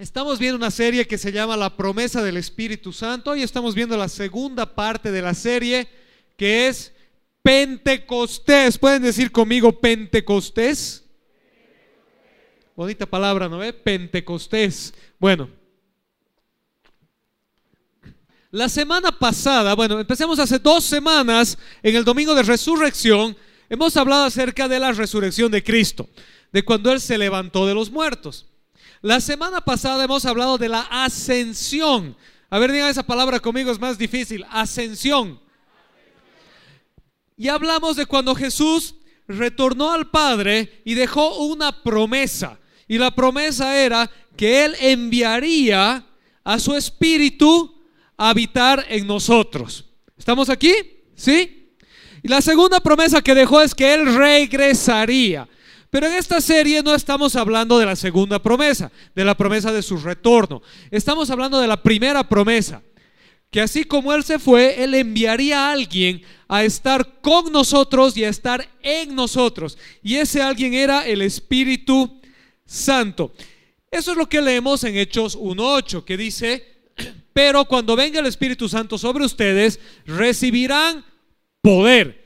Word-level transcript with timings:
Estamos 0.00 0.38
viendo 0.38 0.56
una 0.56 0.70
serie 0.70 1.06
que 1.06 1.18
se 1.18 1.30
llama 1.30 1.58
La 1.58 1.76
promesa 1.76 2.22
del 2.22 2.38
Espíritu 2.38 2.90
Santo. 2.90 3.32
Hoy 3.32 3.42
estamos 3.42 3.74
viendo 3.74 3.98
la 3.98 4.08
segunda 4.08 4.64
parte 4.74 5.10
de 5.10 5.20
la 5.20 5.34
serie 5.34 5.86
que 6.38 6.68
es 6.68 6.94
Pentecostés. 7.42 8.78
¿Pueden 8.78 9.02
decir 9.02 9.30
conmigo 9.30 9.78
Pentecostés? 9.78 11.04
Bonita 12.74 13.04
palabra, 13.04 13.46
¿no? 13.46 13.60
Pentecostés. 13.84 14.94
Bueno. 15.18 15.50
La 18.50 18.70
semana 18.70 19.12
pasada, 19.12 19.74
bueno, 19.74 20.00
empecemos 20.00 20.38
hace 20.38 20.58
dos 20.58 20.82
semanas, 20.82 21.58
en 21.82 21.94
el 21.94 22.06
domingo 22.06 22.34
de 22.34 22.42
resurrección, 22.42 23.36
hemos 23.68 23.98
hablado 23.98 24.24
acerca 24.24 24.66
de 24.66 24.78
la 24.78 24.92
resurrección 24.92 25.52
de 25.52 25.62
Cristo, 25.62 26.08
de 26.52 26.62
cuando 26.62 26.90
Él 26.90 27.02
se 27.02 27.18
levantó 27.18 27.66
de 27.66 27.74
los 27.74 27.90
muertos. 27.90 28.49
La 29.02 29.18
semana 29.20 29.62
pasada 29.62 30.04
hemos 30.04 30.26
hablado 30.26 30.58
de 30.58 30.68
la 30.68 30.82
ascensión. 30.90 32.14
A 32.50 32.58
ver, 32.58 32.70
digan 32.70 32.90
esa 32.90 33.02
palabra 33.02 33.40
conmigo, 33.40 33.72
es 33.72 33.80
más 33.80 33.96
difícil. 33.96 34.44
Ascensión. 34.50 35.40
Y 37.34 37.48
hablamos 37.48 37.96
de 37.96 38.04
cuando 38.04 38.34
Jesús 38.34 38.94
retornó 39.26 39.90
al 39.90 40.10
Padre 40.10 40.82
y 40.84 40.92
dejó 40.92 41.36
una 41.46 41.82
promesa. 41.82 42.58
Y 42.86 42.98
la 42.98 43.14
promesa 43.14 43.74
era 43.78 44.10
que 44.36 44.66
Él 44.66 44.76
enviaría 44.78 46.04
a 46.44 46.58
su 46.58 46.74
Espíritu 46.74 47.80
a 48.18 48.30
habitar 48.30 48.84
en 48.90 49.06
nosotros. 49.06 49.86
¿Estamos 50.18 50.50
aquí? 50.50 50.74
¿Sí? 51.14 51.72
Y 52.22 52.28
la 52.28 52.42
segunda 52.42 52.80
promesa 52.80 53.22
que 53.22 53.34
dejó 53.34 53.62
es 53.62 53.74
que 53.74 53.94
Él 53.94 54.14
regresaría. 54.14 55.48
Pero 55.90 56.06
en 56.06 56.14
esta 56.14 56.40
serie 56.40 56.82
no 56.82 56.94
estamos 56.94 57.34
hablando 57.34 57.78
de 57.78 57.86
la 57.86 57.96
segunda 57.96 58.40
promesa, 58.40 58.92
de 59.14 59.24
la 59.24 59.36
promesa 59.36 59.72
de 59.72 59.82
su 59.82 59.96
retorno. 59.96 60.62
Estamos 60.90 61.30
hablando 61.30 61.60
de 61.60 61.66
la 61.66 61.82
primera 61.82 62.28
promesa, 62.28 62.80
que 63.50 63.60
así 63.60 63.82
como 63.84 64.12
Él 64.12 64.22
se 64.22 64.38
fue, 64.38 64.82
Él 64.82 64.94
enviaría 64.94 65.66
a 65.66 65.72
alguien 65.72 66.22
a 66.46 66.62
estar 66.62 67.20
con 67.20 67.52
nosotros 67.52 68.16
y 68.16 68.24
a 68.24 68.28
estar 68.28 68.68
en 68.82 69.16
nosotros. 69.16 69.76
Y 70.02 70.16
ese 70.16 70.40
alguien 70.40 70.74
era 70.74 71.06
el 71.06 71.22
Espíritu 71.22 72.20
Santo. 72.64 73.32
Eso 73.90 74.12
es 74.12 74.16
lo 74.16 74.28
que 74.28 74.40
leemos 74.40 74.84
en 74.84 74.96
Hechos 74.96 75.36
1.8, 75.36 76.04
que 76.04 76.16
dice, 76.16 76.64
pero 77.32 77.64
cuando 77.64 77.96
venga 77.96 78.20
el 78.20 78.26
Espíritu 78.26 78.68
Santo 78.68 78.96
sobre 78.96 79.24
ustedes, 79.24 79.80
recibirán 80.06 81.04
poder 81.60 82.20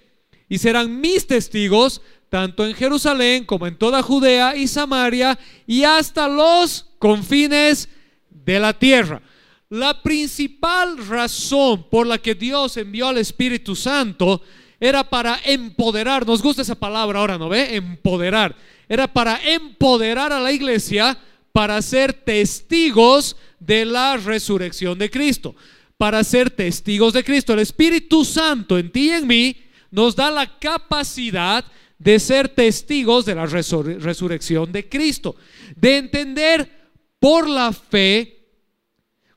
y 0.50 0.58
serán 0.58 1.00
mis 1.00 1.26
testigos 1.26 2.02
tanto 2.34 2.66
en 2.66 2.74
Jerusalén 2.74 3.44
como 3.44 3.64
en 3.64 3.78
toda 3.78 4.02
Judea 4.02 4.56
y 4.56 4.66
Samaria 4.66 5.38
y 5.68 5.84
hasta 5.84 6.26
los 6.26 6.84
confines 6.98 7.88
de 8.28 8.58
la 8.58 8.72
tierra. 8.72 9.22
La 9.68 10.02
principal 10.02 10.98
razón 11.06 11.88
por 11.88 12.08
la 12.08 12.18
que 12.18 12.34
Dios 12.34 12.76
envió 12.76 13.06
al 13.06 13.18
Espíritu 13.18 13.76
Santo 13.76 14.42
era 14.80 15.08
para 15.08 15.38
empoderar, 15.44 16.26
nos 16.26 16.42
gusta 16.42 16.62
esa 16.62 16.74
palabra 16.74 17.20
ahora, 17.20 17.38
¿no 17.38 17.48
ve? 17.48 17.76
Empoderar. 17.76 18.56
Era 18.88 19.06
para 19.06 19.40
empoderar 19.40 20.32
a 20.32 20.40
la 20.40 20.50
iglesia 20.50 21.16
para 21.52 21.80
ser 21.82 22.12
testigos 22.12 23.36
de 23.60 23.84
la 23.84 24.16
resurrección 24.16 24.98
de 24.98 25.08
Cristo, 25.08 25.54
para 25.96 26.24
ser 26.24 26.50
testigos 26.50 27.12
de 27.12 27.22
Cristo. 27.22 27.52
El 27.52 27.60
Espíritu 27.60 28.24
Santo 28.24 28.76
en 28.76 28.90
ti 28.90 29.10
y 29.10 29.12
en 29.12 29.24
mí 29.28 29.56
nos 29.92 30.16
da 30.16 30.32
la 30.32 30.58
capacidad 30.58 31.64
de 32.04 32.20
ser 32.20 32.50
testigos 32.50 33.24
de 33.24 33.34
la 33.34 33.46
resurrección 33.46 34.70
de 34.70 34.86
Cristo, 34.90 35.36
de 35.74 35.96
entender 35.96 36.70
por 37.18 37.48
la 37.48 37.72
fe, 37.72 38.46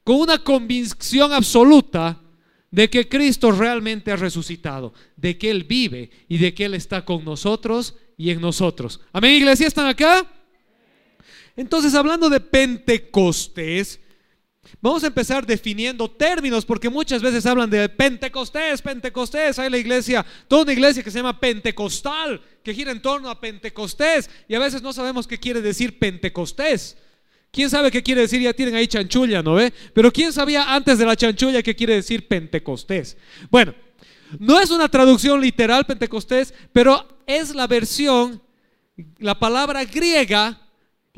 con 0.04 0.18
una 0.18 0.44
convicción 0.44 1.32
absoluta, 1.32 2.22
de 2.70 2.90
que 2.90 3.08
Cristo 3.08 3.54
realmente 3.54 4.12
ha 4.12 4.18
resucitado, 4.18 4.94
de 5.16 5.38
que 5.38 5.50
Él 5.50 5.64
vive 5.64 6.10
y 6.28 6.38
de 6.40 6.54
que 6.54 6.66
Él 6.66 6.74
está 6.74 7.06
con 7.06 7.24
nosotros 7.24 7.96
y 8.18 8.32
en 8.32 8.42
nosotros. 8.42 9.00
Amén, 9.14 9.36
iglesia, 9.36 9.66
¿están 9.66 9.88
acá? 9.88 10.30
Entonces, 11.56 11.96
hablando 11.96 12.30
de 12.30 12.42
Pentecostés, 12.42 14.02
Vamos 14.80 15.04
a 15.04 15.08
empezar 15.08 15.46
definiendo 15.46 16.10
términos 16.10 16.64
porque 16.64 16.90
muchas 16.90 17.22
veces 17.22 17.46
hablan 17.48 17.70
de 17.70 17.90
Pentecostés, 17.90 18.82
Pentecostés. 18.82 19.58
Hay 19.58 19.72
la 19.72 19.78
iglesia, 19.78 20.24
toda 20.48 20.64
una 20.64 20.74
iglesia 20.74 21.02
que 21.02 21.10
se 21.10 21.18
llama 21.18 21.40
Pentecostal, 21.40 22.40
que 22.64 22.74
gira 22.76 22.92
en 22.92 23.02
torno 23.02 23.30
a 23.30 23.40
Pentecostés 23.40 24.30
y 24.48 24.54
a 24.54 24.60
veces 24.60 24.84
no 24.84 24.94
sabemos 24.94 25.26
qué 25.26 25.40
quiere 25.40 25.62
decir 25.62 25.98
Pentecostés. 25.98 26.96
¿Quién 27.50 27.72
sabe 27.72 27.90
qué 27.90 28.04
quiere 28.04 28.22
decir? 28.22 28.40
Ya 28.40 28.54
tienen 28.54 28.76
ahí 28.76 28.88
chanchulla, 28.88 29.42
¿no 29.42 29.56
ve? 29.56 29.74
Pero 29.94 30.12
¿quién 30.12 30.32
sabía 30.32 30.76
antes 30.76 31.00
de 31.00 31.06
la 31.06 31.16
chanchulla 31.16 31.64
qué 31.64 31.76
quiere 31.76 31.96
decir 31.96 32.28
Pentecostés? 32.28 33.18
Bueno, 33.50 33.74
no 34.38 34.60
es 34.60 34.70
una 34.70 34.90
traducción 34.90 35.42
literal 35.42 35.86
Pentecostés, 35.86 36.54
pero 36.72 37.08
es 37.26 37.56
la 37.56 37.66
versión, 37.66 38.44
la 39.18 39.40
palabra 39.40 39.86
griega 39.86 40.67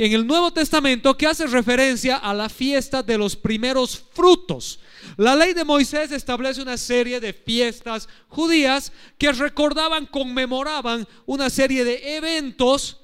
en 0.05 0.13
el 0.13 0.25
Nuevo 0.25 0.51
Testamento 0.51 1.17
que 1.17 1.27
hace 1.27 1.45
referencia 1.45 2.15
a 2.15 2.33
la 2.33 2.47
fiesta 2.47 3.03
de 3.03 3.17
los 3.17 3.35
primeros 3.35 4.01
frutos. 4.13 4.79
La 5.17 5.35
ley 5.35 5.53
de 5.53 5.65
Moisés 5.65 6.13
establece 6.13 6.61
una 6.61 6.77
serie 6.77 7.19
de 7.19 7.33
fiestas 7.33 8.07
judías 8.29 8.93
que 9.17 9.33
recordaban, 9.33 10.05
conmemoraban 10.05 11.05
una 11.25 11.49
serie 11.49 11.83
de 11.83 12.15
eventos 12.15 13.01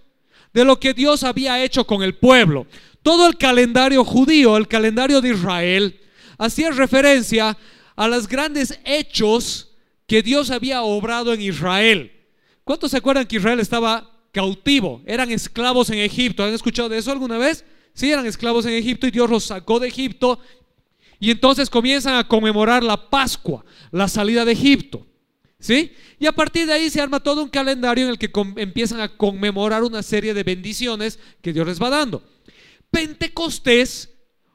de 0.53 0.63
lo 0.63 0.79
que 0.79 0.93
Dios 0.93 1.25
había 1.25 1.61
hecho 1.61 1.85
con 1.85 2.01
el 2.01 2.15
pueblo. 2.15 2.65
Todo 3.03 3.27
el 3.27 3.37
calendario 3.37 4.05
judío, 4.05 4.55
el 4.55 4.69
calendario 4.69 5.19
de 5.19 5.31
Israel, 5.31 5.99
hacía 6.37 6.71
referencia 6.71 7.57
a 7.97 8.07
los 8.07 8.25
grandes 8.25 8.79
hechos 8.85 9.73
que 10.07 10.21
Dios 10.21 10.49
había 10.49 10.81
obrado 10.81 11.33
en 11.33 11.41
Israel. 11.41 12.13
¿Cuántos 12.63 12.91
se 12.91 12.97
acuerdan 12.97 13.25
que 13.25 13.35
Israel 13.35 13.59
estaba 13.59 14.14
cautivo, 14.35 15.01
eran 15.05 15.31
esclavos 15.31 15.89
en 15.89 15.99
Egipto. 15.99 16.43
¿Han 16.43 16.53
escuchado 16.53 16.89
de 16.89 16.97
eso 16.97 17.09
alguna 17.09 17.37
vez? 17.37 17.63
Sí, 17.93 18.11
eran 18.11 18.25
esclavos 18.25 18.65
en 18.65 18.73
Egipto 18.73 19.07
y 19.07 19.11
Dios 19.11 19.29
los 19.29 19.45
sacó 19.45 19.79
de 19.79 19.87
Egipto. 19.87 20.39
Y 21.21 21.31
entonces 21.31 21.69
comienzan 21.69 22.15
a 22.15 22.27
conmemorar 22.27 22.83
la 22.83 23.09
Pascua, 23.09 23.63
la 23.91 24.09
salida 24.09 24.43
de 24.43 24.51
Egipto. 24.51 25.07
¿Sí? 25.57 25.93
Y 26.19 26.25
a 26.25 26.33
partir 26.33 26.67
de 26.67 26.73
ahí 26.73 26.89
se 26.89 26.99
arma 26.99 27.21
todo 27.21 27.41
un 27.41 27.49
calendario 27.49 28.03
en 28.03 28.09
el 28.11 28.19
que 28.19 28.29
empiezan 28.57 28.99
a 28.99 29.07
conmemorar 29.07 29.83
una 29.83 30.03
serie 30.03 30.33
de 30.33 30.43
bendiciones 30.43 31.17
que 31.41 31.53
Dios 31.53 31.65
les 31.65 31.81
va 31.81 31.89
dando. 31.89 32.21
Pentecostés 32.91 34.09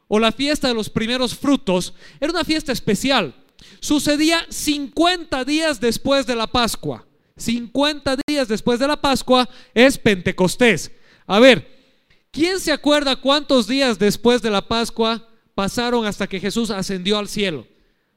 o 0.08 0.18
la 0.18 0.30
fiesta 0.30 0.68
de 0.68 0.74
los 0.74 0.90
primeros 0.90 1.34
frutos 1.34 1.94
era 2.20 2.32
una 2.32 2.44
fiesta 2.44 2.70
especial. 2.70 3.34
Sucedía 3.80 4.44
50 4.50 5.42
días 5.46 5.80
después 5.80 6.26
de 6.26 6.36
la 6.36 6.46
Pascua. 6.46 7.06
50 7.40 8.16
días 8.26 8.48
después 8.48 8.78
de 8.78 8.86
la 8.86 9.00
Pascua 9.00 9.48
es 9.74 9.98
Pentecostés. 9.98 10.90
A 11.26 11.38
ver, 11.38 11.66
¿quién 12.30 12.60
se 12.60 12.72
acuerda 12.72 13.16
cuántos 13.16 13.66
días 13.66 13.98
después 13.98 14.42
de 14.42 14.50
la 14.50 14.66
Pascua 14.66 15.26
pasaron 15.54 16.06
hasta 16.06 16.26
que 16.26 16.40
Jesús 16.40 16.70
ascendió 16.70 17.18
al 17.18 17.28
cielo? 17.28 17.66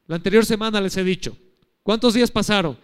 La 0.07 0.17
anterior 0.17 0.45
semana 0.45 0.81
les 0.81 0.97
he 0.97 1.03
dicho. 1.03 1.37
¿Cuántos 1.81 2.13
días 2.13 2.29
pasaron? 2.29 2.77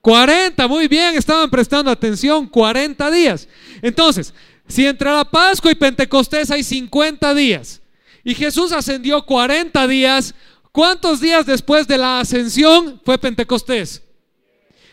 40, 0.00 0.66
muy 0.66 0.88
bien, 0.88 1.16
estaban 1.16 1.50
prestando 1.50 1.90
atención, 1.90 2.46
40 2.46 3.10
días. 3.10 3.48
Entonces, 3.82 4.32
si 4.66 4.86
entre 4.86 5.10
la 5.10 5.24
Pascua 5.24 5.70
y 5.70 5.74
Pentecostés 5.74 6.50
hay 6.50 6.62
50 6.62 7.34
días 7.34 7.80
y 8.24 8.34
Jesús 8.34 8.72
ascendió 8.72 9.24
40 9.24 9.86
días, 9.86 10.34
¿cuántos 10.72 11.20
días 11.20 11.44
después 11.44 11.86
de 11.86 11.98
la 11.98 12.20
ascensión 12.20 13.00
fue 13.04 13.18
Pentecostés? 13.18 14.02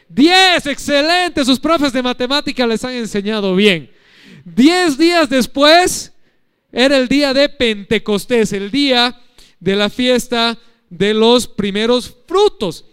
10, 0.09 0.65
excelente, 0.68 1.44
sus 1.44 1.59
profes 1.59 1.92
de 1.92 2.01
matemática 2.01 2.65
les 2.65 2.83
han 2.83 2.94
enseñado 2.94 3.56
bien. 3.56 3.92
10 4.45 4.98
días 4.98 5.30
después 5.30 6.13
era 6.71 6.98
el 6.98 7.07
día 7.07 7.33
de 7.33 7.50
Pentecostés, 7.50 8.54
el 8.54 8.71
día 8.71 9.19
de 9.59 9.75
la 9.75 9.89
fiesta 9.89 10.57
de 10.89 11.13
los 11.13 11.48
primeros 11.48 12.15
frutos. 12.27 12.86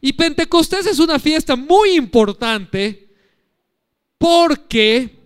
Y 0.00 0.12
Pentecostés 0.12 0.86
es 0.86 0.98
una 0.98 1.18
fiesta 1.18 1.56
muy 1.56 1.92
importante 1.92 3.08
porque 4.18 5.18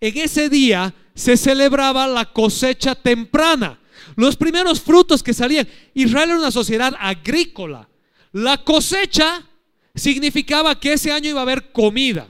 en 0.00 0.18
ese 0.18 0.48
día 0.48 0.94
se 1.14 1.36
celebraba 1.36 2.06
la 2.06 2.24
cosecha 2.26 2.94
temprana. 2.94 3.78
Los 4.16 4.36
primeros 4.36 4.80
frutos 4.80 5.22
que 5.22 5.34
salían. 5.34 5.68
Israel 5.94 6.30
era 6.30 6.38
una 6.38 6.50
sociedad 6.50 6.94
agrícola. 6.98 7.88
La 8.32 8.62
cosecha 8.64 9.46
significaba 9.94 10.78
que 10.78 10.94
ese 10.94 11.12
año 11.12 11.30
iba 11.30 11.40
a 11.40 11.42
haber 11.42 11.72
comida. 11.72 12.28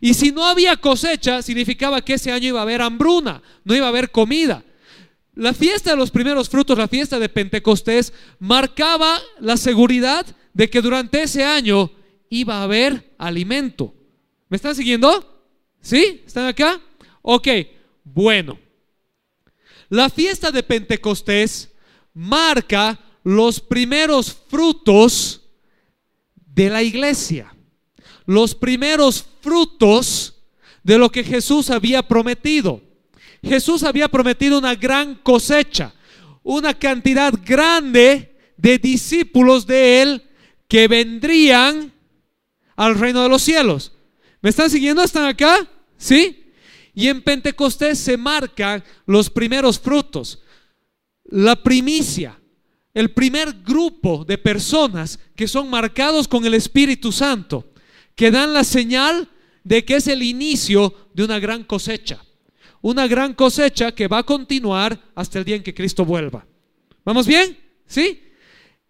Y 0.00 0.14
si 0.14 0.30
no 0.30 0.44
había 0.44 0.76
cosecha, 0.76 1.42
significaba 1.42 2.04
que 2.04 2.14
ese 2.14 2.30
año 2.30 2.48
iba 2.48 2.60
a 2.60 2.62
haber 2.62 2.82
hambruna, 2.82 3.42
no 3.64 3.74
iba 3.74 3.86
a 3.86 3.88
haber 3.88 4.10
comida. 4.10 4.64
La 5.34 5.52
fiesta 5.52 5.90
de 5.90 5.96
los 5.96 6.10
primeros 6.10 6.48
frutos, 6.48 6.78
la 6.78 6.88
fiesta 6.88 7.18
de 7.18 7.28
Pentecostés, 7.28 8.12
marcaba 8.38 9.20
la 9.40 9.56
seguridad 9.56 10.26
de 10.54 10.70
que 10.70 10.80
durante 10.80 11.22
ese 11.22 11.44
año 11.44 11.90
iba 12.30 12.56
a 12.56 12.62
haber 12.62 13.14
alimento. 13.18 13.94
¿Me 14.48 14.56
están 14.56 14.74
siguiendo? 14.74 15.44
¿Sí? 15.80 16.22
¿Están 16.26 16.46
acá? 16.46 16.80
Ok, 17.22 17.48
bueno. 18.04 18.58
La 19.88 20.10
fiesta 20.10 20.50
de 20.50 20.62
Pentecostés 20.62 21.70
marca 22.14 22.98
los 23.22 23.60
primeros 23.60 24.32
frutos 24.48 25.42
de 26.56 26.70
la 26.70 26.82
iglesia. 26.82 27.54
Los 28.24 28.54
primeros 28.54 29.24
frutos 29.40 30.34
de 30.82 30.98
lo 30.98 31.10
que 31.10 31.22
Jesús 31.22 31.70
había 31.70 32.02
prometido. 32.02 32.80
Jesús 33.42 33.84
había 33.84 34.08
prometido 34.08 34.58
una 34.58 34.74
gran 34.74 35.16
cosecha, 35.16 35.94
una 36.42 36.74
cantidad 36.74 37.32
grande 37.44 38.36
de 38.56 38.78
discípulos 38.78 39.66
de 39.66 40.02
él 40.02 40.22
que 40.66 40.88
vendrían 40.88 41.92
al 42.74 42.98
reino 42.98 43.22
de 43.22 43.28
los 43.28 43.42
cielos. 43.42 43.92
¿Me 44.40 44.50
están 44.50 44.70
siguiendo? 44.70 45.02
¿Están 45.02 45.26
acá? 45.26 45.68
¿Sí? 45.98 46.52
Y 46.94 47.08
en 47.08 47.22
Pentecostés 47.22 47.98
se 47.98 48.16
marcan 48.16 48.82
los 49.04 49.28
primeros 49.28 49.78
frutos, 49.78 50.42
la 51.24 51.54
primicia, 51.62 52.40
el 52.96 53.10
primer 53.10 53.52
grupo 53.62 54.24
de 54.24 54.38
personas 54.38 55.18
que 55.36 55.46
son 55.46 55.68
marcados 55.68 56.26
con 56.26 56.46
el 56.46 56.54
Espíritu 56.54 57.12
Santo, 57.12 57.70
que 58.14 58.30
dan 58.30 58.54
la 58.54 58.64
señal 58.64 59.28
de 59.64 59.84
que 59.84 59.96
es 59.96 60.06
el 60.06 60.22
inicio 60.22 61.10
de 61.12 61.24
una 61.24 61.38
gran 61.38 61.62
cosecha. 61.62 62.24
Una 62.80 63.06
gran 63.06 63.34
cosecha 63.34 63.92
que 63.92 64.08
va 64.08 64.20
a 64.20 64.22
continuar 64.22 64.98
hasta 65.14 65.38
el 65.38 65.44
día 65.44 65.56
en 65.56 65.62
que 65.62 65.74
Cristo 65.74 66.06
vuelva. 66.06 66.46
¿Vamos 67.04 67.26
bien? 67.26 67.58
¿Sí? 67.86 68.22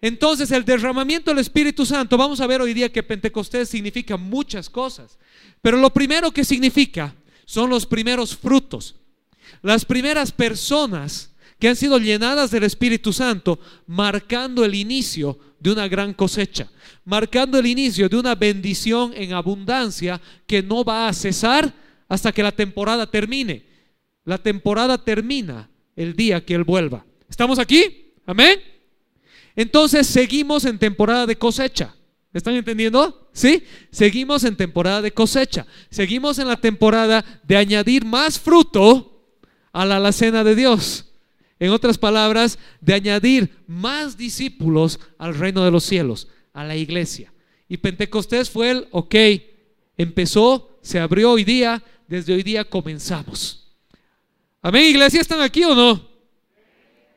Entonces 0.01 0.53
el 0.53 0.65
derramamiento 0.65 1.33
del 1.33 1.41
Espíritu 1.41 1.85
Santo, 1.85 2.17
vamos 2.17 2.41
a 2.41 2.47
ver 2.47 2.61
hoy 2.61 2.75
día 2.75 2.93
que 2.93 3.03
Pentecostés 3.03 3.69
significa 3.69 4.17
muchas 4.17 4.71
cosas, 4.71 5.19
pero 5.61 5.79
lo 5.79 5.93
primero 5.93 6.31
que 6.31 6.45
significa 6.45 7.13
son 7.45 7.71
los 7.71 7.85
primeros 7.85 8.37
frutos. 8.37 8.95
Las 9.63 9.85
primeras 9.85 10.31
personas 10.31 11.33
que 11.59 11.69
han 11.69 11.77
sido 11.77 11.99
llenadas 11.99 12.51
del 12.51 12.65
Espíritu 12.65 13.13
Santo, 13.13 13.59
marcando 13.87 14.65
el 14.65 14.75
inicio 14.75 15.39
de 15.59 15.73
una 15.73 15.89
gran 15.89 16.13
cosecha, 16.13 16.71
marcando 17.05 17.59
el 17.59 17.67
inicio 17.67 18.09
de 18.09 18.17
una 18.17 18.35
bendición 18.35 19.13
en 19.15 19.33
abundancia 19.33 20.21
que 20.47 20.63
no 20.63 20.85
va 20.85 21.09
a 21.09 21.13
cesar 21.13 21.73
hasta 22.09 22.33
que 22.33 22.43
la 22.43 22.53
temporada 22.53 23.11
termine. 23.11 23.65
La 24.25 24.39
temporada 24.39 24.99
termina 24.99 25.71
el 25.95 26.15
día 26.15 26.45
que 26.45 26.55
Él 26.55 26.65
vuelva. 26.65 27.05
¿Estamos 27.29 27.59
aquí? 27.59 28.13
Amén. 28.27 28.61
Entonces 29.55 30.07
seguimos 30.07 30.65
en 30.65 30.79
temporada 30.79 31.27
de 31.27 31.37
cosecha. 31.37 31.95
¿Están 32.33 32.55
entendiendo? 32.55 33.31
¿Sí? 33.33 33.63
Seguimos 33.91 34.45
en 34.45 34.57
temporada 34.57 35.01
de 35.01 35.13
cosecha. 35.13 35.67
Seguimos 35.89 36.39
en 36.39 36.49
la 36.49 36.57
temporada 36.57 37.25
de 37.45 37.57
añadir 37.57 38.05
más 38.05 38.39
fruto 38.39 39.25
a 39.73 39.87
la 39.87 39.97
alacena 39.97 40.45
de 40.45 40.55
Dios. 40.55 41.06
En 41.59 41.71
otras 41.71 41.97
palabras, 41.97 42.59
de 42.81 42.95
añadir 42.95 43.51
más 43.67 44.17
discípulos 44.17 45.01
al 45.19 45.35
reino 45.35 45.65
de 45.65 45.71
los 45.71 45.85
cielos, 45.85 46.29
a 46.53 46.65
la 46.65 46.77
iglesia. 46.77 47.33
Y 47.69 47.79
Pentecostés 47.79 48.51
fue 48.51 48.71
el, 48.71 48.89
ok, 48.91 49.15
empezó, 49.97 50.79
se 50.83 51.01
abrió 51.01 51.33
hoy 51.33 51.45
día, 51.45 51.83
desde 52.07 52.35
hoy 52.35 52.43
día 52.43 52.65
comenzamos. 52.65 53.75
Amén, 54.61 54.85
iglesia, 54.85 55.21
¿están 55.21 55.41
aquí 55.41 55.65
o 55.65 55.75
no? 55.75 56.09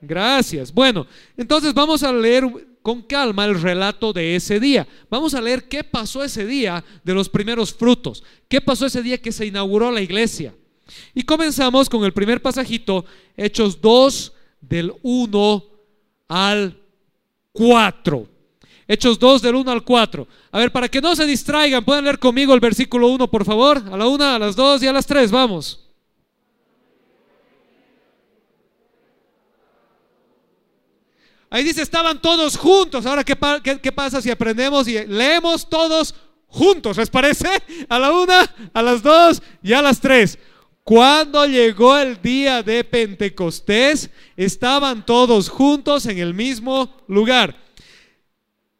Gracias. 0.02 0.74
Bueno, 0.74 1.06
entonces 1.36 1.74
vamos 1.74 2.04
a 2.04 2.14
leer 2.14 2.46
con 2.82 3.02
calma 3.02 3.46
el 3.46 3.62
relato 3.62 4.14
de 4.14 4.36
ese 4.36 4.60
día. 4.60 4.88
Vamos 5.10 5.34
a 5.34 5.42
leer 5.42 5.68
qué 5.68 5.84
pasó 5.84 6.24
ese 6.24 6.46
día 6.46 6.84
de 7.04 7.14
los 7.14 7.28
primeros 7.28 7.74
frutos. 7.74 8.24
¿Qué 8.48 8.62
pasó 8.62 8.86
ese 8.86 9.04
día 9.04 9.22
que 9.22 9.32
se 9.32 9.46
inauguró 9.46 9.92
la 9.92 10.02
iglesia? 10.02 10.54
Y 11.14 11.24
comenzamos 11.24 11.90
con 11.90 12.04
el 12.04 12.14
primer 12.14 12.42
pasajito, 12.42 13.06
Hechos 13.36 13.80
2, 13.82 14.34
del 14.62 14.94
1 15.02 15.64
al 16.28 16.78
4. 17.52 18.28
Hechos 18.88 19.20
2 19.20 19.42
del 19.42 19.56
1 19.56 19.72
al 19.72 19.84
4. 19.84 20.28
A 20.52 20.60
ver, 20.60 20.72
para 20.72 20.90
que 20.90 21.02
no 21.02 21.16
se 21.16 21.26
distraigan, 21.26 21.86
pueden 21.86 22.04
leer 22.04 22.20
conmigo 22.20 22.54
el 22.54 22.60
versículo 22.60 23.08
1, 23.10 23.30
por 23.30 23.46
favor. 23.46 23.84
A 23.92 23.98
la 23.98 24.08
1, 24.08 24.24
a 24.24 24.40
las 24.40 24.56
2 24.56 24.84
y 24.84 24.88
a 24.88 24.94
las 24.94 25.06
3, 25.06 25.32
vamos. 25.32 25.90
Ahí 31.52 31.64
dice, 31.64 31.82
estaban 31.82 32.22
todos 32.22 32.58
juntos. 32.58 33.06
Ahora, 33.06 33.24
¿qué, 33.24 33.36
qué, 33.82 33.92
pasa 33.92 34.22
si 34.22 34.30
aprendemos 34.30 34.88
y 34.88 35.04
leemos 35.08 35.68
todos 35.68 36.14
juntos? 36.48 36.98
¿Les 36.98 37.10
parece? 37.10 37.50
A 37.90 37.98
la 37.98 38.12
una, 38.12 38.56
a 38.72 38.82
las 38.84 39.02
dos 39.02 39.42
y 39.64 39.74
a 39.74 39.82
las 39.82 40.00
tres. 40.00 40.38
Cuando 40.90 41.46
llegó 41.46 41.96
el 42.00 42.20
día 42.20 42.64
de 42.64 42.84
Pentecostés, 42.84 44.10
estaban 44.36 45.06
todos 45.06 45.48
juntos 45.48 46.08
en 46.08 46.18
el 46.18 46.34
mismo 46.34 46.98
lugar. 47.08 47.56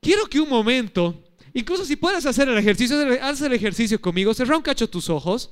Quiero 0.02 0.26
que 0.26 0.40
un 0.40 0.50
momento, 0.50 1.24
incluso 1.54 1.86
si 1.86 1.96
puedes 1.96 2.26
hacer 2.26 2.50
el 2.50 2.58
ejercicio, 2.58 2.98
haz 3.22 3.42
el 3.42 3.54
ejercicio 3.54 4.02
conmigo, 4.02 4.34
cerra 4.34 4.58
un 4.58 4.64
cacho 4.64 4.90
tus 4.90 5.08
ojos. 5.08 5.52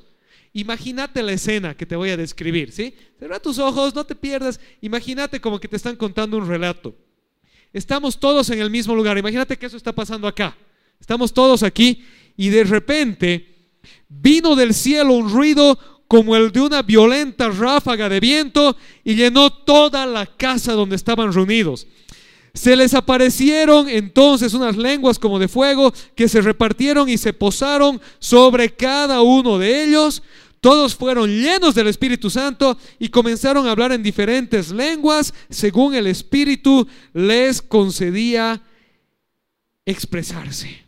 Imagínate 0.51 1.21
la 1.21 1.33
escena 1.33 1.77
que 1.77 1.85
te 1.85 1.95
voy 1.95 2.09
a 2.09 2.17
describir, 2.17 2.71
¿sí? 2.71 2.95
Cerra 3.19 3.39
tus 3.39 3.59
ojos, 3.59 3.93
no 3.93 4.03
te 4.03 4.15
pierdas. 4.15 4.59
Imagínate 4.81 5.39
como 5.39 5.59
que 5.59 5.67
te 5.67 5.75
están 5.75 5.95
contando 5.95 6.37
un 6.37 6.47
relato. 6.47 6.95
Estamos 7.71 8.19
todos 8.19 8.49
en 8.49 8.61
el 8.61 8.71
mismo 8.71 8.95
lugar. 8.95 9.15
Imagínate 9.15 9.57
que 9.57 9.67
eso 9.67 9.77
está 9.77 9.93
pasando 9.93 10.27
acá. 10.27 10.57
Estamos 10.99 11.31
todos 11.31 11.61
aquí 11.61 12.03
y 12.35 12.49
de 12.49 12.63
repente 12.63 13.53
vino 14.09 14.55
del 14.55 14.73
cielo 14.73 15.13
un 15.13 15.29
ruido 15.29 15.96
como 16.07 16.35
el 16.35 16.51
de 16.51 16.61
una 16.61 16.81
violenta 16.81 17.49
ráfaga 17.49 18.09
de 18.09 18.19
viento 18.19 18.77
y 19.03 19.15
llenó 19.15 19.51
toda 19.51 20.05
la 20.05 20.25
casa 20.25 20.73
donde 20.73 20.95
estaban 20.95 21.33
reunidos. 21.33 21.87
Se 22.53 22.75
les 22.75 22.93
aparecieron 22.93 23.87
entonces 23.87 24.53
unas 24.53 24.77
lenguas 24.77 25.19
como 25.19 25.37
de 25.37 25.47
fuego 25.47 25.93
que 26.15 26.27
se 26.27 26.41
repartieron 26.41 27.07
y 27.07 27.17
se 27.17 27.33
posaron 27.33 28.01
sobre 28.19 28.73
cada 28.73 29.21
uno 29.21 29.59
de 29.59 29.83
ellos. 29.83 30.23
Todos 30.59 30.95
fueron 30.95 31.29
llenos 31.29 31.75
del 31.75 31.87
Espíritu 31.87 32.29
Santo 32.29 32.77
y 32.97 33.09
comenzaron 33.09 33.67
a 33.67 33.71
hablar 33.71 33.91
en 33.91 34.01
diferentes 34.01 34.71
lenguas 34.71 35.33
según 35.49 35.93
el 35.93 36.07
Espíritu 36.07 36.87
les 37.13 37.61
concedía 37.61 38.63
expresarse. 39.85 40.86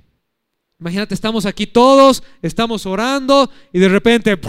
Imagínate, 0.79 1.13
estamos 1.13 1.45
aquí 1.45 1.67
todos, 1.67 2.23
estamos 2.41 2.85
orando 2.85 3.51
y 3.73 3.79
de 3.79 3.89
repente 3.89 4.39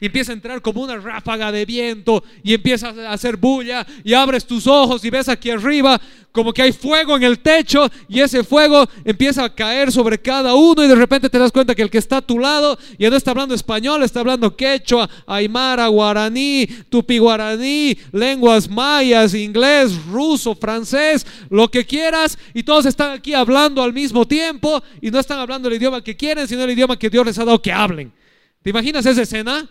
y 0.00 0.06
empieza 0.06 0.32
a 0.32 0.34
entrar 0.34 0.62
como 0.62 0.82
una 0.82 0.96
ráfaga 0.96 1.52
de 1.52 1.64
viento 1.64 2.22
y 2.42 2.54
empieza 2.54 2.88
a 2.88 3.12
hacer 3.12 3.36
bulla 3.36 3.86
y 4.04 4.14
abres 4.14 4.46
tus 4.46 4.66
ojos 4.66 5.04
y 5.04 5.10
ves 5.10 5.28
aquí 5.28 5.50
arriba 5.50 6.00
como 6.36 6.52
que 6.52 6.60
hay 6.60 6.72
fuego 6.72 7.16
en 7.16 7.22
el 7.22 7.38
techo 7.38 7.90
y 8.08 8.20
ese 8.20 8.44
fuego 8.44 8.86
empieza 9.06 9.44
a 9.44 9.54
caer 9.54 9.90
sobre 9.90 10.18
cada 10.18 10.54
uno 10.54 10.84
y 10.84 10.86
de 10.86 10.94
repente 10.94 11.30
te 11.30 11.38
das 11.38 11.50
cuenta 11.50 11.74
que 11.74 11.80
el 11.80 11.88
que 11.88 11.96
está 11.96 12.18
a 12.18 12.20
tu 12.20 12.38
lado 12.38 12.78
ya 12.98 13.08
no 13.08 13.16
está 13.16 13.30
hablando 13.30 13.54
español, 13.54 14.02
está 14.02 14.20
hablando 14.20 14.54
quechua, 14.54 15.08
aymara, 15.26 15.86
guaraní, 15.86 16.66
tupi 16.90 17.16
guaraní, 17.16 17.96
lenguas 18.12 18.68
mayas, 18.68 19.32
inglés, 19.32 19.92
ruso, 20.10 20.54
francés, 20.54 21.26
lo 21.48 21.70
que 21.70 21.86
quieras 21.86 22.38
y 22.52 22.62
todos 22.62 22.84
están 22.84 23.12
aquí 23.12 23.32
hablando 23.32 23.82
al 23.82 23.94
mismo 23.94 24.26
tiempo 24.26 24.82
y 25.00 25.10
no 25.10 25.18
están 25.18 25.38
hablando 25.38 25.68
el 25.68 25.74
idioma 25.76 26.04
que 26.04 26.18
quieren, 26.18 26.46
sino 26.46 26.64
el 26.64 26.70
idioma 26.70 26.98
que 26.98 27.08
Dios 27.08 27.24
les 27.24 27.38
ha 27.38 27.46
dado 27.46 27.62
que 27.62 27.72
hablen. 27.72 28.12
¿Te 28.62 28.68
imaginas 28.70 29.06
esa 29.06 29.22
escena? 29.22 29.66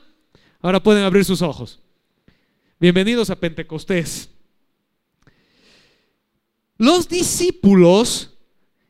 Ahora 0.66 0.82
pueden 0.82 1.04
abrir 1.04 1.24
sus 1.24 1.44
ojos. 1.44 1.80
Bienvenidos 2.80 3.30
a 3.30 3.36
Pentecostés. 3.36 4.32
Los 6.80 7.08
discípulos 7.08 8.32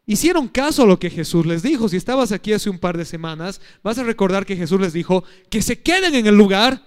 hicieron 0.05 0.47
caso 0.47 0.83
a 0.83 0.85
lo 0.85 0.97
que 0.97 1.09
Jesús 1.09 1.45
les 1.45 1.63
dijo. 1.63 1.89
Si 1.89 1.97
estabas 1.97 2.31
aquí 2.31 2.53
hace 2.53 2.69
un 2.69 2.79
par 2.79 2.97
de 2.97 3.03
semanas, 3.03 3.59
vas 3.83 3.97
a 3.97 4.03
recordar 4.03 4.45
que 4.45 4.55
Jesús 4.55 4.79
les 4.79 4.93
dijo 4.93 5.25
que 5.49 5.61
se 5.61 5.81
queden 5.81 6.15
en 6.15 6.27
el 6.27 6.37
lugar 6.37 6.81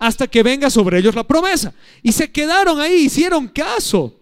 hasta 0.00 0.26
que 0.26 0.42
venga 0.42 0.70
sobre 0.70 0.98
ellos 0.98 1.14
la 1.14 1.22
promesa. 1.22 1.72
Y 2.02 2.10
se 2.10 2.32
quedaron 2.32 2.80
ahí, 2.80 3.04
hicieron 3.04 3.46
caso. 3.46 4.18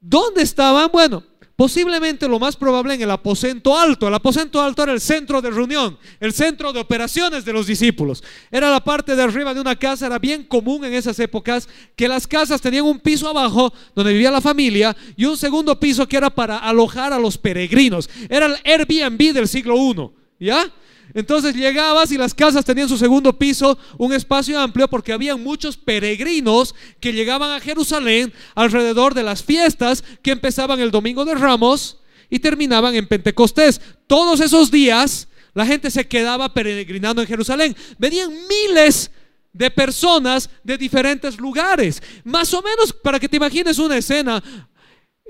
¿Dónde 0.00 0.40
estaban? 0.40 0.88
Bueno, 0.90 1.22
posiblemente 1.58 2.28
lo 2.28 2.38
más 2.38 2.54
probable 2.54 2.94
en 2.94 3.02
el 3.02 3.10
aposento 3.10 3.76
alto. 3.76 4.06
El 4.06 4.14
aposento 4.14 4.62
alto 4.62 4.84
era 4.84 4.92
el 4.92 5.00
centro 5.00 5.42
de 5.42 5.50
reunión, 5.50 5.98
el 6.20 6.32
centro 6.32 6.72
de 6.72 6.78
operaciones 6.78 7.44
de 7.44 7.52
los 7.52 7.66
discípulos. 7.66 8.22
Era 8.48 8.70
la 8.70 8.78
parte 8.78 9.16
de 9.16 9.24
arriba 9.24 9.52
de 9.52 9.60
una 9.60 9.74
casa, 9.74 10.06
era 10.06 10.20
bien 10.20 10.44
común 10.44 10.84
en 10.84 10.94
esas 10.94 11.18
épocas 11.18 11.68
que 11.96 12.06
las 12.06 12.28
casas 12.28 12.60
tenían 12.60 12.84
un 12.84 13.00
piso 13.00 13.28
abajo 13.28 13.72
donde 13.92 14.12
vivía 14.12 14.30
la 14.30 14.40
familia 14.40 14.96
y 15.16 15.24
un 15.24 15.36
segundo 15.36 15.80
piso 15.80 16.06
que 16.06 16.16
era 16.16 16.30
para 16.30 16.58
alojar 16.58 17.12
a 17.12 17.18
los 17.18 17.36
peregrinos. 17.36 18.08
Era 18.28 18.46
el 18.46 18.56
Airbnb 18.64 19.32
del 19.32 19.48
siglo 19.48 19.74
I, 19.76 20.44
¿ya? 20.46 20.72
Entonces 21.14 21.54
llegabas 21.54 22.12
y 22.12 22.18
las 22.18 22.34
casas 22.34 22.64
tenían 22.64 22.88
su 22.88 22.98
segundo 22.98 23.38
piso, 23.38 23.78
un 23.96 24.12
espacio 24.12 24.58
amplio, 24.60 24.88
porque 24.88 25.12
había 25.12 25.36
muchos 25.36 25.76
peregrinos 25.76 26.74
que 27.00 27.12
llegaban 27.12 27.50
a 27.50 27.60
Jerusalén 27.60 28.32
alrededor 28.54 29.14
de 29.14 29.22
las 29.22 29.42
fiestas 29.42 30.04
que 30.22 30.32
empezaban 30.32 30.80
el 30.80 30.90
domingo 30.90 31.24
de 31.24 31.34
Ramos 31.34 31.98
y 32.28 32.38
terminaban 32.38 32.94
en 32.94 33.06
Pentecostés. 33.06 33.80
Todos 34.06 34.40
esos 34.40 34.70
días 34.70 35.28
la 35.54 35.66
gente 35.66 35.90
se 35.90 36.06
quedaba 36.06 36.52
peregrinando 36.52 37.22
en 37.22 37.28
Jerusalén. 37.28 37.74
Venían 37.98 38.30
miles 38.48 39.10
de 39.52 39.70
personas 39.70 40.50
de 40.62 40.76
diferentes 40.76 41.38
lugares. 41.38 42.02
Más 42.22 42.52
o 42.54 42.62
menos, 42.62 42.92
para 42.92 43.18
que 43.18 43.28
te 43.28 43.38
imagines 43.38 43.78
una 43.78 43.96
escena 43.96 44.42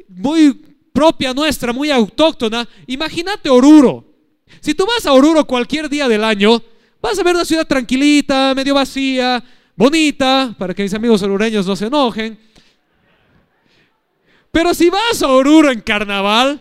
muy 0.09 0.53
propia 0.93 1.33
nuestra, 1.33 1.73
muy 1.73 1.91
autóctona, 1.91 2.69
imagínate 2.87 3.49
Oruro. 3.49 4.08
Si 4.61 4.75
tú 4.75 4.87
vas 4.87 5.07
a 5.07 5.13
Oruro 5.13 5.45
cualquier 5.45 5.89
día 5.89 6.09
del 6.09 6.25
año, 6.25 6.63
vas 7.01 7.19
a 7.19 7.23
ver 7.23 7.35
una 7.35 7.45
ciudad 7.45 7.67
tranquilita, 7.67 8.55
medio 8.55 8.75
vacía, 8.75 9.43
bonita, 9.77 10.55
para 10.59 10.75
que 10.75 10.83
mis 10.83 10.95
amigos 10.95 11.23
orureños 11.23 11.67
no 11.67 11.77
se 11.77 11.87
enojen. 11.87 12.39
Pero 14.51 14.75
si 14.75 14.91
vas 14.91 15.23
a 15.23 15.29
Oruro 15.29 15.71
en 15.71 15.81
carnaval, 15.81 16.61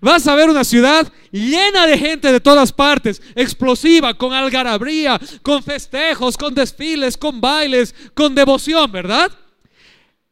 vas 0.00 0.26
a 0.26 0.34
ver 0.34 0.48
una 0.48 0.64
ciudad 0.64 1.10
llena 1.32 1.86
de 1.86 1.98
gente 1.98 2.30
de 2.30 2.40
todas 2.40 2.72
partes, 2.72 3.20
explosiva, 3.34 4.14
con 4.14 4.32
algarabría, 4.32 5.20
con 5.42 5.62
festejos, 5.62 6.36
con 6.36 6.54
desfiles, 6.54 7.16
con 7.16 7.40
bailes, 7.40 7.94
con 8.14 8.34
devoción, 8.34 8.90
¿verdad? 8.92 9.32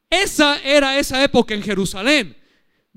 Esa 0.08 0.60
era 0.62 0.98
esa 0.98 1.22
época 1.24 1.54
en 1.54 1.62
Jerusalén. 1.62 2.36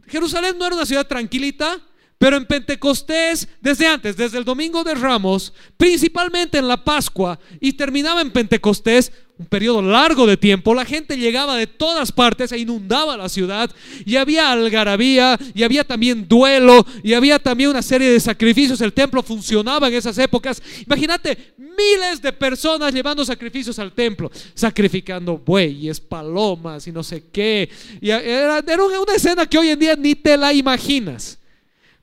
Jerusalén 0.08 0.58
no 0.58 0.66
era 0.66 0.76
una 0.76 0.86
ciudad 0.86 1.08
tranquilita, 1.08 1.80
pero 2.18 2.38
en 2.38 2.46
Pentecostés, 2.46 3.48
desde 3.62 3.86
antes, 3.86 4.18
desde 4.18 4.40
el 4.40 4.44
domingo 4.44 4.84
de 4.84 4.96
Ramos, 4.96 5.54
principalmente 5.78 6.58
en 6.58 6.68
la 6.68 6.84
Pascua 6.84 7.40
y 7.60 7.74
terminaba 7.74 8.22
en 8.22 8.32
Pentecostés, 8.32 9.12
un 9.40 9.46
periodo 9.46 9.84
largo 9.84 10.26
de 10.26 10.36
tiempo, 10.36 10.74
la 10.74 10.84
gente 10.84 11.16
llegaba 11.16 11.56
de 11.58 11.68
todas 11.68 12.12
partes 12.12 12.52
e 12.52 12.58
inundaba 12.58 13.16
la 13.16 13.30
ciudad 13.30 13.70
y 14.04 14.16
había 14.16 14.52
algarabía 14.52 15.38
y 15.54 15.62
había 15.62 15.84
también 15.84 16.28
duelo 16.28 16.84
y 17.04 17.14
había 17.14 17.38
también 17.38 17.70
una 17.70 17.84
serie 17.84 18.10
de 18.10 18.20
sacrificios. 18.20 18.82
El 18.82 18.94
templo 18.94 19.22
funcionaba 19.22 19.90
en 19.90 19.94
esas 19.94 20.18
épocas. 20.18 20.60
Imagínate 20.88 21.54
miles 21.56 22.20
de 22.20 22.34
personas 22.34 22.92
llevando 22.92 23.24
sacrificios 23.24 23.78
al 23.78 23.92
templo, 23.92 24.32
sacrificando 24.56 25.38
bueyes, 25.38 26.00
palomas 26.00 26.88
y 26.88 26.92
no 26.92 27.04
sé 27.04 27.26
qué. 27.32 27.70
Era, 28.02 28.58
era 28.58 28.84
una 28.84 29.14
escena 29.16 29.46
que 29.46 29.60
hoy 29.60 29.70
en 29.70 29.80
día 29.80 29.96
ni 29.96 30.16
te 30.16 30.36
la 30.36 30.52
imaginas. 30.52 31.38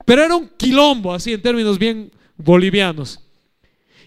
Pero 0.05 0.23
era 0.23 0.35
un 0.35 0.47
quilombo, 0.55 1.13
así 1.13 1.33
en 1.33 1.41
términos 1.41 1.77
bien 1.77 2.11
bolivianos. 2.37 3.19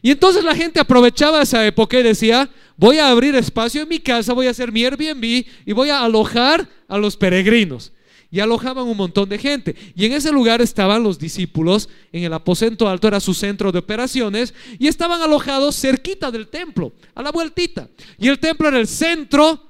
Y 0.00 0.12
entonces 0.12 0.44
la 0.44 0.54
gente 0.54 0.80
aprovechaba 0.80 1.42
esa 1.42 1.66
época 1.66 1.98
y 1.98 2.04
decía, 2.04 2.48
voy 2.76 2.98
a 2.98 3.08
abrir 3.08 3.34
espacio 3.34 3.82
en 3.82 3.88
mi 3.88 3.98
casa, 3.98 4.32
voy 4.32 4.46
a 4.46 4.50
hacer 4.50 4.70
mi 4.70 4.84
Airbnb 4.84 5.44
y 5.66 5.72
voy 5.72 5.90
a 5.90 6.04
alojar 6.04 6.68
a 6.86 6.98
los 6.98 7.16
peregrinos. 7.16 7.92
Y 8.30 8.40
alojaban 8.40 8.86
un 8.86 8.96
montón 8.96 9.28
de 9.28 9.38
gente. 9.38 9.74
Y 9.96 10.04
en 10.04 10.12
ese 10.12 10.30
lugar 10.30 10.60
estaban 10.60 11.02
los 11.02 11.18
discípulos, 11.18 11.88
en 12.12 12.24
el 12.24 12.32
aposento 12.32 12.86
alto 12.86 13.08
era 13.08 13.20
su 13.20 13.32
centro 13.32 13.72
de 13.72 13.78
operaciones, 13.78 14.52
y 14.78 14.86
estaban 14.86 15.22
alojados 15.22 15.80
cerquita 15.80 16.30
del 16.30 16.48
templo, 16.48 16.92
a 17.14 17.22
la 17.22 17.32
vueltita. 17.32 17.88
Y 18.18 18.28
el 18.28 18.38
templo 18.38 18.68
era 18.68 18.78
el 18.78 18.86
centro 18.86 19.67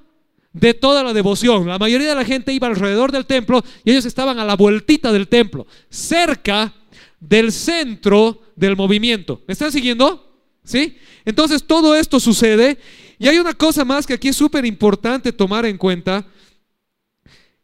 de 0.59 0.73
toda 0.73 1.03
la 1.03 1.13
devoción. 1.13 1.67
La 1.67 1.79
mayoría 1.79 2.09
de 2.09 2.15
la 2.15 2.25
gente 2.25 2.51
iba 2.53 2.67
alrededor 2.67 3.11
del 3.11 3.25
templo 3.25 3.63
y 3.83 3.91
ellos 3.91 4.05
estaban 4.05 4.39
a 4.39 4.45
la 4.45 4.55
vueltita 4.55 5.11
del 5.11 5.27
templo, 5.27 5.65
cerca 5.89 6.73
del 7.19 7.51
centro 7.51 8.41
del 8.55 8.75
movimiento. 8.75 9.41
¿Me 9.47 9.53
están 9.53 9.71
siguiendo? 9.71 10.25
¿Sí? 10.63 10.97
Entonces 11.25 11.63
todo 11.63 11.95
esto 11.95 12.19
sucede 12.19 12.77
y 13.17 13.27
hay 13.27 13.37
una 13.37 13.53
cosa 13.53 13.85
más 13.85 14.05
que 14.05 14.13
aquí 14.13 14.29
es 14.29 14.35
súper 14.35 14.65
importante 14.65 15.31
tomar 15.31 15.65
en 15.65 15.77
cuenta. 15.77 16.25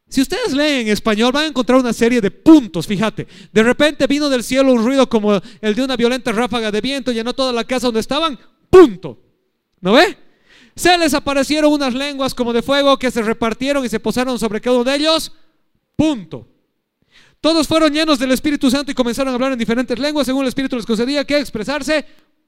Si 0.07 0.21
ustedes 0.21 0.53
leen 0.53 0.87
en 0.87 0.93
español 0.93 1.31
van 1.31 1.45
a 1.45 1.47
encontrar 1.47 1.79
una 1.79 1.91
serie 1.91 2.21
de 2.21 2.31
puntos, 2.31 2.87
fíjate. 2.87 3.27
De 3.51 3.63
repente 3.63 4.07
vino 4.07 4.29
del 4.29 4.43
cielo 4.43 4.71
un 4.71 4.85
ruido 4.85 5.09
como 5.09 5.41
el 5.61 5.75
de 5.75 5.83
una 5.83 5.97
violenta 5.97 6.31
ráfaga 6.31 6.71
de 6.71 6.79
viento, 6.79 7.11
llenó 7.11 7.33
toda 7.33 7.51
la 7.51 7.63
casa 7.63 7.87
donde 7.87 7.99
estaban, 7.99 8.39
punto. 8.69 9.19
¿No 9.81 9.93
ve? 9.93 10.24
Se 10.75 10.97
les 10.97 11.13
aparecieron 11.13 11.71
unas 11.71 11.93
lenguas 11.93 12.33
como 12.33 12.51
de 12.51 12.61
fuego 12.61 12.97
que 12.99 13.09
se 13.09 13.21
repartieron 13.21 13.85
y 13.85 13.89
se 13.89 13.99
posaron 13.99 14.37
sobre 14.37 14.59
cada 14.59 14.75
uno 14.75 14.83
de 14.83 14.95
ellos. 14.95 15.31
Punto. 15.95 16.47
Todos 17.39 17.67
fueron 17.67 17.93
llenos 17.93 18.19
del 18.19 18.31
Espíritu 18.31 18.69
Santo 18.69 18.91
y 18.91 18.95
comenzaron 18.95 19.31
a 19.31 19.35
hablar 19.35 19.53
en 19.53 19.59
diferentes 19.59 19.97
lenguas 19.97 20.25
según 20.25 20.41
el 20.41 20.49
Espíritu 20.49 20.75
les 20.75 20.85
concedía 20.85 21.23
que 21.23 21.37
expresarse. 21.37 22.05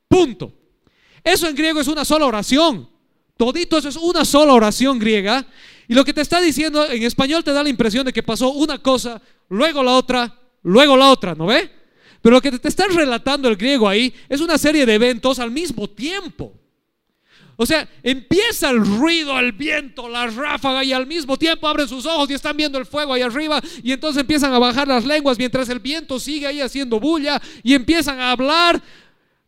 Punto. 0.07 0.51
Eso 1.23 1.47
en 1.47 1.55
griego 1.55 1.79
es 1.79 1.87
una 1.87 2.03
sola 2.03 2.25
oración. 2.25 2.89
Todito 3.37 3.77
eso 3.77 3.89
es 3.89 3.95
una 3.95 4.25
sola 4.25 4.53
oración 4.53 4.99
griega. 4.99 5.45
Y 5.87 5.93
lo 5.93 6.03
que 6.03 6.13
te 6.13 6.21
está 6.21 6.41
diciendo 6.41 6.89
en 6.89 7.03
español 7.03 7.43
te 7.43 7.53
da 7.53 7.63
la 7.63 7.69
impresión 7.69 8.05
de 8.05 8.11
que 8.11 8.23
pasó 8.23 8.51
una 8.51 8.79
cosa, 8.79 9.21
luego 9.49 9.83
la 9.83 9.93
otra, 9.93 10.37
luego 10.63 10.97
la 10.97 11.09
otra, 11.09 11.33
¿no 11.33 11.45
ve? 11.45 11.71
Pero 12.21 12.35
lo 12.35 12.41
que 12.41 12.51
te 12.51 12.67
está 12.67 12.87
relatando 12.87 13.47
el 13.47 13.55
griego 13.55 13.87
ahí 13.87 14.13
es 14.27 14.41
una 14.41 14.57
serie 14.57 14.85
de 14.85 14.95
eventos 14.95 15.39
al 15.39 15.51
mismo 15.51 15.89
tiempo. 15.89 16.53
O 17.59 17.65
sea, 17.65 17.89
empieza 18.03 18.69
el 18.69 18.85
ruido, 18.85 19.37
el 19.39 19.51
viento, 19.51 20.07
la 20.07 20.27
ráfaga 20.27 20.83
y 20.83 20.93
al 20.93 21.07
mismo 21.07 21.37
tiempo 21.37 21.67
abren 21.67 21.87
sus 21.87 22.05
ojos 22.05 22.29
y 22.29 22.35
están 22.35 22.55
viendo 22.55 22.77
el 22.77 22.85
fuego 22.85 23.13
ahí 23.13 23.23
arriba 23.23 23.59
y 23.81 23.91
entonces 23.91 24.21
empiezan 24.21 24.53
a 24.53 24.59
bajar 24.59 24.87
las 24.87 25.03
lenguas 25.05 25.39
mientras 25.39 25.67
el 25.69 25.79
viento 25.79 26.19
sigue 26.19 26.45
ahí 26.45 26.61
haciendo 26.61 26.99
bulla 26.99 27.41
y 27.63 27.73
empiezan 27.73 28.19
a 28.19 28.29
hablar. 28.29 28.79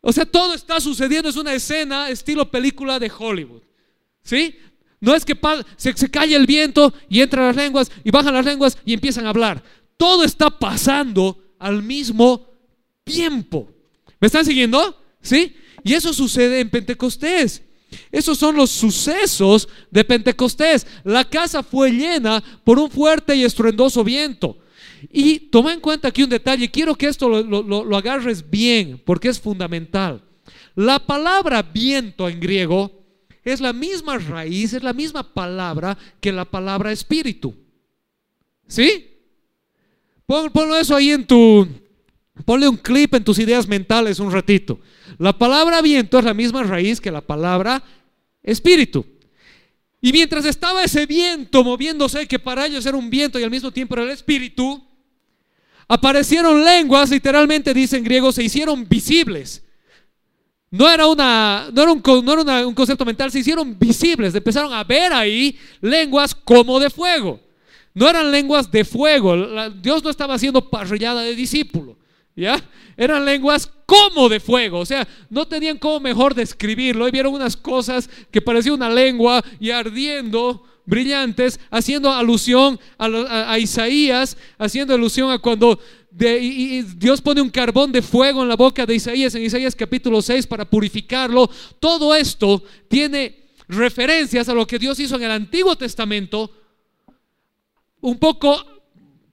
O 0.00 0.12
sea, 0.12 0.26
todo 0.26 0.54
está 0.54 0.80
sucediendo, 0.80 1.28
es 1.28 1.36
una 1.36 1.54
escena 1.54 2.10
estilo 2.10 2.50
película 2.50 2.98
de 2.98 3.12
Hollywood. 3.16 3.62
¿Sí? 4.24 4.56
No 4.98 5.14
es 5.14 5.24
que 5.24 5.38
se, 5.76 5.96
se 5.96 6.10
calle 6.10 6.34
el 6.34 6.46
viento 6.46 6.92
y 7.08 7.20
entran 7.20 7.46
las 7.46 7.56
lenguas 7.56 7.92
y 8.02 8.10
bajan 8.10 8.34
las 8.34 8.44
lenguas 8.44 8.76
y 8.84 8.92
empiezan 8.92 9.26
a 9.26 9.30
hablar. 9.30 9.62
Todo 9.96 10.24
está 10.24 10.50
pasando 10.50 11.38
al 11.60 11.80
mismo 11.80 12.44
tiempo. 13.04 13.70
¿Me 14.18 14.26
están 14.26 14.44
siguiendo? 14.44 15.00
¿Sí? 15.22 15.54
Y 15.84 15.94
eso 15.94 16.12
sucede 16.12 16.58
en 16.58 16.70
Pentecostés. 16.70 17.62
Esos 18.10 18.38
son 18.38 18.56
los 18.56 18.70
sucesos 18.70 19.68
de 19.90 20.04
Pentecostés. 20.04 20.86
La 21.04 21.24
casa 21.24 21.62
fue 21.62 21.90
llena 21.90 22.42
por 22.64 22.78
un 22.78 22.90
fuerte 22.90 23.34
y 23.36 23.44
estruendoso 23.44 24.04
viento. 24.04 24.58
Y 25.10 25.38
toma 25.38 25.72
en 25.72 25.80
cuenta 25.80 26.08
aquí 26.08 26.22
un 26.22 26.30
detalle, 26.30 26.70
quiero 26.70 26.94
que 26.94 27.06
esto 27.06 27.28
lo, 27.28 27.96
agarres 27.96 28.48
bien, 28.48 29.00
porque 29.04 29.28
es 29.28 29.40
fundamental. 29.40 30.22
La 30.74 30.98
palabra 30.98 31.62
viento 31.62 32.28
en 32.28 32.38
griego 32.38 32.92
es 33.44 33.60
la 33.60 33.72
misma 33.72 34.18
raíz, 34.18 34.72
es 34.72 34.82
la 34.82 34.92
misma 34.92 35.22
palabra 35.22 35.96
que 36.20 36.32
la 36.32 36.44
palabra 36.44 36.92
espíritu. 36.92 37.54
¿Sí? 38.66 39.06
ponlo 40.26 40.76
eso 40.76 40.94
ahí 40.94 41.10
en 41.10 41.26
tu, 41.26 41.66
ponle 42.44 42.68
un 42.68 42.76
clip 42.76 43.14
en 43.14 43.24
tus 43.24 43.38
ideas 43.38 43.66
mentales 43.66 44.18
un 44.18 44.32
ratito. 44.32 44.80
La 45.18 45.36
palabra 45.36 45.82
viento 45.82 46.18
es 46.18 46.24
la 46.24 46.34
misma 46.34 46.62
raíz 46.62 47.00
que 47.00 47.10
la 47.10 47.20
palabra 47.20 47.82
espíritu. 48.42 49.04
Y 50.00 50.12
mientras 50.12 50.44
estaba 50.44 50.82
ese 50.82 51.06
viento 51.06 51.62
moviéndose, 51.62 52.26
que 52.26 52.38
para 52.38 52.66
ellos 52.66 52.86
era 52.86 52.96
un 52.96 53.10
viento 53.10 53.38
y 53.38 53.42
al 53.42 53.50
mismo 53.50 53.70
tiempo 53.70 53.94
era 53.94 54.04
el 54.04 54.10
espíritu, 54.10 54.82
aparecieron 55.86 56.64
lenguas, 56.64 57.10
literalmente 57.10 57.74
dice 57.74 57.98
en 57.98 58.04
griego, 58.04 58.32
se 58.32 58.42
hicieron 58.42 58.88
visibles. 58.88 59.62
No 60.70 60.88
era, 60.88 61.06
una, 61.06 61.68
no 61.72 61.82
era, 61.82 61.92
un, 61.92 62.02
no 62.24 62.32
era 62.40 62.66
un 62.66 62.74
concepto 62.74 63.04
mental, 63.04 63.32
se 63.32 63.40
hicieron 63.40 63.76
visibles, 63.76 64.34
empezaron 64.34 64.72
a 64.72 64.84
ver 64.84 65.12
ahí 65.12 65.58
lenguas 65.80 66.34
como 66.34 66.78
de 66.78 66.88
fuego. 66.88 67.40
No 67.92 68.08
eran 68.08 68.30
lenguas 68.30 68.70
de 68.70 68.84
fuego, 68.84 69.36
Dios 69.82 70.04
no 70.04 70.10
estaba 70.10 70.34
haciendo 70.34 70.70
parrillada 70.70 71.22
de 71.22 71.34
discípulo, 71.34 71.98
eran 72.96 73.24
lenguas 73.24 73.70
como 73.86 74.28
de 74.28 74.40
fuego, 74.40 74.78
o 74.78 74.86
sea, 74.86 75.06
no 75.28 75.46
tenían 75.48 75.78
cómo 75.78 76.00
mejor 76.00 76.34
describirlo. 76.34 77.08
Y 77.08 77.10
vieron 77.10 77.34
unas 77.34 77.56
cosas 77.56 78.08
que 78.30 78.40
parecía 78.40 78.72
una 78.72 78.88
lengua 78.88 79.42
y 79.58 79.70
ardiendo, 79.70 80.64
brillantes, 80.86 81.58
haciendo 81.70 82.12
alusión 82.12 82.78
a, 82.98 83.58
Isaías, 83.58 84.36
haciendo 84.58 84.94
alusión 84.94 85.30
a 85.30 85.38
cuando 85.38 85.78
Dios 86.10 87.20
pone 87.20 87.40
un 87.40 87.50
carbón 87.50 87.92
de 87.92 88.02
fuego 88.02 88.42
en 88.42 88.48
la 88.48 88.56
boca 88.56 88.84
de 88.84 88.96
Isaías, 88.96 89.34
en 89.34 89.44
Isaías 89.44 89.74
capítulo 89.74 90.20
6, 90.20 90.46
para 90.46 90.68
purificarlo. 90.68 91.48
Todo 91.78 92.14
esto 92.14 92.62
tiene 92.88 93.50
referencias 93.68 94.48
a 94.48 94.54
lo 94.54 94.66
que 94.66 94.78
Dios 94.78 94.98
hizo 94.98 95.16
en 95.16 95.22
el 95.22 95.30
Antiguo 95.30 95.76
Testamento, 95.76 96.50
un 98.00 98.18
poco 98.18 98.79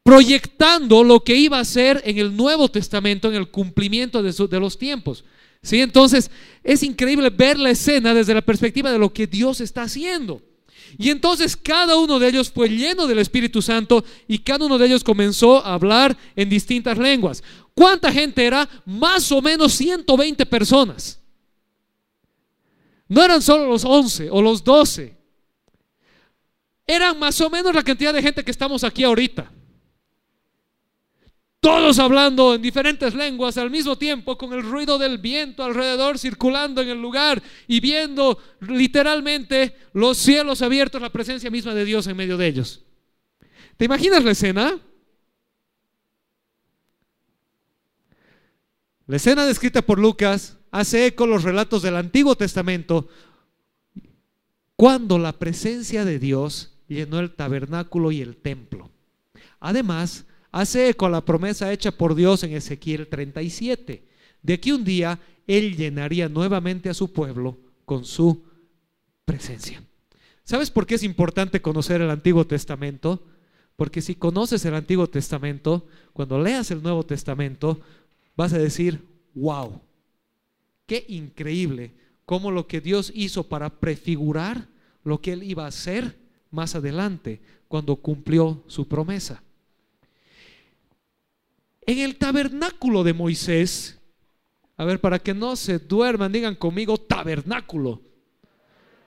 proyectando 0.07 1.03
lo 1.03 1.21
que 1.21 1.35
iba 1.35 1.59
a 1.59 1.65
ser 1.65 2.01
en 2.05 2.17
el 2.17 2.33
Nuevo 2.33 2.71
Testamento, 2.71 3.27
en 3.27 3.35
el 3.35 3.49
cumplimiento 3.49 4.23
de, 4.23 4.57
los 4.57 4.77
tiempos. 4.77 5.25
¿Sí? 5.61 5.81
Entonces, 5.81 6.31
es 6.63 6.81
increíble 6.81 7.29
ver 7.29 7.59
la 7.59 7.71
escena 7.71 8.13
desde 8.13 8.33
la 8.33 8.41
perspectiva 8.41 8.89
de 8.89 8.99
lo 8.99 9.11
que 9.11 9.27
Dios 9.27 9.59
está 9.59 9.81
haciendo. 9.81 10.41
Y 10.97 11.09
entonces 11.09 11.57
cada 11.57 11.97
uno 11.97 12.19
de 12.19 12.29
ellos 12.29 12.49
fue 12.49 12.69
lleno 12.69 13.05
del 13.05 13.19
Espíritu 13.19 13.61
Santo 13.61 14.05
y 14.29 14.39
cada 14.39 14.65
uno 14.65 14.77
de 14.77 14.85
ellos 14.85 15.03
comenzó 15.03 15.57
a 15.57 15.73
hablar 15.73 16.17
en 16.37 16.47
distintas 16.47 16.97
lenguas. 16.97 17.43
¿Cuánta 17.73 18.09
gente 18.09 18.45
era? 18.45 18.69
Más 18.85 19.29
o 19.33 19.41
menos 19.41 19.73
120 19.73 20.45
personas. 20.45 21.19
No 23.09 23.21
eran 23.21 23.41
solo 23.41 23.67
los 23.67 23.83
11 23.83 24.29
o 24.31 24.41
los 24.41 24.63
12. 24.63 25.17
Eran 26.87 27.19
más 27.19 27.41
o 27.41 27.49
menos 27.49 27.75
la 27.75 27.83
cantidad 27.83 28.13
de 28.13 28.23
gente 28.23 28.45
que 28.45 28.51
estamos 28.51 28.85
aquí 28.85 29.03
ahorita. 29.03 29.51
Todos 31.67 31.99
hablando 31.99 32.55
en 32.55 32.61
diferentes 32.61 33.13
lenguas 33.13 33.57
al 33.57 33.69
mismo 33.69 33.97
tiempo, 33.97 34.37
con 34.37 34.53
el 34.53 34.63
ruido 34.63 34.97
del 34.97 35.17
viento 35.17 35.65
alrededor 35.65 36.17
circulando 36.17 36.81
en 36.81 36.87
el 36.87 37.01
lugar 37.01 37.43
y 37.67 37.81
viendo 37.81 38.39
literalmente 38.61 39.75
los 39.91 40.17
cielos 40.17 40.61
abiertos, 40.61 41.01
la 41.01 41.09
presencia 41.09 41.51
misma 41.51 41.73
de 41.73 41.83
Dios 41.83 42.07
en 42.07 42.15
medio 42.15 42.37
de 42.37 42.47
ellos. 42.47 42.85
¿Te 43.75 43.83
imaginas 43.83 44.23
la 44.23 44.31
escena? 44.31 44.79
La 49.05 49.17
escena 49.17 49.45
descrita 49.45 49.81
por 49.81 49.99
Lucas 49.99 50.55
hace 50.71 51.07
eco 51.07 51.27
los 51.27 51.43
relatos 51.43 51.81
del 51.81 51.97
Antiguo 51.97 52.37
Testamento 52.37 53.09
cuando 54.77 55.19
la 55.19 55.33
presencia 55.33 56.05
de 56.05 56.17
Dios 56.17 56.77
llenó 56.87 57.19
el 57.19 57.35
tabernáculo 57.35 58.13
y 58.13 58.21
el 58.21 58.37
templo. 58.37 58.89
Además, 59.59 60.26
hace 60.51 60.89
eco 60.89 61.05
a 61.05 61.09
la 61.09 61.25
promesa 61.25 61.71
hecha 61.71 61.91
por 61.91 62.15
Dios 62.15 62.43
en 62.43 62.53
Ezequiel 62.53 63.07
37, 63.07 64.03
de 64.41 64.59
que 64.59 64.73
un 64.73 64.83
día 64.83 65.19
Él 65.45 65.75
llenaría 65.75 66.29
nuevamente 66.29 66.89
a 66.89 66.93
su 66.93 67.11
pueblo 67.11 67.57
con 67.85 68.05
su 68.05 68.43
presencia. 69.25 69.83
¿Sabes 70.43 70.71
por 70.71 70.85
qué 70.85 70.95
es 70.95 71.03
importante 71.03 71.61
conocer 71.61 72.01
el 72.01 72.09
Antiguo 72.09 72.47
Testamento? 72.47 73.21
Porque 73.75 74.01
si 74.01 74.15
conoces 74.15 74.63
el 74.65 74.75
Antiguo 74.75 75.07
Testamento, 75.07 75.85
cuando 76.13 76.41
leas 76.41 76.71
el 76.71 76.81
Nuevo 76.81 77.03
Testamento, 77.03 77.79
vas 78.35 78.53
a 78.53 78.57
decir, 78.57 79.01
wow, 79.35 79.81
qué 80.85 81.05
increíble 81.09 81.91
cómo 82.25 82.51
lo 82.51 82.67
que 82.67 82.81
Dios 82.81 83.11
hizo 83.13 83.43
para 83.43 83.69
prefigurar 83.69 84.67
lo 85.03 85.21
que 85.21 85.33
Él 85.33 85.43
iba 85.43 85.65
a 85.65 85.69
hacer 85.69 86.15
más 86.51 86.75
adelante, 86.75 87.41
cuando 87.67 87.97
cumplió 87.97 88.63
su 88.67 88.87
promesa. 88.87 89.43
En 91.87 91.99
el 91.99 92.17
tabernáculo 92.17 93.01
de 93.05 93.13
Moisés, 93.13 93.97
a 94.75 94.83
ver, 94.83 94.99
para 94.99 95.19
que 95.19 95.33
no 95.33 95.55
se 95.55 95.79
duerman, 95.79 96.33
digan 96.33 96.53
conmigo 96.53 96.97
tabernáculo. 96.97 98.01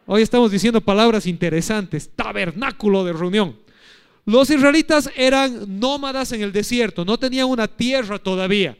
Hoy 0.07 0.23
estamos 0.23 0.51
diciendo 0.51 0.81
palabras 0.81 1.27
interesantes, 1.27 2.09
tabernáculo 2.17 3.05
de 3.05 3.13
reunión. 3.13 3.59
Los 4.25 4.49
israelitas 4.49 5.11
eran 5.15 5.79
nómadas 5.79 6.33
en 6.33 6.41
el 6.41 6.53
desierto, 6.53 7.05
no 7.05 7.19
tenían 7.19 7.49
una 7.49 7.69
tierra 7.69 8.19
todavía. 8.19 8.79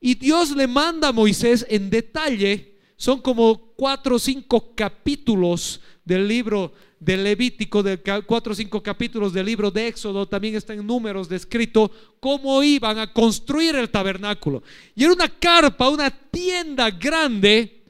Y 0.00 0.14
Dios 0.14 0.52
le 0.52 0.68
manda 0.68 1.08
a 1.08 1.12
Moisés 1.12 1.66
en 1.68 1.90
detalle, 1.90 2.78
son 2.96 3.20
como 3.20 3.74
cuatro 3.74 4.16
o 4.16 4.18
cinco 4.20 4.72
capítulos 4.76 5.80
del 6.04 6.28
libro 6.28 6.72
del 7.00 7.24
Levítico, 7.24 7.82
de 7.82 7.98
cuatro 8.26 8.52
o 8.52 8.54
cinco 8.54 8.82
capítulos 8.82 9.32
del 9.32 9.46
libro 9.46 9.70
de 9.70 9.88
Éxodo, 9.88 10.28
también 10.28 10.54
está 10.54 10.74
en 10.74 10.86
números 10.86 11.28
descrito 11.28 11.90
cómo 12.20 12.62
iban 12.62 12.98
a 12.98 13.10
construir 13.10 13.74
el 13.74 13.88
tabernáculo. 13.88 14.62
Y 14.94 15.04
era 15.04 15.14
una 15.14 15.28
carpa, 15.28 15.88
una 15.88 16.10
tienda 16.10 16.90
grande, 16.90 17.80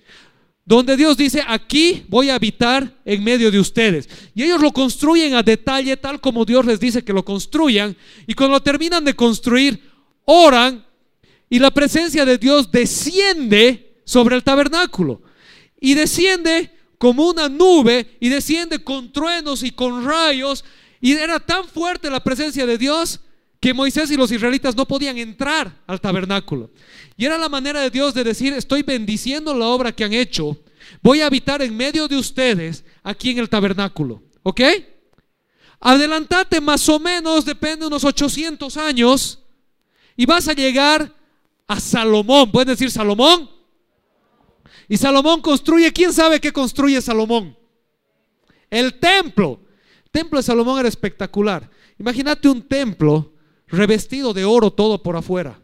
donde 0.65 0.97
Dios 0.97 1.17
dice, 1.17 1.43
aquí 1.45 2.05
voy 2.09 2.31
a 2.31 2.37
habitar 2.37 2.97
en 3.05 3.25
medio 3.25 3.51
de 3.51 3.59
ustedes. 3.59 4.09
Y 4.33 4.45
ellos 4.45 4.61
lo 4.61 4.73
construyen 4.73 5.35
a 5.35 5.43
detalle, 5.43 5.97
tal 5.97 6.21
como 6.21 6.45
Dios 6.45 6.65
les 6.65 6.79
dice 6.79 7.03
que 7.03 7.13
lo 7.13 7.25
construyan. 7.25 7.97
Y 8.29 8.35
cuando 8.35 8.63
terminan 8.63 9.05
de 9.05 9.15
construir, 9.15 9.83
oran 10.25 10.87
y 11.49 11.59
la 11.59 11.73
presencia 11.73 12.25
de 12.25 12.39
Dios 12.39 12.71
desciende 12.71 13.97
sobre 14.05 14.37
el 14.37 14.45
tabernáculo. 14.45 15.21
Y 15.81 15.95
desciende 15.95 16.71
como 17.01 17.31
una 17.31 17.49
nube 17.49 18.19
y 18.21 18.29
desciende 18.29 18.85
con 18.85 19.11
truenos 19.11 19.63
y 19.63 19.71
con 19.71 20.05
rayos. 20.05 20.63
Y 21.01 21.13
era 21.13 21.41
tan 21.41 21.67
fuerte 21.67 22.11
la 22.11 22.23
presencia 22.23 22.67
de 22.67 22.77
Dios 22.77 23.21
que 23.59 23.73
Moisés 23.73 24.11
y 24.11 24.19
los 24.19 24.31
israelitas 24.31 24.77
no 24.77 24.87
podían 24.87 25.17
entrar 25.17 25.83
al 25.87 25.99
tabernáculo. 25.99 26.71
Y 27.17 27.25
era 27.25 27.39
la 27.39 27.49
manera 27.49 27.81
de 27.81 27.89
Dios 27.89 28.13
de 28.13 28.23
decir, 28.23 28.53
estoy 28.53 28.83
bendiciendo 28.83 29.55
la 29.55 29.69
obra 29.69 29.93
que 29.93 30.05
han 30.05 30.13
hecho. 30.13 30.63
Voy 31.03 31.23
a 31.23 31.27
habitar 31.27 31.63
en 31.63 31.75
medio 31.75 32.07
de 32.07 32.19
ustedes 32.19 32.85
aquí 33.03 33.31
en 33.31 33.39
el 33.39 33.49
tabernáculo. 33.49 34.23
¿Ok? 34.43 34.61
Adelantate 35.81 36.61
más 36.61 36.87
o 36.91 37.01
menos, 37.01 37.47
depende 37.47 37.81
de 37.81 37.87
unos 37.87 38.05
800 38.05 38.77
años, 38.77 39.39
y 40.19 40.27
vas 40.27 40.49
a 40.49 40.53
llegar 40.53 41.17
a 41.67 41.81
Salomón. 41.81 42.53
¿Pueden 42.53 42.69
decir 42.69 42.91
Salomón? 42.91 43.49
Y 44.89 44.97
Salomón 44.97 45.41
construye, 45.41 45.93
¿quién 45.93 46.13
sabe 46.13 46.41
qué 46.41 46.53
construye 46.53 47.01
Salomón? 47.01 47.57
El 48.69 48.99
templo. 48.99 49.61
El 50.05 50.11
templo 50.11 50.39
de 50.39 50.43
Salomón 50.43 50.81
era 50.81 50.89
espectacular. 50.89 51.71
Imagínate 51.99 52.49
un 52.49 52.63
templo 52.63 53.35
revestido 53.67 54.33
de 54.33 54.45
oro 54.45 54.73
todo 54.73 55.03
por 55.03 55.17
afuera. 55.17 55.63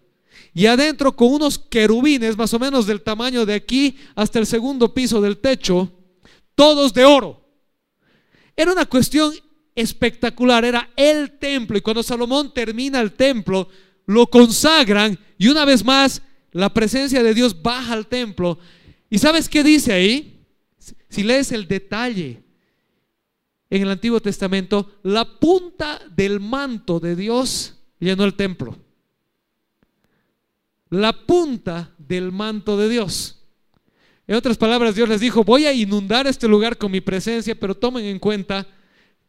Y 0.55 0.67
adentro 0.67 1.15
con 1.15 1.33
unos 1.33 1.59
querubines 1.59 2.37
más 2.37 2.53
o 2.55 2.59
menos 2.59 2.87
del 2.87 3.03
tamaño 3.03 3.45
de 3.45 3.55
aquí 3.55 3.97
hasta 4.15 4.39
el 4.39 4.47
segundo 4.47 4.95
piso 4.95 5.21
del 5.21 5.39
techo, 5.39 5.93
todos 6.55 6.95
de 6.95 7.05
oro. 7.05 7.47
Era 8.57 8.73
una 8.73 8.87
cuestión 8.87 9.35
espectacular, 9.75 10.65
era 10.65 10.91
el 10.97 11.39
templo. 11.39 11.77
Y 11.77 11.83
cuando 11.83 12.03
Salomón 12.03 12.55
termina 12.55 13.01
el 13.01 13.13
templo, 13.13 13.69
lo 14.07 14.29
consagran 14.29 15.19
y 15.39 15.49
una 15.49 15.65
vez 15.65 15.85
más 15.85 16.23
la 16.53 16.73
presencia 16.73 17.23
de 17.23 17.35
Dios 17.35 17.61
baja 17.63 17.93
al 17.93 18.07
templo 18.07 18.59
¿Y 19.11 19.19
sabes 19.19 19.49
qué 19.49 19.63
dice 19.63 19.93
ahí? 19.93 20.45
Si 21.09 21.23
lees 21.23 21.53
el 21.53 21.67
detalle 21.67 22.43
en 23.71 23.83
el 23.83 23.91
Antiguo 23.91 24.21
Testamento, 24.21 24.99
la 25.03 25.39
punta 25.39 26.01
del 26.15 26.41
manto 26.41 27.01
de 27.01 27.17
Dios 27.17 27.79
llenó 27.99 28.25
el 28.25 28.35
templo. 28.35 28.77
La 30.91 31.13
punta 31.13 31.95
del 31.99 32.33
manto 32.33 32.77
de 32.77 32.89
Dios. 32.89 33.45
En 34.27 34.35
otras 34.35 34.57
palabras, 34.57 34.95
Dios 34.95 35.09
les 35.09 35.21
dijo, 35.21 35.45
voy 35.45 35.67
a 35.67 35.73
inundar 35.73 36.27
este 36.27 36.49
lugar 36.49 36.77
con 36.77 36.91
mi 36.91 37.01
presencia, 37.01 37.55
pero 37.55 37.77
tomen 37.77 38.05
en 38.05 38.19
cuenta 38.19 38.67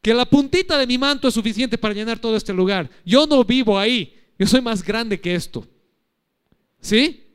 que 0.01 0.13
la 0.13 0.25
puntita 0.25 0.77
de 0.77 0.87
mi 0.87 0.97
manto 0.97 1.27
es 1.27 1.33
suficiente 1.33 1.77
para 1.77 1.93
llenar 1.93 2.19
todo 2.19 2.35
este 2.35 2.53
lugar. 2.53 2.89
Yo 3.05 3.27
no 3.27 3.43
vivo 3.43 3.77
ahí, 3.77 4.15
yo 4.39 4.47
soy 4.47 4.61
más 4.61 4.83
grande 4.83 5.19
que 5.19 5.35
esto. 5.35 5.67
¿Sí? 6.79 7.26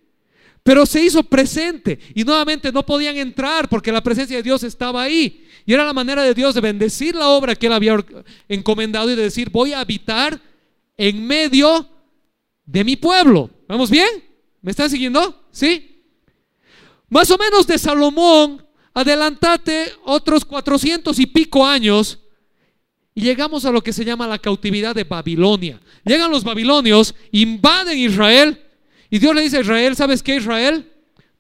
Pero 0.63 0.87
se 0.87 1.03
hizo 1.03 1.23
presente 1.25 1.99
y 2.15 2.23
nuevamente 2.23 2.71
no 2.71 2.87
podían 2.87 3.17
entrar 3.17 3.69
porque 3.69 3.91
la 3.91 4.03
presencia 4.03 4.37
de 4.37 4.43
Dios 4.43 4.63
estaba 4.63 5.03
ahí. 5.03 5.47
Y 5.67 5.73
era 5.73 5.85
la 5.85 5.93
manera 5.93 6.23
de 6.23 6.35
Dios 6.35 6.55
de 6.55 6.61
bendecir 6.61 7.15
la 7.15 7.29
obra 7.29 7.57
que 7.57 7.67
él 7.67 7.73
había 7.73 7.97
encomendado 8.49 9.11
y 9.11 9.17
de 9.17 9.23
decir, 9.23 9.51
voy 9.51 9.73
a 9.73 9.81
habitar 9.81 10.41
en 10.97 11.27
medio 11.27 11.89
de 12.65 12.85
mi 12.85 12.97
pueblo. 12.97 13.51
¿Vamos 13.67 13.91
bien? 13.91 14.09
¿Me 14.61 14.71
están 14.71 14.89
siguiendo? 14.89 15.47
¿Sí? 15.51 16.05
Más 17.09 17.31
o 17.31 17.39
menos 17.39 17.67
de 17.67 17.79
Salomón, 17.79 18.65
adelantate 18.95 19.93
otros 20.05 20.45
cuatrocientos 20.45 21.19
y 21.19 21.27
pico 21.27 21.67
años 21.67 22.19
y 23.15 23.23
llegamos 23.23 23.65
a 23.65 23.71
lo 23.71 23.83
que 23.83 23.93
se 23.93 24.05
llama 24.05 24.27
la 24.27 24.39
cautividad 24.39 24.95
de 24.95 25.05
Babilonia. 25.05 25.81
Llegan 26.05 26.31
los 26.31 26.45
babilonios, 26.45 27.15
invaden 27.31 27.99
Israel 27.99 28.63
y 29.13 29.19
Dios 29.19 29.35
le 29.35 29.43
dice 29.43 29.59
a 29.59 29.61
Israel, 29.61 29.95
¿sabes 29.95 30.23
qué 30.23 30.37
Israel? 30.37 30.91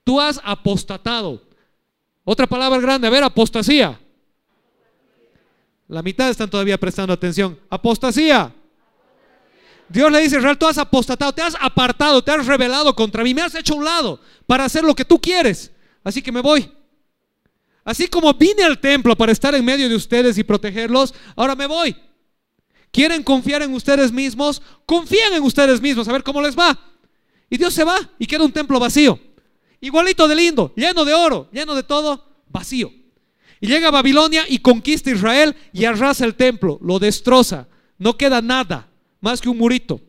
Tú 0.04 0.20
has 0.20 0.38
apostatado. 0.44 1.42
Otra 2.22 2.46
palabra 2.46 2.78
grande, 2.78 3.06
a 3.06 3.10
ver, 3.10 3.24
apostasía. 3.24 3.98
La 5.88 6.02
mitad 6.02 6.28
están 6.28 6.50
todavía 6.50 6.78
prestando 6.78 7.14
atención. 7.14 7.58
Apostasía. 7.70 8.54
Dios 9.88 10.12
le 10.12 10.20
dice 10.20 10.36
a 10.36 10.40
Israel, 10.40 10.58
tú 10.58 10.66
has 10.66 10.76
apostatado, 10.76 11.32
te 11.32 11.40
has 11.40 11.56
apartado, 11.58 12.22
te 12.22 12.30
has 12.30 12.44
rebelado 12.46 12.94
contra 12.94 13.24
mí, 13.24 13.32
me 13.32 13.40
has 13.40 13.54
hecho 13.54 13.72
a 13.72 13.76
un 13.78 13.84
lado 13.86 14.20
para 14.46 14.66
hacer 14.66 14.84
lo 14.84 14.94
que 14.94 15.06
tú 15.06 15.18
quieres. 15.18 15.72
Así 16.04 16.20
que 16.20 16.30
me 16.30 16.42
voy. 16.42 16.70
Así 17.86 18.06
como 18.06 18.34
vine 18.34 18.64
al 18.64 18.80
templo 18.80 19.16
para 19.16 19.32
estar 19.32 19.54
en 19.54 19.64
medio 19.64 19.88
de 19.88 19.96
ustedes 19.96 20.36
y 20.36 20.44
protegerlos, 20.44 21.14
ahora 21.36 21.56
me 21.56 21.64
voy. 21.64 21.96
¿Quieren 22.90 23.22
confiar 23.22 23.62
en 23.62 23.72
ustedes 23.72 24.12
mismos? 24.12 24.60
Confíen 24.84 25.32
en 25.32 25.42
ustedes 25.42 25.80
mismos, 25.80 26.06
a 26.06 26.12
ver 26.12 26.22
cómo 26.22 26.42
les 26.42 26.54
va. 26.54 26.91
Y 27.52 27.58
Dios 27.58 27.74
se 27.74 27.84
va 27.84 27.98
y 28.18 28.26
queda 28.26 28.46
un 28.46 28.50
templo 28.50 28.80
vacío. 28.80 29.20
Igualito 29.78 30.26
de 30.26 30.34
lindo, 30.34 30.72
lleno 30.74 31.04
de 31.04 31.12
oro, 31.12 31.50
lleno 31.52 31.74
de 31.74 31.82
todo, 31.82 32.26
vacío. 32.48 32.90
Y 33.60 33.66
llega 33.66 33.88
a 33.88 33.90
Babilonia 33.90 34.46
y 34.48 34.60
conquista 34.60 35.10
Israel 35.10 35.54
y 35.70 35.84
arrasa 35.84 36.24
el 36.24 36.34
templo, 36.34 36.78
lo 36.82 36.98
destroza. 36.98 37.68
No 37.98 38.16
queda 38.16 38.40
nada, 38.40 38.88
más 39.20 39.42
que 39.42 39.50
un 39.50 39.58
murito. 39.58 40.00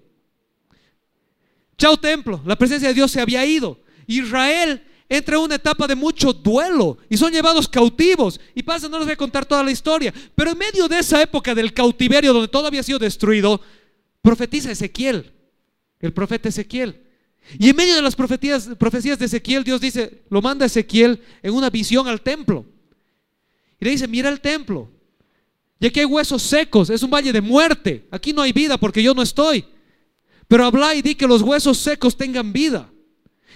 Chao 1.77 1.97
templo, 1.97 2.41
la 2.45 2.55
presencia 2.55 2.87
de 2.87 2.93
Dios 2.93 3.11
se 3.11 3.19
había 3.19 3.45
ido. 3.45 3.77
Israel 4.07 4.81
entra 5.09 5.35
en 5.35 5.41
una 5.41 5.55
etapa 5.55 5.85
de 5.85 5.95
mucho 5.95 6.31
duelo 6.31 6.97
y 7.09 7.17
son 7.17 7.33
llevados 7.33 7.67
cautivos. 7.67 8.39
Y 8.55 8.63
pasa, 8.63 8.87
no 8.87 8.99
les 8.99 9.07
voy 9.07 9.13
a 9.15 9.17
contar 9.17 9.45
toda 9.45 9.65
la 9.65 9.71
historia, 9.71 10.13
pero 10.33 10.51
en 10.51 10.57
medio 10.57 10.87
de 10.87 10.99
esa 10.99 11.21
época 11.21 11.53
del 11.53 11.73
cautiverio 11.73 12.31
donde 12.31 12.47
todo 12.47 12.67
había 12.67 12.83
sido 12.83 12.99
destruido, 12.99 13.59
profetiza 14.21 14.71
Ezequiel, 14.71 15.33
el 15.99 16.13
profeta 16.13 16.47
Ezequiel. 16.47 17.03
Y 17.59 17.69
en 17.69 17.75
medio 17.75 17.95
de 17.95 18.01
las 18.01 18.15
profecías, 18.15 18.69
profecías 18.79 19.19
de 19.19 19.25
Ezequiel, 19.25 19.63
Dios 19.63 19.81
dice, 19.81 20.23
lo 20.29 20.41
manda 20.41 20.65
Ezequiel 20.65 21.21
en 21.41 21.53
una 21.53 21.69
visión 21.69 22.07
al 22.07 22.21
templo. 22.21 22.65
Y 23.79 23.85
le 23.85 23.91
dice, 23.91 24.07
mira 24.07 24.29
el 24.29 24.39
templo, 24.39 24.89
ya 25.79 25.89
que 25.89 25.99
hay 25.99 26.05
huesos 26.05 26.41
secos, 26.41 26.89
es 26.89 27.03
un 27.03 27.11
valle 27.11 27.33
de 27.33 27.41
muerte, 27.41 28.07
aquí 28.09 28.31
no 28.31 28.41
hay 28.41 28.53
vida 28.53 28.77
porque 28.77 29.03
yo 29.03 29.13
no 29.13 29.21
estoy. 29.21 29.65
Pero 30.47 30.65
habla 30.65 30.95
y 30.95 31.01
di 31.01 31.15
que 31.15 31.27
los 31.27 31.41
huesos 31.41 31.77
secos 31.77 32.15
tengan 32.15 32.53
vida. 32.53 32.89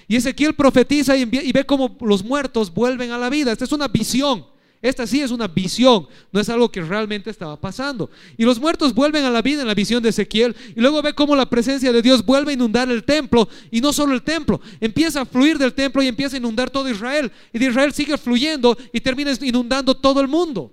Y 0.08 0.16
Ezequiel 0.16 0.54
profetiza 0.56 1.18
y, 1.18 1.26
ve 1.26 1.66
cómo 1.66 1.98
los 2.02 2.24
muertos 2.24 2.74
vuelven 2.74 3.12
a 3.12 3.18
la 3.18 3.30
vida. 3.30 3.52
Esta 3.52 3.66
es 3.66 3.72
una 3.72 3.88
visión. 3.88 4.46
Esta 4.82 5.08
sí 5.08 5.22
es 5.22 5.32
una 5.32 5.48
visión, 5.48 6.08
no 6.32 6.40
es 6.40 6.50
algo 6.50 6.72
que 6.72 6.82
realmente 6.82 7.30
estaba 7.30 7.60
pasando. 7.60 8.12
Y 8.38 8.44
los 8.44 8.60
muertos 8.60 8.94
vuelven 8.94 9.24
a 9.24 9.32
la 9.32 9.42
vida 9.42 9.62
en 9.62 9.68
la 9.68 9.74
visión 9.74 10.04
de 10.04 10.10
Ezequiel. 10.10 10.56
Y 10.76 10.80
luego 10.80 11.02
ve 11.02 11.14
cómo 11.14 11.36
la 11.36 11.50
presencia 11.50 11.92
de 11.92 12.02
Dios 12.02 12.24
vuelve 12.26 12.52
a 12.52 12.54
inundar 12.54 12.90
el 12.90 13.04
templo. 13.04 13.50
Y 13.72 13.82
no 13.82 13.92
solo 13.92 14.14
el 14.14 14.22
templo, 14.22 14.62
empieza 14.80 15.22
a 15.22 15.26
fluir 15.26 15.58
del 15.58 15.74
templo 15.74 16.04
y 16.04 16.08
empieza 16.08 16.36
a 16.36 16.40
inundar 16.40 16.70
todo 16.70 16.90
Israel. 16.90 17.32
Y 17.52 17.60
de 17.60 17.66
Israel 17.66 17.92
sigue 17.92 18.18
fluyendo 18.18 18.78
y 18.94 19.02
termina 19.02 19.32
inundando 19.42 19.96
todo 19.96 20.22
el 20.22 20.28
mundo. 20.28 20.72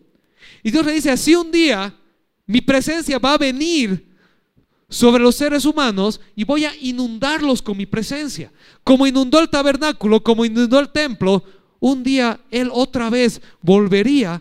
Y 0.62 0.70
Dios 0.70 0.84
le 0.84 0.92
dice, 0.92 1.10
así 1.10 1.34
un 1.34 1.50
día 1.50 1.94
mi 2.46 2.60
presencia 2.60 3.18
va 3.18 3.34
a 3.34 3.38
venir 3.38 4.06
sobre 4.88 5.22
los 5.22 5.34
seres 5.34 5.64
humanos 5.64 6.20
y 6.36 6.44
voy 6.44 6.66
a 6.66 6.76
inundarlos 6.80 7.62
con 7.62 7.76
mi 7.76 7.86
presencia. 7.86 8.52
Como 8.82 9.06
inundó 9.06 9.40
el 9.40 9.48
tabernáculo, 9.48 10.22
como 10.22 10.44
inundó 10.44 10.78
el 10.78 10.90
templo, 10.90 11.42
un 11.84 12.02
día 12.02 12.40
Él 12.50 12.70
otra 12.72 13.10
vez 13.10 13.42
volvería 13.60 14.40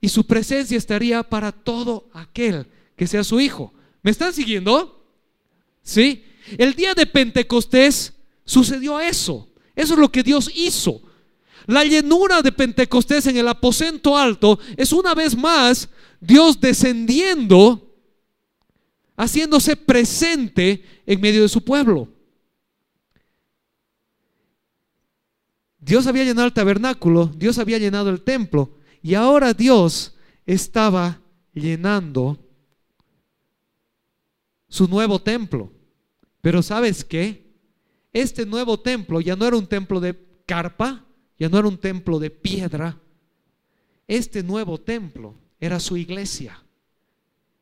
y 0.00 0.08
su 0.08 0.26
presencia 0.26 0.76
estaría 0.76 1.22
para 1.22 1.52
todo 1.52 2.08
aquel 2.12 2.66
que 2.96 3.06
sea 3.06 3.22
su 3.22 3.38
hijo. 3.38 3.72
¿Me 4.02 4.10
están 4.10 4.32
siguiendo? 4.32 5.06
¿Sí? 5.84 6.24
El 6.58 6.74
día 6.74 6.92
de 6.94 7.06
Pentecostés 7.06 8.12
sucedió 8.44 8.98
eso. 8.98 9.48
Eso 9.76 9.94
es 9.94 10.00
lo 10.00 10.10
que 10.10 10.24
Dios 10.24 10.50
hizo. 10.52 11.00
La 11.66 11.84
llenura 11.84 12.42
de 12.42 12.50
Pentecostés 12.50 13.28
en 13.28 13.36
el 13.36 13.46
aposento 13.46 14.18
alto 14.18 14.58
es 14.76 14.92
una 14.92 15.14
vez 15.14 15.36
más 15.36 15.88
Dios 16.20 16.60
descendiendo 16.60 17.94
haciéndose 19.16 19.76
presente 19.76 20.84
en 21.06 21.20
medio 21.20 21.42
de 21.42 21.48
su 21.48 21.62
pueblo. 21.62 22.08
Dios 25.84 26.06
había 26.06 26.24
llenado 26.24 26.46
el 26.46 26.54
tabernáculo, 26.54 27.26
Dios 27.26 27.58
había 27.58 27.76
llenado 27.76 28.08
el 28.08 28.22
templo 28.22 28.78
y 29.02 29.12
ahora 29.12 29.52
Dios 29.52 30.16
estaba 30.46 31.20
llenando 31.52 32.38
su 34.66 34.88
nuevo 34.88 35.20
templo. 35.20 35.70
Pero 36.40 36.62
¿sabes 36.62 37.04
qué? 37.04 37.52
Este 38.14 38.46
nuevo 38.46 38.80
templo 38.80 39.20
ya 39.20 39.36
no 39.36 39.46
era 39.46 39.58
un 39.58 39.66
templo 39.66 40.00
de 40.00 40.18
carpa, 40.46 41.04
ya 41.38 41.50
no 41.50 41.58
era 41.58 41.68
un 41.68 41.76
templo 41.76 42.18
de 42.18 42.30
piedra. 42.30 42.98
Este 44.08 44.42
nuevo 44.42 44.80
templo 44.80 45.34
era 45.60 45.80
su 45.80 45.98
iglesia. 45.98 46.64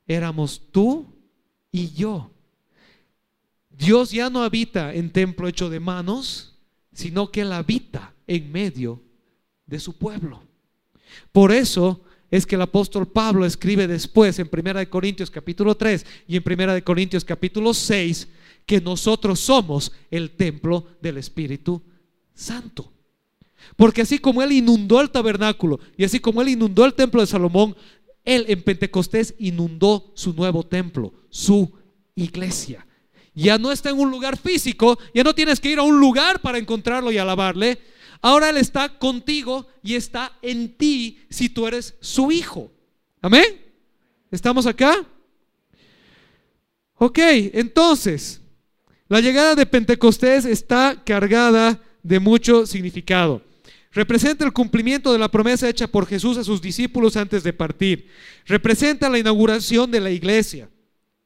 Éramos 0.06 0.62
tú 0.70 1.12
y 1.72 1.90
yo. 1.90 2.30
Dios 3.68 4.12
ya 4.12 4.30
no 4.30 4.44
habita 4.44 4.94
en 4.94 5.10
templo 5.10 5.48
hecho 5.48 5.68
de 5.68 5.80
manos, 5.80 6.56
sino 6.92 7.32
que 7.32 7.40
Él 7.40 7.52
habita 7.52 8.11
en 8.34 8.50
medio 8.50 9.02
de 9.66 9.80
su 9.80 9.96
pueblo. 9.96 10.42
Por 11.32 11.52
eso 11.52 12.02
es 12.30 12.46
que 12.46 12.54
el 12.54 12.62
apóstol 12.62 13.06
Pablo 13.06 13.44
escribe 13.44 13.86
después 13.86 14.38
en 14.38 14.48
1 14.50 14.90
Corintios 14.90 15.30
capítulo 15.30 15.76
3 15.76 16.06
y 16.28 16.36
en 16.36 16.44
1 16.44 16.84
Corintios 16.84 17.24
capítulo 17.24 17.74
6 17.74 18.28
que 18.64 18.80
nosotros 18.80 19.40
somos 19.40 19.92
el 20.10 20.30
templo 20.30 20.86
del 21.00 21.18
Espíritu 21.18 21.82
Santo. 22.34 22.92
Porque 23.76 24.02
así 24.02 24.18
como 24.18 24.42
Él 24.42 24.52
inundó 24.52 25.00
el 25.00 25.10
tabernáculo 25.10 25.78
y 25.96 26.04
así 26.04 26.20
como 26.20 26.42
Él 26.42 26.48
inundó 26.48 26.84
el 26.84 26.94
templo 26.94 27.20
de 27.20 27.26
Salomón, 27.26 27.76
él 28.24 28.44
en 28.48 28.62
Pentecostés 28.62 29.34
inundó 29.38 30.12
su 30.14 30.32
nuevo 30.32 30.64
templo, 30.64 31.12
su 31.28 31.72
iglesia. 32.14 32.86
Ya 33.34 33.58
no 33.58 33.72
está 33.72 33.90
en 33.90 33.98
un 33.98 34.10
lugar 34.10 34.36
físico, 34.36 34.98
ya 35.14 35.24
no 35.24 35.34
tienes 35.34 35.58
que 35.58 35.70
ir 35.70 35.78
a 35.78 35.82
un 35.82 35.98
lugar 35.98 36.40
para 36.40 36.58
encontrarlo 36.58 37.10
y 37.10 37.18
alabarle. 37.18 37.78
Ahora 38.22 38.48
Él 38.48 38.56
está 38.56 38.98
contigo 38.98 39.66
y 39.82 39.94
está 39.96 40.32
en 40.40 40.76
ti 40.76 41.20
si 41.28 41.50
tú 41.50 41.66
eres 41.66 41.94
su 42.00 42.32
hijo. 42.32 42.72
Amén. 43.20 43.44
¿Estamos 44.30 44.66
acá? 44.66 45.04
Ok, 46.94 47.18
entonces, 47.18 48.40
la 49.08 49.20
llegada 49.20 49.54
de 49.54 49.66
Pentecostés 49.66 50.46
está 50.46 51.02
cargada 51.04 51.82
de 52.02 52.20
mucho 52.20 52.64
significado 52.64 53.42
representa 53.92 54.44
el 54.44 54.52
cumplimiento 54.52 55.12
de 55.12 55.18
la 55.18 55.30
promesa 55.30 55.68
hecha 55.68 55.86
por 55.86 56.06
Jesús 56.06 56.38
a 56.38 56.44
sus 56.44 56.60
discípulos 56.60 57.16
antes 57.16 57.42
de 57.42 57.52
partir. 57.52 58.08
Representa 58.46 59.08
la 59.08 59.18
inauguración 59.18 59.90
de 59.90 60.00
la 60.00 60.10
iglesia, 60.10 60.68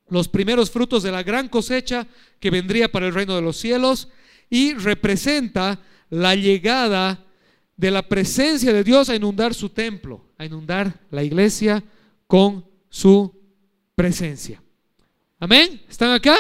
los 0.08 0.28
primeros 0.28 0.70
frutos 0.70 1.02
de 1.02 1.12
la 1.12 1.22
gran 1.22 1.48
cosecha 1.48 2.06
que 2.40 2.50
vendría 2.50 2.90
para 2.90 3.06
el 3.06 3.14
reino 3.14 3.34
de 3.34 3.42
los 3.42 3.56
cielos 3.56 4.08
y 4.50 4.74
representa 4.74 5.80
la 6.10 6.34
llegada 6.34 7.24
de 7.76 7.90
la 7.90 8.08
presencia 8.08 8.72
de 8.72 8.84
Dios 8.84 9.08
a 9.08 9.16
inundar 9.16 9.54
su 9.54 9.68
templo, 9.68 10.24
a 10.38 10.44
inundar 10.44 11.00
la 11.10 11.22
iglesia 11.22 11.82
con 12.26 12.64
su 12.88 13.34
presencia. 13.94 14.62
Amén. 15.38 15.82
¿Están 15.88 16.12
acá? 16.12 16.36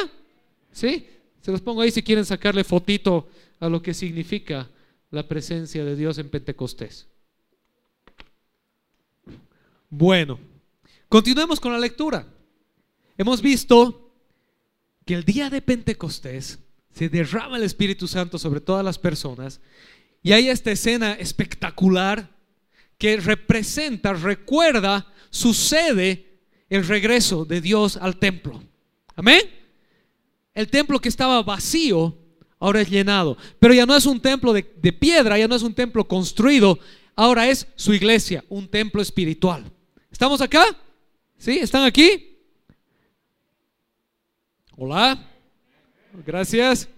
¿Sí? 0.72 1.06
Se 1.42 1.52
los 1.52 1.60
pongo 1.60 1.82
ahí 1.82 1.90
si 1.90 2.02
quieren 2.02 2.24
sacarle 2.24 2.64
fotito 2.64 3.28
a 3.60 3.68
lo 3.68 3.82
que 3.82 3.94
significa 3.94 4.68
la 5.10 5.28
presencia 5.28 5.84
de 5.84 5.96
Dios 5.96 6.18
en 6.18 6.28
Pentecostés. 6.28 7.06
Bueno, 9.88 10.38
continuemos 11.08 11.60
con 11.60 11.72
la 11.72 11.78
lectura. 11.78 12.26
Hemos 13.16 13.40
visto 13.40 14.12
que 15.04 15.14
el 15.14 15.24
día 15.24 15.48
de 15.48 15.62
Pentecostés 15.62 16.58
se 16.96 17.10
derrama 17.10 17.58
el 17.58 17.62
Espíritu 17.62 18.08
Santo 18.08 18.38
sobre 18.38 18.58
todas 18.58 18.82
las 18.82 18.98
personas 18.98 19.60
y 20.22 20.32
hay 20.32 20.48
esta 20.48 20.70
escena 20.70 21.12
espectacular 21.12 22.34
que 22.96 23.18
representa, 23.18 24.14
recuerda, 24.14 25.06
sucede 25.28 26.38
el 26.70 26.86
regreso 26.86 27.44
de 27.44 27.60
Dios 27.60 27.98
al 27.98 28.16
templo. 28.16 28.62
Amén. 29.14 29.42
El 30.54 30.68
templo 30.68 30.98
que 30.98 31.10
estaba 31.10 31.42
vacío 31.42 32.16
ahora 32.58 32.80
es 32.80 32.88
llenado. 32.88 33.36
Pero 33.60 33.74
ya 33.74 33.84
no 33.84 33.94
es 33.94 34.06
un 34.06 34.18
templo 34.18 34.54
de, 34.54 34.62
piedra, 34.62 35.36
ya 35.36 35.46
no 35.46 35.54
es 35.54 35.62
un 35.62 35.74
templo 35.74 36.08
construido, 36.08 36.78
ahora 37.14 37.46
es 37.46 37.66
su 37.76 37.92
iglesia, 37.92 38.42
un 38.48 38.68
templo 38.68 39.02
espiritual. 39.02 39.70
¿Estamos 40.10 40.40
acá? 40.40 40.64
¿Sí? 41.36 41.58
¿Están 41.58 41.84
aquí? 41.84 42.38
Hola. 44.78 45.35
Gracias. 46.24 46.88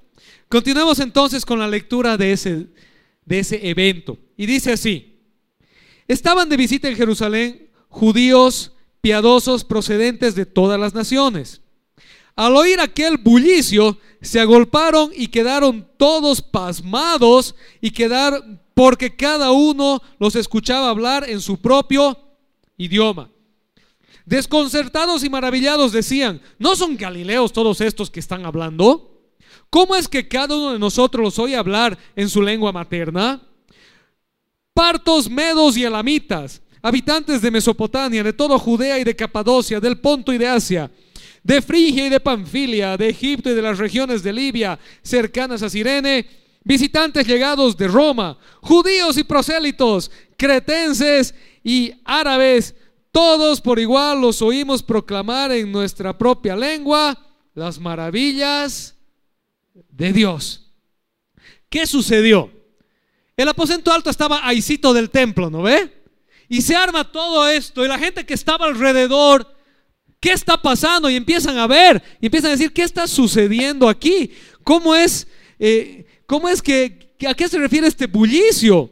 Continuemos 0.48 0.98
entonces 1.00 1.44
con 1.44 1.58
la 1.58 1.68
lectura 1.68 2.16
de 2.16 2.32
ese, 2.32 2.66
de 3.24 3.38
ese 3.38 3.68
evento. 3.68 4.18
Y 4.36 4.46
dice 4.46 4.72
así, 4.72 5.18
estaban 6.06 6.48
de 6.48 6.56
visita 6.56 6.88
en 6.88 6.96
Jerusalén 6.96 7.68
judíos 7.88 8.72
piadosos 9.00 9.64
procedentes 9.64 10.34
de 10.34 10.46
todas 10.46 10.78
las 10.78 10.94
naciones. 10.94 11.60
Al 12.36 12.54
oír 12.54 12.80
aquel 12.80 13.16
bullicio, 13.16 13.98
se 14.20 14.40
agolparon 14.40 15.10
y 15.14 15.28
quedaron 15.28 15.88
todos 15.96 16.40
pasmados 16.40 17.54
y 17.80 17.90
quedaron 17.90 18.60
porque 18.74 19.16
cada 19.16 19.50
uno 19.50 20.00
los 20.18 20.36
escuchaba 20.36 20.90
hablar 20.90 21.28
en 21.28 21.40
su 21.40 21.60
propio 21.60 22.16
idioma. 22.76 23.28
Desconcertados 24.28 25.24
y 25.24 25.30
maravillados 25.30 25.90
decían, 25.90 26.42
¿no 26.58 26.76
son 26.76 26.98
galileos 26.98 27.50
todos 27.50 27.80
estos 27.80 28.10
que 28.10 28.20
están 28.20 28.44
hablando? 28.44 29.22
¿Cómo 29.70 29.96
es 29.96 30.06
que 30.06 30.28
cada 30.28 30.54
uno 30.54 30.74
de 30.74 30.78
nosotros 30.78 31.24
los 31.24 31.38
oye 31.38 31.56
hablar 31.56 31.96
en 32.14 32.28
su 32.28 32.42
lengua 32.42 32.70
materna? 32.70 33.40
Partos, 34.74 35.30
medos 35.30 35.78
y 35.78 35.84
elamitas, 35.84 36.60
habitantes 36.82 37.40
de 37.40 37.50
Mesopotamia, 37.50 38.22
de 38.22 38.34
toda 38.34 38.58
Judea 38.58 38.98
y 38.98 39.04
de 39.04 39.16
Capadocia, 39.16 39.80
del 39.80 39.98
Ponto 39.98 40.30
y 40.30 40.36
de 40.36 40.46
Asia, 40.46 40.90
de 41.42 41.62
Frigia 41.62 42.04
y 42.04 42.10
de 42.10 42.20
Panfilia, 42.20 42.98
de 42.98 43.08
Egipto 43.08 43.48
y 43.48 43.54
de 43.54 43.62
las 43.62 43.78
regiones 43.78 44.22
de 44.22 44.34
Libia 44.34 44.78
cercanas 45.00 45.62
a 45.62 45.70
Sirene, 45.70 46.26
visitantes 46.64 47.26
llegados 47.26 47.78
de 47.78 47.88
Roma, 47.88 48.36
judíos 48.60 49.16
y 49.16 49.24
prosélitos, 49.24 50.10
cretenses 50.36 51.34
y 51.64 51.94
árabes, 52.04 52.74
todos 53.12 53.60
por 53.60 53.78
igual 53.78 54.20
los 54.20 54.42
oímos 54.42 54.82
proclamar 54.82 55.52
en 55.52 55.72
nuestra 55.72 56.16
propia 56.16 56.56
lengua 56.56 57.18
las 57.54 57.78
maravillas 57.78 58.94
de 59.90 60.12
Dios. 60.12 60.72
¿Qué 61.68 61.86
sucedió? 61.86 62.50
El 63.36 63.48
aposento 63.48 63.92
alto 63.92 64.10
estaba 64.10 64.46
ahícito 64.46 64.92
del 64.92 65.10
templo, 65.10 65.50
¿no 65.50 65.62
ve? 65.62 66.02
Y 66.48 66.62
se 66.62 66.74
arma 66.74 67.10
todo 67.10 67.46
esto 67.48 67.84
y 67.84 67.88
la 67.88 67.98
gente 67.98 68.24
que 68.24 68.34
estaba 68.34 68.66
alrededor, 68.66 69.54
¿qué 70.18 70.32
está 70.32 70.60
pasando? 70.60 71.10
Y 71.10 71.16
empiezan 71.16 71.58
a 71.58 71.66
ver 71.66 72.02
y 72.20 72.26
empiezan 72.26 72.48
a 72.48 72.52
decir, 72.52 72.72
¿qué 72.72 72.82
está 72.82 73.06
sucediendo 73.06 73.88
aquí? 73.88 74.32
¿Cómo 74.64 74.94
es, 74.94 75.28
eh, 75.58 76.06
cómo 76.26 76.48
es 76.48 76.62
que, 76.62 77.14
a 77.28 77.34
qué 77.34 77.48
se 77.48 77.58
refiere 77.58 77.86
este 77.86 78.06
bullicio? 78.06 78.90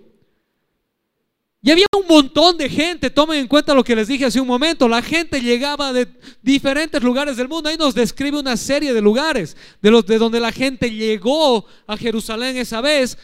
Y 1.66 1.70
había 1.72 1.86
un 1.98 2.06
montón 2.06 2.56
de 2.56 2.68
gente, 2.68 3.10
tomen 3.10 3.40
en 3.40 3.48
cuenta 3.48 3.74
lo 3.74 3.82
que 3.82 3.96
les 3.96 4.06
dije 4.06 4.24
hace 4.24 4.40
un 4.40 4.46
momento, 4.46 4.86
la 4.86 5.02
gente 5.02 5.40
llegaba 5.40 5.92
de 5.92 6.06
diferentes 6.40 7.02
lugares 7.02 7.36
del 7.36 7.48
mundo, 7.48 7.68
ahí 7.68 7.76
nos 7.76 7.92
describe 7.92 8.38
una 8.38 8.56
serie 8.56 8.94
de 8.94 9.00
lugares, 9.00 9.56
de, 9.82 9.90
los, 9.90 10.06
de 10.06 10.16
donde 10.16 10.38
la 10.38 10.52
gente 10.52 10.88
llegó 10.88 11.66
a 11.88 11.96
Jerusalén 11.96 12.56
esa 12.56 12.80
vez 12.80 13.18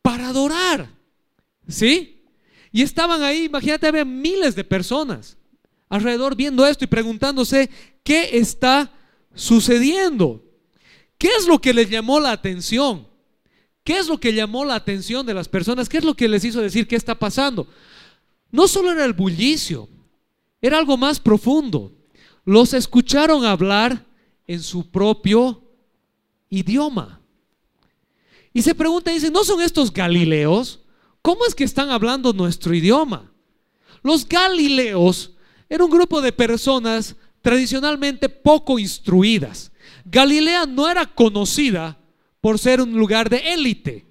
para 0.00 0.28
adorar, 0.28 0.88
¿sí? 1.68 2.22
Y 2.72 2.80
estaban 2.80 3.22
ahí, 3.22 3.44
imagínate, 3.44 3.88
había 3.88 4.06
miles 4.06 4.54
de 4.54 4.64
personas 4.64 5.36
alrededor 5.90 6.34
viendo 6.34 6.66
esto 6.66 6.84
y 6.84 6.88
preguntándose, 6.88 7.68
¿qué 8.02 8.38
está 8.38 8.90
sucediendo? 9.34 10.42
¿Qué 11.18 11.28
es 11.38 11.46
lo 11.46 11.58
que 11.58 11.74
les 11.74 11.90
llamó 11.90 12.20
la 12.20 12.32
atención? 12.32 13.09
¿Qué 13.90 13.98
es 13.98 14.06
lo 14.06 14.20
que 14.20 14.32
llamó 14.32 14.64
la 14.64 14.76
atención 14.76 15.26
de 15.26 15.34
las 15.34 15.48
personas? 15.48 15.88
¿Qué 15.88 15.98
es 15.98 16.04
lo 16.04 16.14
que 16.14 16.28
les 16.28 16.44
hizo 16.44 16.60
decir 16.60 16.86
qué 16.86 16.94
está 16.94 17.18
pasando? 17.18 17.66
No 18.52 18.68
solo 18.68 18.92
era 18.92 19.04
el 19.04 19.14
bullicio, 19.14 19.88
era 20.62 20.78
algo 20.78 20.96
más 20.96 21.18
profundo. 21.18 21.90
Los 22.44 22.72
escucharon 22.72 23.44
hablar 23.44 24.06
en 24.46 24.62
su 24.62 24.88
propio 24.88 25.64
idioma. 26.48 27.20
Y 28.52 28.62
se 28.62 28.76
pregunta, 28.76 29.10
dicen, 29.10 29.32
¿no 29.32 29.42
son 29.42 29.60
estos 29.60 29.92
galileos? 29.92 30.78
¿Cómo 31.20 31.44
es 31.44 31.52
que 31.56 31.64
están 31.64 31.90
hablando 31.90 32.32
nuestro 32.32 32.72
idioma? 32.72 33.32
Los 34.04 34.24
galileos 34.24 35.32
eran 35.68 35.86
un 35.86 35.90
grupo 35.90 36.20
de 36.20 36.30
personas 36.30 37.16
tradicionalmente 37.42 38.28
poco 38.28 38.78
instruidas. 38.78 39.72
Galilea 40.04 40.66
no 40.66 40.88
era 40.88 41.06
conocida 41.06 41.99
por 42.40 42.58
ser 42.58 42.80
un 42.80 42.92
lugar 42.92 43.28
de 43.28 43.38
élite. 43.52 44.06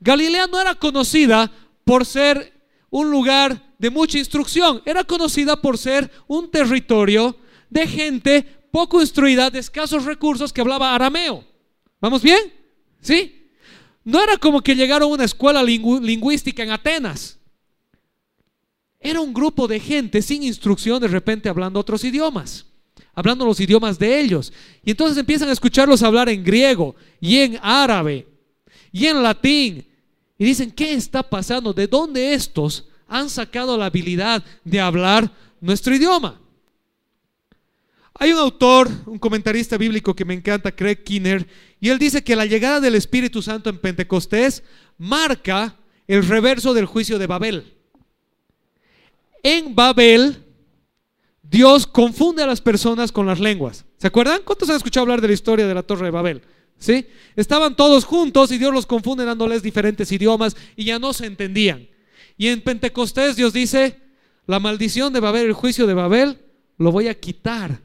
Galilea 0.00 0.46
no 0.46 0.60
era 0.60 0.74
conocida 0.74 1.50
por 1.84 2.04
ser 2.04 2.52
un 2.90 3.10
lugar 3.10 3.74
de 3.78 3.90
mucha 3.90 4.18
instrucción, 4.18 4.82
era 4.84 5.04
conocida 5.04 5.60
por 5.60 5.78
ser 5.78 6.10
un 6.26 6.50
territorio 6.50 7.36
de 7.70 7.86
gente 7.86 8.42
poco 8.70 9.00
instruida, 9.00 9.50
de 9.50 9.60
escasos 9.60 10.04
recursos 10.04 10.52
que 10.52 10.60
hablaba 10.60 10.94
arameo. 10.94 11.44
¿Vamos 12.00 12.22
bien? 12.22 12.52
¿Sí? 13.00 13.50
No 14.04 14.22
era 14.22 14.36
como 14.36 14.62
que 14.62 14.74
llegaron 14.74 15.10
a 15.10 15.14
una 15.14 15.24
escuela 15.24 15.62
lingüística 15.62 16.62
en 16.62 16.70
Atenas. 16.70 17.38
Era 19.00 19.20
un 19.20 19.32
grupo 19.32 19.68
de 19.68 19.80
gente 19.80 20.22
sin 20.22 20.42
instrucción 20.42 21.00
de 21.00 21.08
repente 21.08 21.48
hablando 21.48 21.78
otros 21.78 22.02
idiomas 22.04 22.67
hablando 23.18 23.44
los 23.44 23.58
idiomas 23.58 23.98
de 23.98 24.20
ellos. 24.20 24.52
Y 24.84 24.92
entonces 24.92 25.18
empiezan 25.18 25.48
a 25.48 25.52
escucharlos 25.52 26.04
hablar 26.04 26.28
en 26.28 26.44
griego 26.44 26.94
y 27.20 27.38
en 27.38 27.58
árabe 27.60 28.28
y 28.92 29.06
en 29.06 29.20
latín. 29.20 29.84
Y 30.38 30.44
dicen, 30.44 30.70
¿qué 30.70 30.92
está 30.92 31.28
pasando? 31.28 31.72
¿De 31.72 31.88
dónde 31.88 32.32
estos 32.32 32.86
han 33.08 33.28
sacado 33.28 33.76
la 33.76 33.86
habilidad 33.86 34.44
de 34.62 34.78
hablar 34.78 35.32
nuestro 35.60 35.96
idioma? 35.96 36.40
Hay 38.14 38.32
un 38.32 38.38
autor, 38.38 38.88
un 39.06 39.18
comentarista 39.18 39.76
bíblico 39.76 40.14
que 40.14 40.24
me 40.24 40.34
encanta, 40.34 40.70
Craig 40.70 41.02
Kinner, 41.02 41.44
y 41.80 41.88
él 41.88 41.98
dice 41.98 42.22
que 42.22 42.36
la 42.36 42.46
llegada 42.46 42.78
del 42.78 42.94
Espíritu 42.94 43.42
Santo 43.42 43.68
en 43.68 43.78
Pentecostés 43.78 44.62
marca 44.96 45.74
el 46.06 46.24
reverso 46.24 46.72
del 46.72 46.86
juicio 46.86 47.18
de 47.18 47.26
Babel. 47.26 47.74
En 49.42 49.74
Babel 49.74 50.44
Dios 51.50 51.86
confunde 51.86 52.42
a 52.42 52.46
las 52.46 52.60
personas 52.60 53.10
con 53.10 53.26
las 53.26 53.40
lenguas. 53.40 53.84
¿Se 53.96 54.06
acuerdan? 54.06 54.42
¿Cuántos 54.44 54.68
han 54.68 54.76
escuchado 54.76 55.02
hablar 55.02 55.20
de 55.20 55.28
la 55.28 55.34
historia 55.34 55.66
de 55.66 55.74
la 55.74 55.82
Torre 55.82 56.06
de 56.06 56.10
Babel? 56.10 56.42
¿Sí? 56.78 57.06
Estaban 57.36 57.74
todos 57.74 58.04
juntos 58.04 58.52
y 58.52 58.58
Dios 58.58 58.72
los 58.72 58.86
confunde 58.86 59.24
dándoles 59.24 59.62
diferentes 59.62 60.12
idiomas 60.12 60.56
y 60.76 60.84
ya 60.84 60.98
no 60.98 61.12
se 61.12 61.26
entendían. 61.26 61.88
Y 62.36 62.48
en 62.48 62.60
Pentecostés 62.60 63.34
Dios 63.34 63.52
dice, 63.52 63.98
la 64.46 64.60
maldición 64.60 65.12
de 65.12 65.20
Babel, 65.20 65.46
el 65.46 65.52
juicio 65.54 65.86
de 65.86 65.94
Babel, 65.94 66.38
lo 66.76 66.92
voy 66.92 67.08
a 67.08 67.18
quitar 67.18 67.80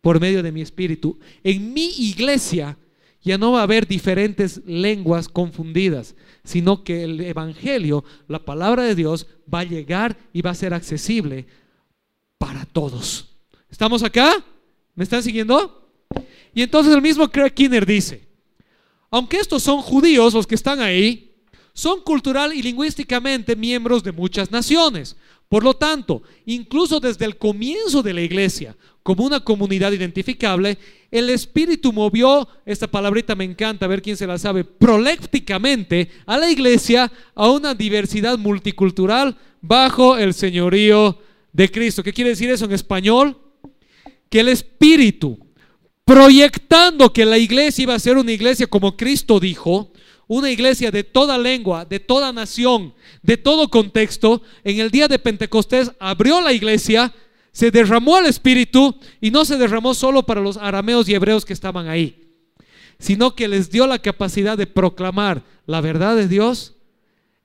por 0.00 0.20
medio 0.20 0.42
de 0.42 0.52
mi 0.52 0.60
espíritu. 0.60 1.18
En 1.42 1.72
mi 1.72 1.86
iglesia 1.98 2.76
ya 3.22 3.38
no 3.38 3.52
va 3.52 3.60
a 3.60 3.64
haber 3.64 3.88
diferentes 3.88 4.60
lenguas 4.66 5.28
confundidas, 5.28 6.14
sino 6.44 6.84
que 6.84 7.02
el 7.02 7.20
Evangelio, 7.22 8.04
la 8.28 8.44
palabra 8.44 8.84
de 8.84 8.94
Dios, 8.94 9.26
va 9.52 9.60
a 9.60 9.64
llegar 9.64 10.16
y 10.32 10.42
va 10.42 10.50
a 10.50 10.54
ser 10.54 10.74
accesible 10.74 11.46
para 12.46 12.64
todos. 12.64 13.26
¿Estamos 13.68 14.04
acá? 14.04 14.40
¿Me 14.94 15.02
están 15.02 15.20
siguiendo? 15.20 15.90
Y 16.54 16.62
entonces 16.62 16.94
el 16.94 17.02
mismo 17.02 17.28
Craig 17.28 17.50
Kinner 17.50 17.84
dice, 17.84 18.24
aunque 19.10 19.38
estos 19.38 19.64
son 19.64 19.82
judíos 19.82 20.32
los 20.32 20.46
que 20.46 20.54
están 20.54 20.78
ahí, 20.80 21.34
son 21.72 22.02
cultural 22.02 22.54
y 22.54 22.62
lingüísticamente 22.62 23.56
miembros 23.56 24.04
de 24.04 24.12
muchas 24.12 24.52
naciones. 24.52 25.16
Por 25.48 25.64
lo 25.64 25.74
tanto, 25.74 26.22
incluso 26.44 27.00
desde 27.00 27.24
el 27.24 27.36
comienzo 27.36 28.00
de 28.00 28.14
la 28.14 28.20
iglesia, 28.22 28.76
como 29.02 29.24
una 29.24 29.40
comunidad 29.40 29.90
identificable, 29.90 30.78
el 31.10 31.30
Espíritu 31.30 31.92
movió, 31.92 32.46
esta 32.64 32.86
palabrita 32.86 33.34
me 33.34 33.42
encanta, 33.42 33.86
a 33.86 33.88
ver 33.88 34.02
quién 34.02 34.16
se 34.16 34.28
la 34.28 34.38
sabe, 34.38 34.62
prolécticamente 34.62 36.12
a 36.26 36.38
la 36.38 36.48
iglesia 36.48 37.10
a 37.34 37.50
una 37.50 37.74
diversidad 37.74 38.38
multicultural 38.38 39.36
bajo 39.60 40.16
el 40.16 40.32
señorío 40.32 41.25
de 41.56 41.70
Cristo. 41.70 42.02
¿Qué 42.02 42.12
quiere 42.12 42.30
decir 42.30 42.50
eso 42.50 42.66
en 42.66 42.72
español? 42.72 43.34
Que 44.28 44.40
el 44.40 44.48
Espíritu, 44.48 45.38
proyectando 46.04 47.10
que 47.14 47.24
la 47.24 47.38
iglesia 47.38 47.84
iba 47.84 47.94
a 47.94 47.98
ser 47.98 48.18
una 48.18 48.30
iglesia 48.30 48.66
como 48.66 48.94
Cristo 48.94 49.40
dijo, 49.40 49.90
una 50.26 50.50
iglesia 50.50 50.90
de 50.90 51.02
toda 51.02 51.38
lengua, 51.38 51.86
de 51.86 51.98
toda 51.98 52.30
nación, 52.30 52.92
de 53.22 53.38
todo 53.38 53.70
contexto, 53.70 54.42
en 54.64 54.80
el 54.80 54.90
día 54.90 55.08
de 55.08 55.18
Pentecostés 55.18 55.92
abrió 55.98 56.42
la 56.42 56.52
iglesia, 56.52 57.14
se 57.52 57.70
derramó 57.70 58.18
el 58.18 58.26
Espíritu 58.26 58.94
y 59.22 59.30
no 59.30 59.46
se 59.46 59.56
derramó 59.56 59.94
solo 59.94 60.24
para 60.24 60.42
los 60.42 60.58
arameos 60.58 61.08
y 61.08 61.14
hebreos 61.14 61.46
que 61.46 61.54
estaban 61.54 61.88
ahí, 61.88 62.34
sino 62.98 63.34
que 63.34 63.48
les 63.48 63.70
dio 63.70 63.86
la 63.86 63.98
capacidad 63.98 64.58
de 64.58 64.66
proclamar 64.66 65.42
la 65.64 65.80
verdad 65.80 66.16
de 66.16 66.28
Dios 66.28 66.74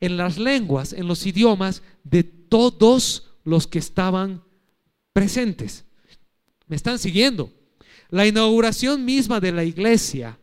en 0.02 0.18
las 0.18 0.38
lenguas, 0.38 0.92
en 0.92 1.08
los 1.08 1.26
idiomas 1.26 1.82
de 2.04 2.24
todos 2.24 3.31
los 3.44 3.68
que 3.68 3.80
estaban 3.80 4.44
presentes. 5.14 5.86
¿Me 6.68 6.76
están 6.76 7.00
siguiendo? 7.00 7.52
La 8.10 8.28
inauguración 8.28 9.06
misma 9.06 9.40
de 9.40 9.52
la 9.52 9.64
iglesia 9.64 10.38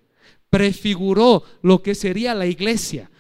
prefiguró 0.50 1.42
lo 1.62 1.82
que 1.82 1.94
sería 1.94 2.34
la 2.34 2.46
iglesia. 2.46 3.11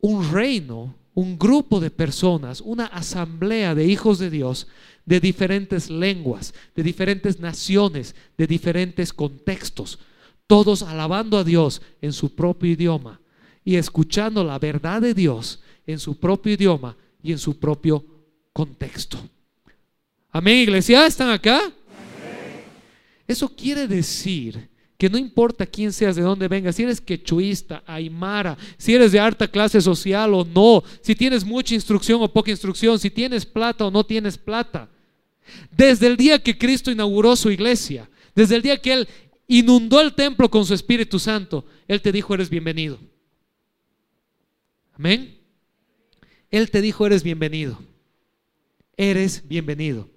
Un 0.00 0.30
reino, 0.32 0.94
un 1.14 1.38
grupo 1.38 1.80
de 1.80 1.90
personas, 1.90 2.62
una 2.62 2.86
asamblea 2.86 3.74
de 3.74 3.86
hijos 3.86 4.18
de 4.18 4.30
Dios 4.30 4.66
de 5.04 5.20
diferentes 5.20 5.90
lenguas, 5.90 6.54
de 6.76 6.82
diferentes 6.82 7.40
naciones, 7.40 8.14
de 8.38 8.46
diferentes 8.46 9.12
contextos, 9.12 9.98
todos 10.46 10.82
alabando 10.82 11.38
a 11.38 11.44
Dios 11.44 11.82
en 12.00 12.12
su 12.12 12.34
propio 12.34 12.70
idioma 12.70 13.20
y 13.64 13.76
escuchando 13.76 14.44
la 14.44 14.58
verdad 14.58 15.02
de 15.02 15.14
Dios 15.14 15.60
en 15.86 15.98
su 15.98 16.18
propio 16.18 16.52
idioma 16.52 16.96
y 17.22 17.32
en 17.32 17.38
su 17.38 17.58
propio 17.58 18.04
contexto. 18.52 19.18
Amén, 20.30 20.58
iglesia, 20.58 21.06
¿están 21.06 21.30
acá? 21.30 21.72
Eso 23.26 23.48
quiere 23.48 23.86
decir 23.86 24.68
que 25.00 25.08
no 25.08 25.16
importa 25.16 25.64
quién 25.64 25.92
seas, 25.92 26.14
de 26.14 26.22
dónde 26.22 26.46
vengas, 26.46 26.76
si 26.76 26.82
eres 26.82 27.00
quechuista, 27.00 27.82
aymara, 27.86 28.58
si 28.76 28.94
eres 28.94 29.12
de 29.12 29.18
alta 29.18 29.48
clase 29.48 29.80
social 29.80 30.34
o 30.34 30.44
no, 30.44 30.84
si 31.00 31.14
tienes 31.14 31.42
mucha 31.42 31.74
instrucción 31.74 32.20
o 32.22 32.30
poca 32.30 32.50
instrucción, 32.50 32.98
si 32.98 33.08
tienes 33.10 33.46
plata 33.46 33.86
o 33.86 33.90
no 33.90 34.04
tienes 34.04 34.36
plata. 34.36 34.90
Desde 35.70 36.06
el 36.06 36.18
día 36.18 36.42
que 36.42 36.58
Cristo 36.58 36.90
inauguró 36.90 37.34
su 37.34 37.50
iglesia, 37.50 38.10
desde 38.34 38.56
el 38.56 38.62
día 38.62 38.76
que 38.76 38.92
Él 38.92 39.08
inundó 39.46 40.02
el 40.02 40.12
templo 40.12 40.50
con 40.50 40.66
su 40.66 40.74
Espíritu 40.74 41.18
Santo, 41.18 41.64
Él 41.88 42.02
te 42.02 42.12
dijo, 42.12 42.34
eres 42.34 42.50
bienvenido. 42.50 42.98
Amén. 44.92 45.39
Él 46.50 46.70
te 46.70 46.80
dijo, 46.80 47.06
eres 47.06 47.22
bienvenido. 47.22 47.78
Eres 48.96 49.46
bienvenido. 49.46 50.08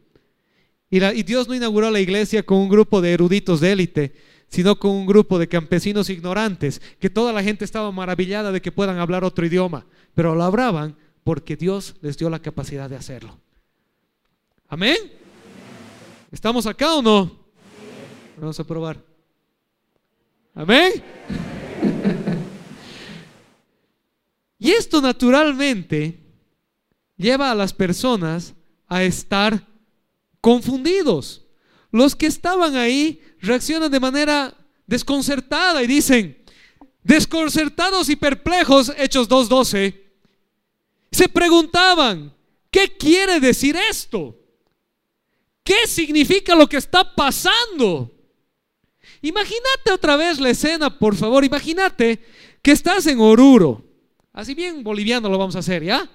Y, 0.90 1.24
Dios 1.24 1.48
no 1.48 1.56
inauguró 1.56 1.90
la 1.90 2.00
iglesia 2.00 2.44
con 2.44 2.60
un 2.60 2.70
grupo 2.70 3.02
de 3.02 3.14
eruditos 3.14 3.60
de 3.60 3.72
élite, 3.72 4.14
sino 4.48 4.78
con 4.78 4.92
un 4.92 5.08
grupo 5.08 5.40
de 5.40 5.48
campesinos 5.48 6.10
ignorantes, 6.10 6.82
que 7.00 7.10
toda 7.10 7.34
la 7.34 7.42
gente 7.42 7.66
estaba 7.66 7.92
maravillada 7.92 8.52
de 8.52 8.62
que 8.62 8.72
puedan 8.72 9.00
hablar 9.00 9.24
otro 9.24 9.46
idioma, 9.46 9.88
pero 10.14 10.36
lo 10.36 10.44
hablaban 10.44 10.96
porque 11.24 11.56
Dios 11.56 11.96
les 12.02 12.18
dio 12.18 12.30
la 12.30 12.42
capacidad 12.42 12.90
de 12.90 12.96
hacerlo. 12.96 13.40
Amén. 14.68 14.98
¿Estamos 16.32 16.68
acá 16.68 16.96
o 16.96 17.02
no? 17.02 17.40
Vamos 18.38 18.60
a 18.60 18.64
probar. 18.64 19.04
Amén. 20.54 20.94
y 24.60 24.72
esto 24.72 25.02
naturalmente 25.02 26.23
lleva 27.18 27.52
a 27.52 27.56
las 27.56 27.74
personas 27.74 28.54
a 28.88 29.04
estar 29.04 29.68
confundidos. 30.42 31.46
Los 31.92 32.16
que 32.16 32.26
estaban 32.26 32.76
ahí 32.76 33.22
reaccionan 33.40 33.92
de 33.92 34.00
manera 34.00 34.56
desconcertada 34.88 35.84
y 35.84 35.88
dicen, 35.88 36.44
desconcertados 37.04 38.10
y 38.10 38.16
perplejos, 38.16 38.92
Hechos 38.98 39.30
2.12, 39.30 40.02
se 41.12 41.30
preguntaban, 41.30 42.34
¿qué 42.72 42.98
quiere 42.98 43.40
decir 43.40 43.76
esto? 43.76 44.40
¿Qué 45.64 45.88
significa 45.88 46.56
lo 46.56 46.68
que 46.68 46.78
está 46.78 47.16
pasando? 47.16 48.12
Imagínate 49.22 49.92
otra 49.94 50.18
vez 50.18 50.40
la 50.40 50.50
escena, 50.50 50.98
por 51.00 51.16
favor. 51.16 51.46
Imagínate 51.46 52.20
que 52.62 52.72
estás 52.72 53.08
en 53.08 53.20
Oruro. 53.20 53.86
Así 54.34 54.54
bien 54.54 54.84
boliviano 54.84 55.30
lo 55.30 55.38
vamos 55.38 55.56
a 55.56 55.60
hacer, 55.60 55.84
¿ya? 55.84 56.10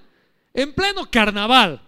En 0.54 0.72
pleno 0.72 1.10
carnaval. 1.10 1.82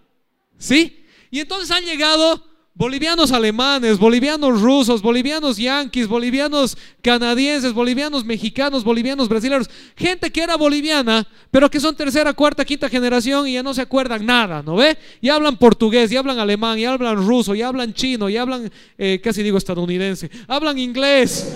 ¿Sí? 0.58 1.04
Y 1.30 1.40
entonces 1.40 1.70
han 1.70 1.84
llegado 1.84 2.44
bolivianos 2.80 3.30
alemanes, 3.30 3.98
bolivianos 3.98 4.60
rusos, 4.62 5.02
bolivianos 5.02 5.58
yanquis, 5.58 6.06
bolivianos 6.06 6.78
canadienses, 7.02 7.74
bolivianos 7.74 8.24
mexicanos, 8.24 8.84
bolivianos 8.84 9.28
brasileños, 9.28 9.68
gente 9.94 10.30
que 10.30 10.42
era 10.42 10.56
boliviana, 10.56 11.26
pero 11.50 11.70
que 11.70 11.78
son 11.78 11.94
tercera, 11.94 12.32
cuarta, 12.32 12.64
quinta 12.64 12.88
generación 12.88 13.46
y 13.46 13.52
ya 13.52 13.62
no 13.62 13.74
se 13.74 13.82
acuerdan 13.82 14.24
nada, 14.24 14.62
¿no 14.62 14.76
ve? 14.76 14.96
Y 15.20 15.28
hablan 15.28 15.58
portugués, 15.58 16.10
y 16.10 16.16
hablan 16.16 16.38
alemán, 16.38 16.78
y 16.78 16.86
hablan 16.86 17.16
ruso, 17.16 17.54
y 17.54 17.60
hablan 17.60 17.92
chino, 17.92 18.30
y 18.30 18.38
hablan, 18.38 18.72
eh, 18.96 19.20
casi 19.22 19.42
digo 19.42 19.58
estadounidense, 19.58 20.30
hablan 20.48 20.78
inglés, 20.78 21.54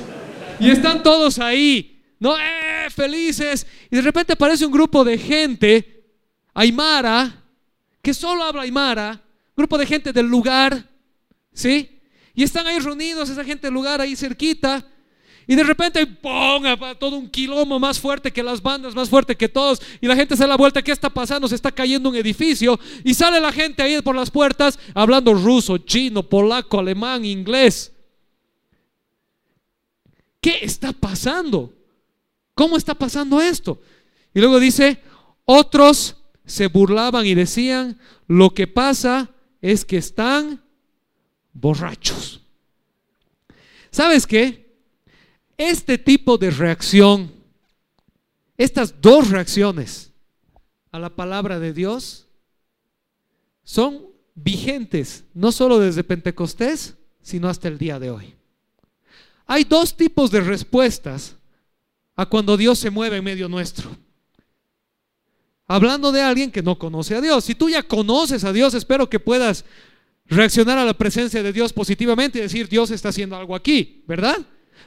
y 0.60 0.68
están 0.68 1.02
todos 1.02 1.38
ahí, 1.38 2.02
¿no? 2.18 2.36
¡Eh, 2.36 2.90
felices! 2.90 3.66
Y 3.90 3.96
de 3.96 4.02
repente 4.02 4.34
aparece 4.34 4.66
un 4.66 4.72
grupo 4.72 5.02
de 5.04 5.16
gente, 5.16 5.93
Aymara, 6.54 7.42
que 8.00 8.14
solo 8.14 8.44
habla 8.44 8.62
Aymara, 8.62 9.20
grupo 9.56 9.76
de 9.76 9.86
gente 9.86 10.12
del 10.12 10.26
lugar, 10.26 10.94
¿Sí? 11.54 12.00
Y 12.34 12.42
están 12.42 12.66
ahí 12.66 12.80
reunidos, 12.80 13.30
esa 13.30 13.44
gente 13.44 13.68
del 13.68 13.74
lugar 13.74 14.00
ahí 14.00 14.16
cerquita. 14.16 14.84
Y 15.46 15.54
de 15.54 15.62
repente, 15.62 16.04
ponga 16.06 16.76
todo 16.98 17.16
un 17.16 17.30
quilombo 17.30 17.78
más 17.78 18.00
fuerte 18.00 18.32
que 18.32 18.42
las 18.42 18.60
bandas, 18.60 18.94
más 18.94 19.08
fuerte 19.08 19.36
que 19.36 19.48
todos. 19.48 19.80
Y 20.00 20.06
la 20.08 20.16
gente 20.16 20.36
se 20.36 20.42
da 20.42 20.48
la 20.48 20.56
vuelta, 20.56 20.82
¿qué 20.82 20.90
está 20.90 21.10
pasando? 21.10 21.46
Se 21.46 21.54
está 21.54 21.70
cayendo 21.70 22.08
un 22.08 22.16
edificio. 22.16 22.78
Y 23.04 23.14
sale 23.14 23.40
la 23.40 23.52
gente 23.52 23.82
ahí 23.82 24.00
por 24.02 24.16
las 24.16 24.30
puertas 24.30 24.78
hablando 24.94 25.32
ruso, 25.32 25.78
chino, 25.78 26.22
polaco, 26.24 26.80
alemán, 26.80 27.24
inglés. 27.24 27.92
¿Qué 30.40 30.58
está 30.62 30.92
pasando? 30.92 31.72
¿Cómo 32.54 32.76
está 32.76 32.94
pasando 32.94 33.40
esto? 33.40 33.80
Y 34.34 34.40
luego 34.40 34.58
dice, 34.58 35.00
otros 35.44 36.16
se 36.44 36.68
burlaban 36.68 37.26
y 37.26 37.34
decían, 37.34 37.98
lo 38.26 38.50
que 38.50 38.66
pasa 38.66 39.30
es 39.60 39.84
que 39.84 39.96
están 39.96 40.62
borrachos. 41.52 42.42
¿Sabes 43.90 44.26
qué? 44.26 44.76
Este 45.56 45.98
tipo 45.98 46.36
de 46.36 46.50
reacción, 46.50 47.32
estas 48.56 49.00
dos 49.00 49.30
reacciones 49.30 50.12
a 50.90 50.98
la 50.98 51.10
palabra 51.10 51.58
de 51.58 51.72
Dios, 51.72 52.28
son 53.62 54.06
vigentes, 54.34 55.24
no 55.32 55.52
solo 55.52 55.78
desde 55.78 56.04
Pentecostés, 56.04 56.96
sino 57.22 57.48
hasta 57.48 57.68
el 57.68 57.78
día 57.78 57.98
de 57.98 58.10
hoy. 58.10 58.34
Hay 59.46 59.64
dos 59.64 59.96
tipos 59.96 60.30
de 60.30 60.40
respuestas 60.40 61.36
a 62.16 62.26
cuando 62.26 62.56
Dios 62.56 62.78
se 62.78 62.90
mueve 62.90 63.18
en 63.18 63.24
medio 63.24 63.48
nuestro. 63.48 63.96
Hablando 65.66 66.12
de 66.12 66.20
alguien 66.20 66.50
que 66.50 66.62
no 66.62 66.78
conoce 66.78 67.14
a 67.14 67.20
Dios. 67.20 67.44
Si 67.44 67.54
tú 67.54 67.70
ya 67.70 67.82
conoces 67.82 68.44
a 68.44 68.52
Dios, 68.52 68.74
espero 68.74 69.08
que 69.08 69.20
puedas 69.20 69.64
reaccionar 70.26 70.78
a 70.78 70.84
la 70.84 70.94
presencia 70.94 71.42
de 71.42 71.52
Dios 71.52 71.72
positivamente 71.72 72.38
y 72.38 72.42
decir, 72.42 72.68
Dios 72.68 72.90
está 72.90 73.10
haciendo 73.10 73.36
algo 73.36 73.54
aquí, 73.54 74.02
¿verdad? 74.06 74.38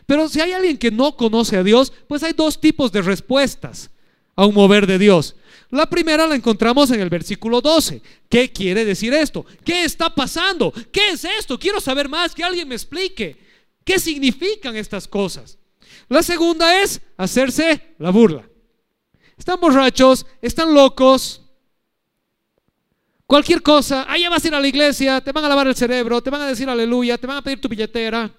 Pero 0.05 0.29
si 0.29 0.39
hay 0.39 0.51
alguien 0.53 0.77
que 0.77 0.91
no 0.91 1.15
conoce 1.15 1.57
a 1.57 1.63
Dios, 1.63 1.91
pues 2.07 2.23
hay 2.23 2.33
dos 2.33 2.61
tipos 2.61 2.91
de 2.91 3.01
respuestas 3.01 3.89
a 4.35 4.45
un 4.45 4.53
mover 4.53 4.87
de 4.87 4.99
Dios. 4.99 5.35
La 5.69 5.89
primera 5.89 6.27
la 6.27 6.35
encontramos 6.35 6.91
en 6.91 7.01
el 7.01 7.09
versículo 7.09 7.59
12. 7.59 8.01
¿Qué 8.29 8.51
quiere 8.51 8.85
decir 8.85 9.13
esto? 9.13 9.45
¿Qué 9.65 9.83
está 9.83 10.13
pasando? 10.13 10.73
¿Qué 10.91 11.09
es 11.09 11.25
esto? 11.25 11.59
Quiero 11.59 11.81
saber 11.81 12.07
más, 12.07 12.33
que 12.33 12.43
alguien 12.43 12.67
me 12.67 12.75
explique. 12.75 13.35
¿Qué 13.83 13.99
significan 13.99 14.75
estas 14.75 15.07
cosas? 15.07 15.57
La 16.07 16.23
segunda 16.23 16.81
es 16.81 17.01
hacerse 17.17 17.95
la 17.99 18.11
burla. 18.11 18.47
Están 19.38 19.60
borrachos, 19.60 20.26
están 20.41 20.73
locos, 20.73 21.41
Cualquier 23.28 23.62
cosa, 23.62 24.10
allá 24.10 24.30
vas 24.30 24.45
a 24.45 24.47
ir 24.47 24.56
a 24.56 24.62
la 24.62 24.67
iglesia, 24.69 25.19
te 25.19 25.34
van 25.34 25.43
a 25.43 25.50
lavar 25.50 25.67
el 25.67 25.76
cerebro, 25.76 26.23
te 26.23 26.30
van 26.30 26.41
a 26.41 26.47
decir 26.47 26.69
aleluya, 26.69 27.17
te 27.17 27.28
van 27.28 27.36
a 27.38 27.41
pedir 27.41 27.60
tu 27.60 27.67
billetera. 27.67 28.34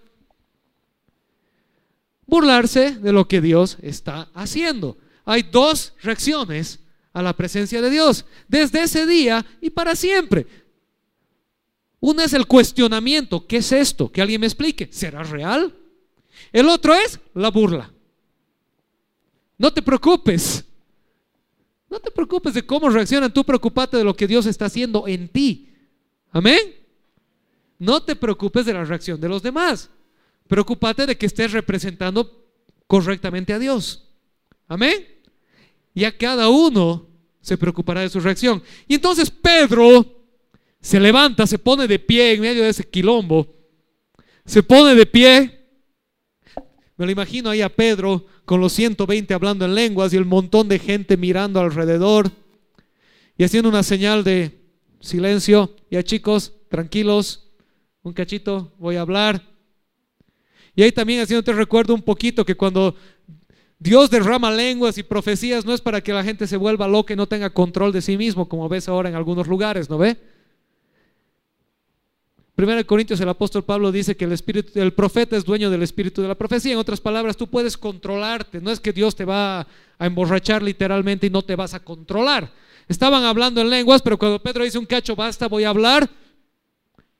Burlarse 2.27 2.93
de 2.93 3.13
lo 3.13 3.29
que 3.29 3.43
Dios 3.43 3.77
está 3.83 4.31
haciendo. 4.33 4.97
Hay 5.27 5.43
dos 5.43 5.93
reacciones 6.03 6.81
a 7.13 7.21
la 7.21 7.37
presencia 7.37 7.83
de 7.83 7.91
Dios, 7.91 8.25
desde 8.49 8.83
ese 8.83 9.07
día 9.07 9.45
y 9.61 9.69
para 9.69 9.95
siempre. 9.95 10.47
Una 12.01 12.25
es 12.25 12.33
el 12.33 12.47
cuestionamiento, 12.47 13.47
¿qué 13.47 13.59
es 13.59 13.73
esto? 13.73 14.11
Que 14.11 14.23
alguien 14.23 14.41
me 14.41 14.47
explique, 14.47 14.89
¿será 14.91 15.23
real? 15.23 15.75
El 16.51 16.67
otro 16.67 16.95
es 16.95 17.21
la 17.35 17.51
burla. 17.51 17.93
No 19.59 19.71
te 19.71 19.83
preocupes, 19.83 20.65
no 21.91 22.01
te 22.01 22.11
preocupes 22.11 22.55
de 22.55 22.67
cómo 22.67 22.91
reaccionan, 22.91 23.33
tú 23.33 23.45
preocupate 23.45 23.97
de 23.97 24.05
lo 24.05 24.15
que 24.15 24.27
Dios 24.27 24.47
está 24.47 24.67
haciendo 24.67 25.09
en 25.09 25.29
ti. 25.29 25.73
Amén. 26.31 26.75
No 27.79 28.03
te 28.03 28.17
preocupes 28.17 28.67
de 28.67 28.75
la 28.75 28.85
reacción 28.85 29.21
de 29.21 29.29
los 29.29 29.43
demás. 29.43 29.91
Preocúpate 30.47 31.07
de 31.07 31.17
que 31.17 31.27
estés 31.27 31.53
representando 31.53 32.47
correctamente 32.87 33.53
a 33.53 33.59
Dios. 33.59 34.09
Amén. 34.67 35.07
Y 35.95 36.05
a 36.05 36.17
cada 36.17 36.49
uno 36.49 37.07
se 37.41 37.57
preocupará 37.57 38.03
de 38.03 38.11
su 38.11 38.21
reacción. 38.21 38.63
Y 38.87 38.95
entonces 38.95 39.31
Pedro 39.31 40.19
se 40.81 41.01
levanta, 41.01 41.47
se 41.47 41.59
pone 41.59 41.87
de 41.87 41.99
pie 41.99 42.35
en 42.35 42.41
medio 42.41 42.63
de 42.63 42.71
ese 42.71 42.89
quilombo. 42.89 43.55
Se 44.45 44.63
pone 44.63 44.95
de 44.95 45.07
pie. 45.07 45.58
Me 46.99 47.07
lo 47.07 47.13
imagino 47.13 47.49
ahí 47.49 47.63
a 47.63 47.69
Pedro 47.69 48.27
con 48.45 48.61
los 48.61 48.73
120 48.73 49.33
hablando 49.33 49.65
en 49.65 49.75
lenguas 49.77 50.13
y 50.13 50.17
el 50.17 50.25
montón 50.25 50.69
de 50.69 50.81
gente 50.81 51.17
mirando 51.17 51.61
alrededor 51.61 52.29
y 53.37 53.45
haciendo 53.45 53.69
una 53.69 53.85
señal 53.85 54.25
de 54.25 54.61
silencio. 54.99 55.77
Ya 55.93 56.03
chicos, 56.03 56.55
tranquilos, 56.69 57.53
un 58.03 58.13
cachito, 58.13 58.73
voy 58.79 58.97
a 58.97 59.03
hablar. 59.03 59.41
Y 60.75 60.83
ahí 60.83 60.91
también 60.91 61.21
haciéndote 61.21 61.53
recuerdo 61.53 61.95
un 61.95 62.03
poquito 62.03 62.45
que 62.45 62.57
cuando 62.57 62.97
Dios 63.79 64.11
derrama 64.11 64.51
lenguas 64.51 64.99
y 64.99 65.05
profecías 65.05 65.65
no 65.65 65.75
es 65.75 65.81
para 65.81 66.01
que 66.01 66.13
la 66.13 66.25
gente 66.25 66.49
se 66.49 66.57
vuelva 66.57 66.89
loca 66.89 67.15
y 67.15 67.17
no 67.17 67.29
tenga 67.29 67.51
control 67.51 67.93
de 67.93 68.03
sí 68.03 68.17
mismo, 68.17 68.49
como 68.49 68.69
ves 68.69 68.89
ahora 68.89 69.09
en 69.09 69.15
algunos 69.15 69.47
lugares, 69.47 69.89
¿no 69.89 69.99
ve? 69.99 70.17
Primero 72.59 72.85
Corintios 72.85 73.21
el 73.21 73.29
apóstol 73.29 73.63
Pablo 73.65 73.93
dice 73.93 74.17
que 74.17 74.25
el 74.25 74.33
espíritu 74.33 74.81
el 74.81 74.93
profeta 74.93 75.37
es 75.37 75.45
dueño 75.45 75.71
del 75.71 75.85
espíritu 75.85 76.23
de 76.23 76.27
la 76.27 76.35
profecía. 76.35 76.73
En 76.73 76.79
otras 76.79 77.01
palabras, 77.01 77.37
tú 77.37 77.47
puedes 77.47 77.77
controlarte. 77.77 78.61
No 78.61 78.73
es 78.73 78.81
que 78.81 78.93
Dios 78.93 79.15
te 79.15 79.25
va 79.25 79.61
a 79.61 80.07
emborrachar 80.07 80.61
literalmente 80.61 81.29
y 81.29 81.31
no 81.31 81.43
te 81.43 81.55
vas 81.55 81.75
a 81.75 81.79
controlar. 81.79 82.53
Estaban 82.89 83.23
hablando 83.23 83.61
en 83.61 83.71
lenguas, 83.71 84.03
pero 84.03 84.19
cuando 84.19 84.43
Pedro 84.43 84.65
dice 84.65 84.77
un 84.77 84.87
cacho, 84.87 85.15
basta, 85.15 85.47
voy 85.47 85.63
a 85.63 85.69
hablar, 85.69 86.11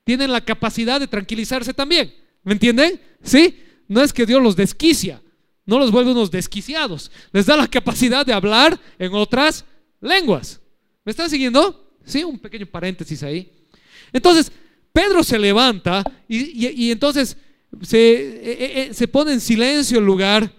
tienen 0.03 0.33
la 0.33 0.41
capacidad 0.41 0.99
de 0.99 1.07
tranquilizarse 1.07 1.73
también. 1.73 2.13
¿Me 2.43 2.55
entienden? 2.55 3.01
¿Sí? 3.23 3.63
No 3.87 4.03
es 4.03 4.13
que 4.13 4.27
Dios 4.27 4.43
los 4.43 4.57
desquicia, 4.57 5.23
no 5.65 5.79
los 5.79 5.93
vuelve 5.93 6.11
unos 6.11 6.33
desquiciados. 6.33 7.13
Les 7.31 7.47
da 7.47 7.57
la 7.57 7.69
capacidad 7.69 8.27
de 8.27 8.33
hablar 8.33 8.77
en 8.99 9.15
otras 9.15 9.65
lenguas. 10.01 10.61
¿Me 11.05 11.11
están 11.11 11.31
siguiendo? 11.31 11.95
Sí, 12.05 12.25
un 12.25 12.41
pequeño 12.41 12.67
paréntesis 12.67 13.23
ahí. 13.23 13.53
Entonces, 14.13 14.51
Pedro 14.93 15.23
se 15.23 15.39
levanta 15.39 16.05
y, 16.29 16.91
entonces 16.91 17.37
se, 17.83 17.99
e, 17.99 18.53
e, 18.53 18.83
e, 18.83 18.95
se 18.95 19.09
pone 19.09 19.33
en 19.33 19.41
silencio 19.41 19.99
el 19.99 20.05
lugar 20.05 20.51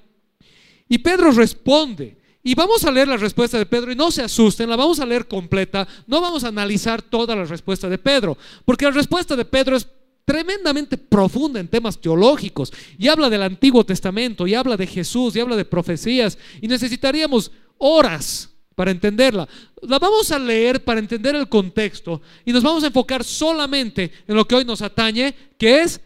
y 0.88 0.98
Pedro 0.98 1.32
responde. 1.32 2.18
Y 2.42 2.56
vamos 2.56 2.86
a 2.86 2.92
leer 2.92 3.08
la 3.08 3.18
respuesta 3.18 3.58
de 3.58 3.66
Pedro 3.66 3.92
y 3.92 3.96
no 3.96 4.12
se 4.12 4.22
asusten, 4.22 4.70
la 4.70 4.78
vamos 4.78 5.00
a 5.00 5.06
leer 5.06 5.28
completa, 5.28 5.88
no 6.08 6.22
vamos 6.22 6.44
a 6.44 6.48
analizar 6.48 7.02
toda 7.02 7.36
la 7.36 7.44
respuesta 7.44 7.90
de 7.90 7.98
Pedro, 7.98 8.38
porque 8.64 8.86
la 8.86 8.92
respuesta 8.92 9.36
de 9.36 9.44
Pedro 9.44 9.76
es 9.76 9.86
tremendamente 10.24 10.98
profunda 10.98 11.60
en 11.60 11.68
temas 11.68 12.00
teológicos 12.00 12.72
y 12.98 13.08
habla 13.08 13.30
del 13.30 13.44
Antiguo 13.44 13.84
Testamento 13.84 14.48
y 14.48 14.56
habla 14.56 14.78
de 14.78 14.88
Jesús 14.88 15.36
y 15.36 15.40
habla 15.40 15.56
de 15.56 15.66
profecías 15.66 16.38
y 16.62 16.68
necesitaríamos 16.68 17.52
horas 17.78 18.50
para 18.80 18.92
entenderla. 18.92 19.46
La 19.82 20.00
vamos 20.00 20.32
a 20.32 20.40
leer 20.40 20.82
para 20.86 21.02
entender 21.02 21.36
el 21.36 21.50
contexto 21.50 22.22
y 22.46 22.54
nos 22.54 22.64
vamos 22.64 22.82
a 22.82 22.88
enfocar 22.88 23.26
solamente 23.26 24.10
en 24.26 24.38
lo 24.38 24.48
que 24.48 24.56
hoy 24.56 24.64
nos 24.64 24.82
atañe, 24.82 25.36
que 25.58 25.82
es 25.82 26.00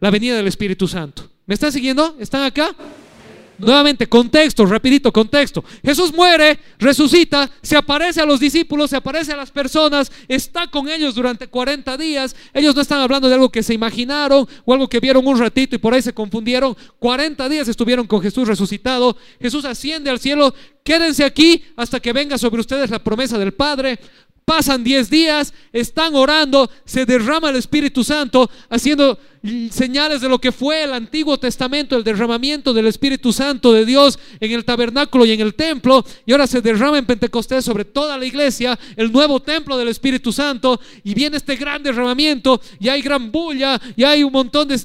la 0.00 0.10
venida 0.10 0.34
del 0.34 0.46
Espíritu 0.46 0.88
Santo. 0.88 1.28
¿Me 1.44 1.52
están 1.52 1.70
siguiendo? 1.70 2.16
¿Están 2.18 2.44
acá? 2.44 2.74
Nuevamente, 3.58 4.06
contexto, 4.08 4.66
rapidito, 4.66 5.12
contexto. 5.12 5.64
Jesús 5.84 6.12
muere, 6.12 6.58
resucita, 6.78 7.50
se 7.62 7.76
aparece 7.76 8.20
a 8.20 8.26
los 8.26 8.40
discípulos, 8.40 8.90
se 8.90 8.96
aparece 8.96 9.32
a 9.32 9.36
las 9.36 9.50
personas, 9.50 10.10
está 10.28 10.66
con 10.68 10.88
ellos 10.88 11.14
durante 11.14 11.46
40 11.46 11.96
días. 11.96 12.34
Ellos 12.52 12.74
no 12.74 12.82
están 12.82 13.00
hablando 13.00 13.28
de 13.28 13.34
algo 13.34 13.50
que 13.50 13.62
se 13.62 13.74
imaginaron 13.74 14.46
o 14.64 14.72
algo 14.72 14.88
que 14.88 15.00
vieron 15.00 15.26
un 15.26 15.38
ratito 15.38 15.76
y 15.76 15.78
por 15.78 15.94
ahí 15.94 16.02
se 16.02 16.12
confundieron. 16.12 16.76
40 16.98 17.48
días 17.48 17.68
estuvieron 17.68 18.06
con 18.06 18.20
Jesús 18.20 18.48
resucitado. 18.48 19.16
Jesús 19.40 19.64
asciende 19.64 20.10
al 20.10 20.18
cielo. 20.18 20.54
Quédense 20.82 21.24
aquí 21.24 21.64
hasta 21.76 22.00
que 22.00 22.12
venga 22.12 22.36
sobre 22.36 22.60
ustedes 22.60 22.90
la 22.90 23.02
promesa 23.02 23.38
del 23.38 23.54
Padre. 23.54 23.98
Pasan 24.44 24.84
10 24.84 25.08
días, 25.08 25.54
están 25.72 26.14
orando, 26.14 26.70
se 26.84 27.06
derrama 27.06 27.50
el 27.50 27.56
Espíritu 27.56 28.04
Santo, 28.04 28.50
haciendo 28.68 29.18
señales 29.70 30.22
de 30.22 30.28
lo 30.28 30.40
que 30.40 30.52
fue 30.52 30.84
el 30.84 30.94
Antiguo 30.94 31.38
Testamento, 31.38 31.96
el 31.96 32.04
derramamiento 32.04 32.72
del 32.72 32.86
Espíritu 32.86 33.32
Santo 33.32 33.74
de 33.74 33.84
Dios 33.84 34.18
en 34.40 34.52
el 34.52 34.64
tabernáculo 34.64 35.26
y 35.26 35.32
en 35.32 35.40
el 35.40 35.54
templo, 35.54 36.04
y 36.24 36.32
ahora 36.32 36.46
se 36.46 36.62
derrama 36.62 36.96
en 36.96 37.04
Pentecostés 37.04 37.64
sobre 37.64 37.84
toda 37.84 38.16
la 38.16 38.24
iglesia, 38.24 38.78
el 38.96 39.12
nuevo 39.12 39.40
templo 39.40 39.76
del 39.76 39.88
Espíritu 39.88 40.32
Santo, 40.32 40.80
y 41.02 41.14
viene 41.14 41.36
este 41.36 41.56
gran 41.56 41.82
derramamiento, 41.82 42.60
y 42.80 42.88
hay 42.88 43.02
gran 43.02 43.30
bulla, 43.30 43.80
y 43.96 44.04
hay 44.04 44.22
un 44.22 44.32
montón 44.32 44.68
de, 44.68 44.78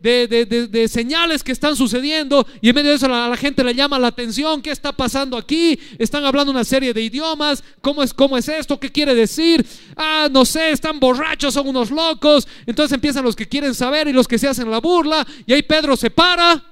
de, 0.00 0.88
señales 0.88 1.42
que 1.42 1.52
están 1.52 1.74
sucediendo, 1.74 2.46
y 2.60 2.68
en 2.68 2.74
medio 2.74 2.90
de 2.90 2.96
eso 2.96 3.06
a 3.06 3.28
la, 3.28 3.36
gente 3.36 3.64
le 3.64 3.74
llama 3.74 3.98
la 3.98 4.08
atención, 4.08 4.60
¿qué 4.60 4.70
está 4.70 4.92
pasando 4.92 5.36
aquí? 5.36 5.78
Están 5.98 6.24
hablando 6.24 6.52
una 6.52 6.64
serie 6.64 6.92
de 6.92 7.02
idiomas, 7.02 7.64
¿cómo 7.80 8.02
es, 8.02 8.12
cómo 8.12 8.36
es 8.36 8.48
esto? 8.48 8.78
¿Qué 8.78 8.90
quiere 8.94 9.14
decir? 9.14 9.66
Ah, 9.96 10.28
no 10.30 10.46
sé, 10.46 10.70
están 10.70 10.98
borrachos, 10.98 11.52
son 11.52 11.68
unos 11.68 11.90
locos, 11.90 12.48
entonces 12.64 12.94
empiezan 12.94 13.24
los 13.24 13.36
que 13.36 13.48
quieren 13.48 13.74
saber 13.74 14.08
y 14.08 14.12
los 14.12 14.26
que 14.26 14.38
se 14.38 14.48
hacen 14.48 14.70
la 14.70 14.78
burla. 14.78 15.26
Y 15.44 15.52
ahí 15.52 15.62
Pedro 15.62 15.96
se 15.96 16.10
para. 16.10 16.64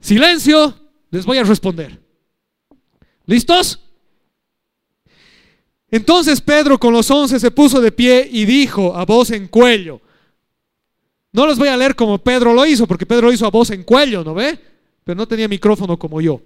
Silencio, 0.00 0.74
les 1.10 1.26
voy 1.26 1.38
a 1.38 1.42
responder. 1.42 2.00
¿Listos? 3.26 3.80
Entonces 5.90 6.40
Pedro 6.40 6.78
con 6.78 6.92
los 6.92 7.10
once 7.10 7.40
se 7.40 7.50
puso 7.50 7.80
de 7.80 7.92
pie 7.92 8.28
y 8.30 8.44
dijo 8.44 8.96
a 8.96 9.04
voz 9.04 9.30
en 9.32 9.48
cuello. 9.48 10.00
No 11.32 11.46
les 11.46 11.58
voy 11.58 11.68
a 11.68 11.76
leer 11.76 11.94
como 11.94 12.18
Pedro 12.18 12.54
lo 12.54 12.64
hizo, 12.64 12.86
porque 12.86 13.06
Pedro 13.06 13.26
lo 13.26 13.32
hizo 13.32 13.46
a 13.46 13.50
voz 13.50 13.70
en 13.70 13.82
cuello, 13.82 14.24
¿no 14.24 14.34
ve? 14.34 14.58
Pero 15.04 15.16
no 15.16 15.26
tenía 15.26 15.48
micrófono 15.48 15.98
como 15.98 16.20
yo. 16.20 16.40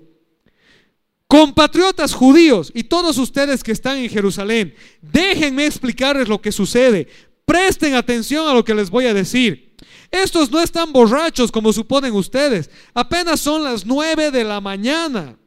Compatriotas 1.32 2.12
judíos 2.12 2.70
y 2.74 2.84
todos 2.84 3.16
ustedes 3.16 3.64
que 3.64 3.72
están 3.72 3.96
en 3.96 4.10
Jerusalén, 4.10 4.74
déjenme 5.00 5.64
explicarles 5.64 6.28
lo 6.28 6.42
que 6.42 6.52
sucede. 6.52 7.08
Presten 7.46 7.94
atención 7.94 8.46
a 8.46 8.52
lo 8.52 8.62
que 8.62 8.74
les 8.74 8.90
voy 8.90 9.06
a 9.06 9.14
decir. 9.14 9.74
Estos 10.10 10.50
no 10.50 10.60
están 10.60 10.92
borrachos 10.92 11.50
como 11.50 11.72
suponen 11.72 12.12
ustedes. 12.12 12.68
Apenas 12.92 13.40
son 13.40 13.64
las 13.64 13.86
nueve 13.86 14.30
de 14.30 14.44
la 14.44 14.60
mañana. 14.60 15.38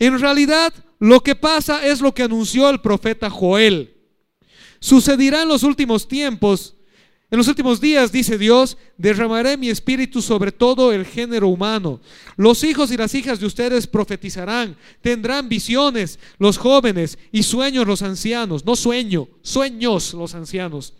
En 0.00 0.18
realidad, 0.18 0.74
lo 0.98 1.22
que 1.22 1.36
pasa 1.36 1.86
es 1.86 2.00
lo 2.00 2.12
que 2.12 2.24
anunció 2.24 2.68
el 2.68 2.80
profeta 2.80 3.30
Joel. 3.30 3.96
Sucederá 4.80 5.42
en 5.42 5.48
los 5.50 5.62
últimos 5.62 6.08
tiempos. 6.08 6.74
En 7.28 7.38
los 7.38 7.48
últimos 7.48 7.80
días, 7.80 8.12
dice 8.12 8.38
Dios, 8.38 8.78
derramaré 8.96 9.56
mi 9.56 9.68
espíritu 9.68 10.22
sobre 10.22 10.52
todo 10.52 10.92
el 10.92 11.04
género 11.04 11.48
humano. 11.48 12.00
Los 12.36 12.62
hijos 12.62 12.92
y 12.92 12.96
las 12.96 13.16
hijas 13.16 13.40
de 13.40 13.46
ustedes 13.46 13.88
profetizarán, 13.88 14.76
tendrán 15.02 15.48
visiones 15.48 16.20
los 16.38 16.56
jóvenes 16.56 17.18
y 17.32 17.42
sueños 17.42 17.84
los 17.84 18.02
ancianos. 18.02 18.64
No 18.64 18.76
sueño, 18.76 19.26
sueños 19.42 20.14
los 20.14 20.36
ancianos. 20.36 20.94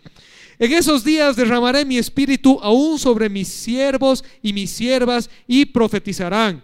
En 0.59 0.73
esos 0.73 1.05
días 1.05 1.37
derramaré 1.37 1.85
mi 1.85 1.97
espíritu 1.97 2.59
aún 2.61 2.99
sobre 2.99 3.29
mis 3.29 3.47
siervos 3.47 4.25
y 4.41 4.51
mis 4.51 4.71
siervas 4.71 5.29
y 5.47 5.63
profetizarán. 5.63 6.61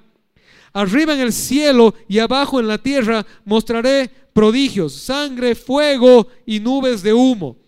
Arriba 0.73 1.13
en 1.13 1.21
el 1.21 1.31
cielo 1.31 1.95
y 2.09 2.19
abajo 2.19 2.59
en 2.59 2.67
la 2.67 2.79
tierra 2.79 3.25
mostraré 3.45 4.09
prodigios, 4.33 4.93
sangre, 4.93 5.55
fuego 5.55 6.27
y 6.45 6.59
nubes 6.59 7.01
de 7.01 7.13
humo. 7.13 7.62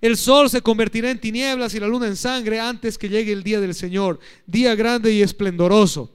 El 0.00 0.16
sol 0.16 0.50
se 0.50 0.62
convertirá 0.62 1.10
en 1.10 1.20
tinieblas 1.20 1.74
y 1.74 1.80
la 1.80 1.88
luna 1.88 2.06
en 2.06 2.16
sangre 2.16 2.60
antes 2.60 2.98
que 2.98 3.08
llegue 3.08 3.32
el 3.32 3.42
día 3.42 3.60
del 3.60 3.74
Señor, 3.74 4.18
día 4.46 4.74
grande 4.74 5.12
y 5.12 5.22
esplendoroso. 5.22 6.10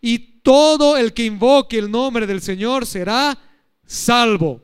Y 0.00 0.40
todo 0.42 0.96
el 0.96 1.12
que 1.12 1.24
invoque 1.24 1.78
el 1.78 1.90
nombre 1.90 2.26
del 2.26 2.40
Señor 2.40 2.86
será 2.86 3.38
salvo. 3.86 4.62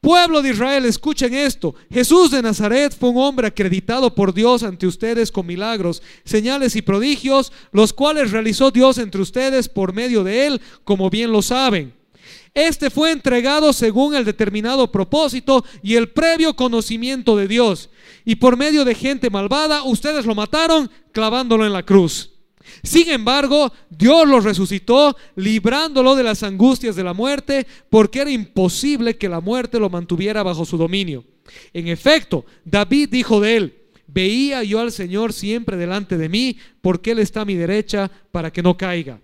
Pueblo 0.00 0.42
de 0.42 0.50
Israel, 0.50 0.84
escuchen 0.84 1.32
esto. 1.32 1.76
Jesús 1.88 2.32
de 2.32 2.42
Nazaret 2.42 2.92
fue 2.98 3.10
un 3.10 3.18
hombre 3.18 3.46
acreditado 3.46 4.12
por 4.12 4.34
Dios 4.34 4.64
ante 4.64 4.84
ustedes 4.84 5.30
con 5.30 5.46
milagros, 5.46 6.02
señales 6.24 6.74
y 6.74 6.82
prodigios, 6.82 7.52
los 7.70 7.92
cuales 7.92 8.32
realizó 8.32 8.72
Dios 8.72 8.98
entre 8.98 9.22
ustedes 9.22 9.68
por 9.68 9.92
medio 9.92 10.24
de 10.24 10.48
él, 10.48 10.60
como 10.82 11.08
bien 11.08 11.30
lo 11.30 11.40
saben. 11.40 11.94
Este 12.54 12.90
fue 12.90 13.12
entregado 13.12 13.72
según 13.72 14.14
el 14.14 14.24
determinado 14.24 14.92
propósito 14.92 15.64
y 15.82 15.94
el 15.94 16.10
previo 16.10 16.54
conocimiento 16.54 17.36
de 17.36 17.48
Dios. 17.48 17.88
Y 18.24 18.36
por 18.36 18.56
medio 18.56 18.84
de 18.84 18.94
gente 18.94 19.30
malvada, 19.30 19.84
ustedes 19.84 20.26
lo 20.26 20.34
mataron 20.34 20.90
clavándolo 21.12 21.64
en 21.64 21.72
la 21.72 21.82
cruz. 21.82 22.30
Sin 22.82 23.08
embargo, 23.10 23.72
Dios 23.90 24.28
lo 24.28 24.40
resucitó, 24.40 25.16
librándolo 25.36 26.14
de 26.14 26.22
las 26.22 26.42
angustias 26.42 26.94
de 26.94 27.04
la 27.04 27.14
muerte, 27.14 27.66
porque 27.90 28.20
era 28.20 28.30
imposible 28.30 29.16
que 29.16 29.28
la 29.28 29.40
muerte 29.40 29.78
lo 29.78 29.90
mantuviera 29.90 30.42
bajo 30.42 30.64
su 30.64 30.76
dominio. 30.76 31.24
En 31.72 31.88
efecto, 31.88 32.44
David 32.64 33.08
dijo 33.10 33.40
de 33.40 33.56
él, 33.56 33.82
veía 34.06 34.62
yo 34.62 34.80
al 34.80 34.92
Señor 34.92 35.32
siempre 35.32 35.76
delante 35.76 36.18
de 36.18 36.28
mí, 36.28 36.58
porque 36.80 37.12
Él 37.12 37.18
está 37.18 37.42
a 37.42 37.46
mi 37.46 37.54
derecha 37.54 38.10
para 38.30 38.52
que 38.52 38.62
no 38.62 38.76
caiga. 38.76 39.20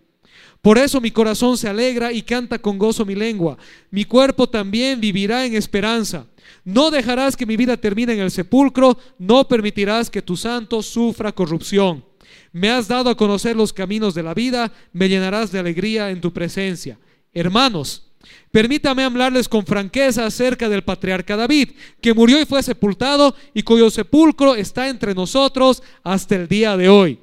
Por 0.63 0.77
eso 0.77 1.01
mi 1.01 1.11
corazón 1.11 1.57
se 1.57 1.69
alegra 1.69 2.13
y 2.13 2.23
canta 2.23 2.59
con 2.59 2.79
gozo 2.79 3.05
mi 3.05 3.15
lengua. 3.15 3.57
Mi 3.91 4.05
cuerpo 4.05 4.49
también 4.49 5.01
vivirá 5.01 5.47
en 5.47 5.55
esperanza. 5.55 6.27
No 6.65 6.91
dejarás 6.91 7.37
que 7.37 7.47
mi 7.47 7.57
vida 7.57 7.77
termine 7.77 8.13
en 8.15 8.21
el 8.21 8.31
sepulcro, 8.31 8.99
no 9.19 9.47
permitirás 9.47 10.11
que 10.11 10.23
tu 10.23 10.37
santo 10.37 10.83
sufra 10.83 11.33
corrupción. 11.33 12.05
Me 12.53 12.71
has 12.71 12.89
dado 12.89 13.11
a 13.11 13.17
conocer 13.17 13.57
los 13.57 13.73
caminos 13.73 14.15
de 14.15 14.23
la 14.23 14.35
vida, 14.35 14.73
me 14.93 15.09
llenarás 15.09 15.53
de 15.53 15.59
alegría 15.61 16.11
en 16.11 16.21
tu 16.21 16.33
presencia. 16.33 16.99
Hermanos, 17.33 18.11
permítame 18.51 19.05
hablarles 19.05 19.49
con 19.49 19.65
franqueza 19.65 20.27
acerca 20.27 20.69
del 20.69 20.83
patriarca 20.83 21.37
David, 21.37 21.71
que 22.01 22.15
murió 22.15 22.41
y 22.41 22.47
fue 22.47 22.63
sepultado 22.63 23.35
y 23.55 23.63
cuyo 23.63 23.91
sepulcro 23.91 24.55
está 24.57 24.89
entre 24.89 25.15
nosotros 25.15 25.83
hasta 26.03 26.35
el 26.37 26.49
día 26.49 26.77
de 26.77 26.89
hoy. 26.89 27.21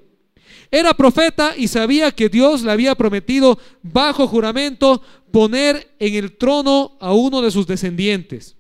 Era 0.76 0.94
profeta 0.94 1.54
y 1.56 1.70
sabía 1.70 2.12
que 2.12 2.28
Dios 2.28 2.62
le 2.62 2.70
había 2.70 2.96
prometido 2.96 3.58
bajo 3.82 4.28
juramento 4.28 5.02
poner 5.32 5.96
en 6.00 6.16
el 6.16 6.36
trono 6.36 6.98
a 7.00 7.14
uno 7.14 7.42
de 7.42 7.50
sus 7.50 7.66
descendientes. 7.66 8.58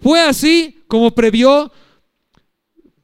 Fue 0.00 0.18
así 0.18 0.82
como 0.88 1.10
previó 1.10 1.70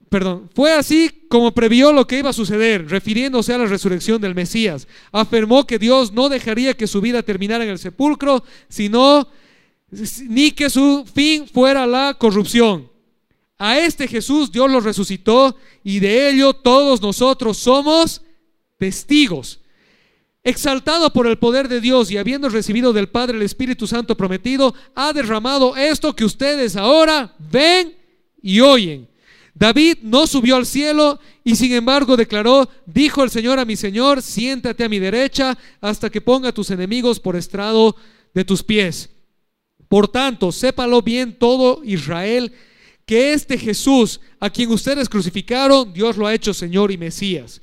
perdón, 0.09 0.49
fue 0.55 0.73
así 0.73 1.27
como 1.29 1.53
previó 1.53 1.93
lo 1.93 2.07
que 2.07 2.21
iba 2.21 2.31
a 2.31 2.33
suceder, 2.33 2.89
refiriéndose 2.89 3.53
a 3.53 3.59
la 3.59 3.67
resurrección 3.67 4.19
del 4.19 4.35
Mesías. 4.35 4.89
Afirmó 5.13 5.67
que 5.67 5.79
Dios 5.79 6.15
no 6.15 6.31
dejaría 6.31 6.73
que 6.73 6.87
su 6.87 7.03
vida 7.03 7.23
terminara 7.23 7.65
en 7.65 7.71
el 7.71 7.79
sepulcro, 7.79 8.43
sino 8.71 9.29
ni 10.27 10.53
que 10.53 10.71
su 10.71 11.05
fin 11.05 11.47
fuera 11.47 11.87
la 11.87 12.15
corrupción. 12.15 12.91
A 13.59 13.79
este 13.79 14.09
Jesús 14.09 14.51
Dios 14.51 14.71
lo 14.71 14.81
resucitó 14.81 15.55
y 15.85 16.01
de 16.01 16.31
ello 16.31 16.55
todos 16.55 17.03
nosotros 17.03 17.59
somos 17.59 18.23
testigos. 18.79 19.61
Exaltado 20.45 21.13
por 21.13 21.27
el 21.27 21.37
poder 21.37 21.69
de 21.69 21.81
Dios 21.81 22.11
y 22.11 22.17
habiendo 22.17 22.49
recibido 22.49 22.93
del 22.93 23.09
Padre 23.09 23.37
el 23.37 23.43
Espíritu 23.43 23.87
Santo 23.87 24.17
prometido, 24.17 24.75
ha 24.95 25.13
derramado 25.13 25.77
esto 25.77 26.15
que 26.17 26.25
ustedes 26.25 26.77
ahora 26.77 27.35
ven 27.39 27.95
y 28.41 28.61
oyen. 28.61 29.09
David 29.55 29.99
no 30.03 30.27
subió 30.29 30.55
al 30.57 30.67
cielo 30.67 31.19
y 31.43 31.57
sin 31.57 31.73
embargo 31.73 32.17
declaró, 32.17 32.69
dijo 32.87 33.25
el 33.25 33.31
Señor 33.31 33.59
a 33.59 33.65
mi 33.65 33.75
Señor, 33.75 34.23
siéntate 34.23 34.85
a 34.85 34.89
mi 34.89 35.01
derecha 35.01 35.59
hasta 35.81 36.09
que 36.09 36.21
ponga 36.21 36.51
a 36.51 36.55
tus 36.55 36.71
enemigos 36.71 37.19
por 37.19 37.35
estrado 37.35 37.97
de 38.33 38.45
tus 38.45 38.63
pies. 38.63 39.11
Por 39.89 40.07
tanto, 40.07 40.53
sépalo 40.53 41.03
bien 41.03 41.37
todo 41.37 41.83
Israel, 41.83 42.53
que 43.05 43.33
este 43.33 43.59
Jesús, 43.59 44.21
a 44.39 44.51
quien 44.51 44.71
ustedes 44.71 45.09
crucificaron, 45.09 45.93
Dios 45.93 46.17
lo 46.17 46.27
ha 46.27 46.35
hecho 46.35 46.55
Señor 46.55 46.93
y 46.93 46.99
Mesías. 46.99 47.61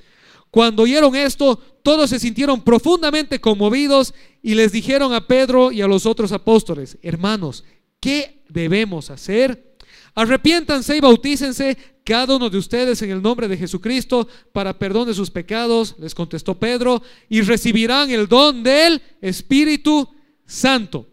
Cuando 0.56 0.84
oyeron 0.84 1.14
esto, 1.18 1.60
todos 1.84 2.10
se 2.10 2.18
sintieron 2.18 2.62
profundamente 2.62 3.42
conmovidos 3.42 4.14
y 4.42 4.56
les 4.56 4.72
dijeron 4.72 5.14
a 5.14 5.28
Pedro 5.28 5.70
y 5.70 5.82
a 5.82 5.88
los 5.88 6.06
otros 6.06 6.32
apóstoles, 6.32 6.98
hermanos, 7.02 7.66
¿qué 8.00 8.42
debemos 8.48 9.10
hacer? 9.10 9.76
Arrepiéntanse 10.14 10.96
y 10.96 11.02
bautícense 11.02 11.78
cada 12.06 12.38
uno 12.38 12.50
de 12.50 12.58
ustedes 12.58 13.02
en 13.02 13.12
el 13.12 13.22
nombre 13.22 13.50
de 13.50 13.58
Jesucristo 13.58 14.30
para 14.54 14.80
perdón 14.80 15.10
de 15.10 15.14
sus 15.14 15.30
pecados, 15.30 15.98
les 16.00 16.16
contestó 16.16 16.58
Pedro, 16.58 17.04
y 17.28 17.42
recibirán 17.42 18.10
el 18.10 18.26
don 18.26 18.64
del 18.64 19.02
Espíritu 19.20 20.08
Santo. 20.46 21.10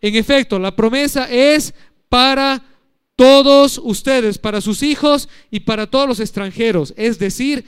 En 0.00 0.14
efecto, 0.14 0.56
la 0.60 0.76
promesa 0.76 1.28
es 1.28 1.74
para 2.08 2.64
todos 3.16 3.80
ustedes, 3.82 4.38
para 4.38 4.60
sus 4.60 4.84
hijos 4.84 5.28
y 5.50 5.58
para 5.58 5.90
todos 5.90 6.06
los 6.06 6.20
extranjeros, 6.20 6.94
es 6.96 7.18
decir, 7.18 7.64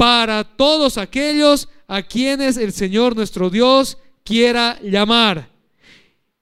para 0.00 0.44
todos 0.44 0.96
aquellos 0.96 1.68
a 1.86 2.00
quienes 2.00 2.56
el 2.56 2.72
Señor 2.72 3.14
nuestro 3.14 3.50
Dios 3.50 3.98
quiera 4.24 4.80
llamar. 4.80 5.50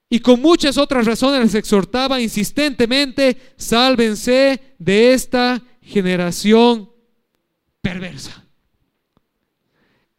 Y 0.09 0.21
con 0.21 0.41
muchas 0.41 0.77
otras 0.77 1.05
razones 1.05 1.41
les 1.41 1.55
exhortaba 1.55 2.21
insistentemente, 2.21 3.35
sálvense 3.57 4.61
de 4.79 5.11
esta 5.11 5.61
generación 5.81 6.89
perversa. 7.81 8.45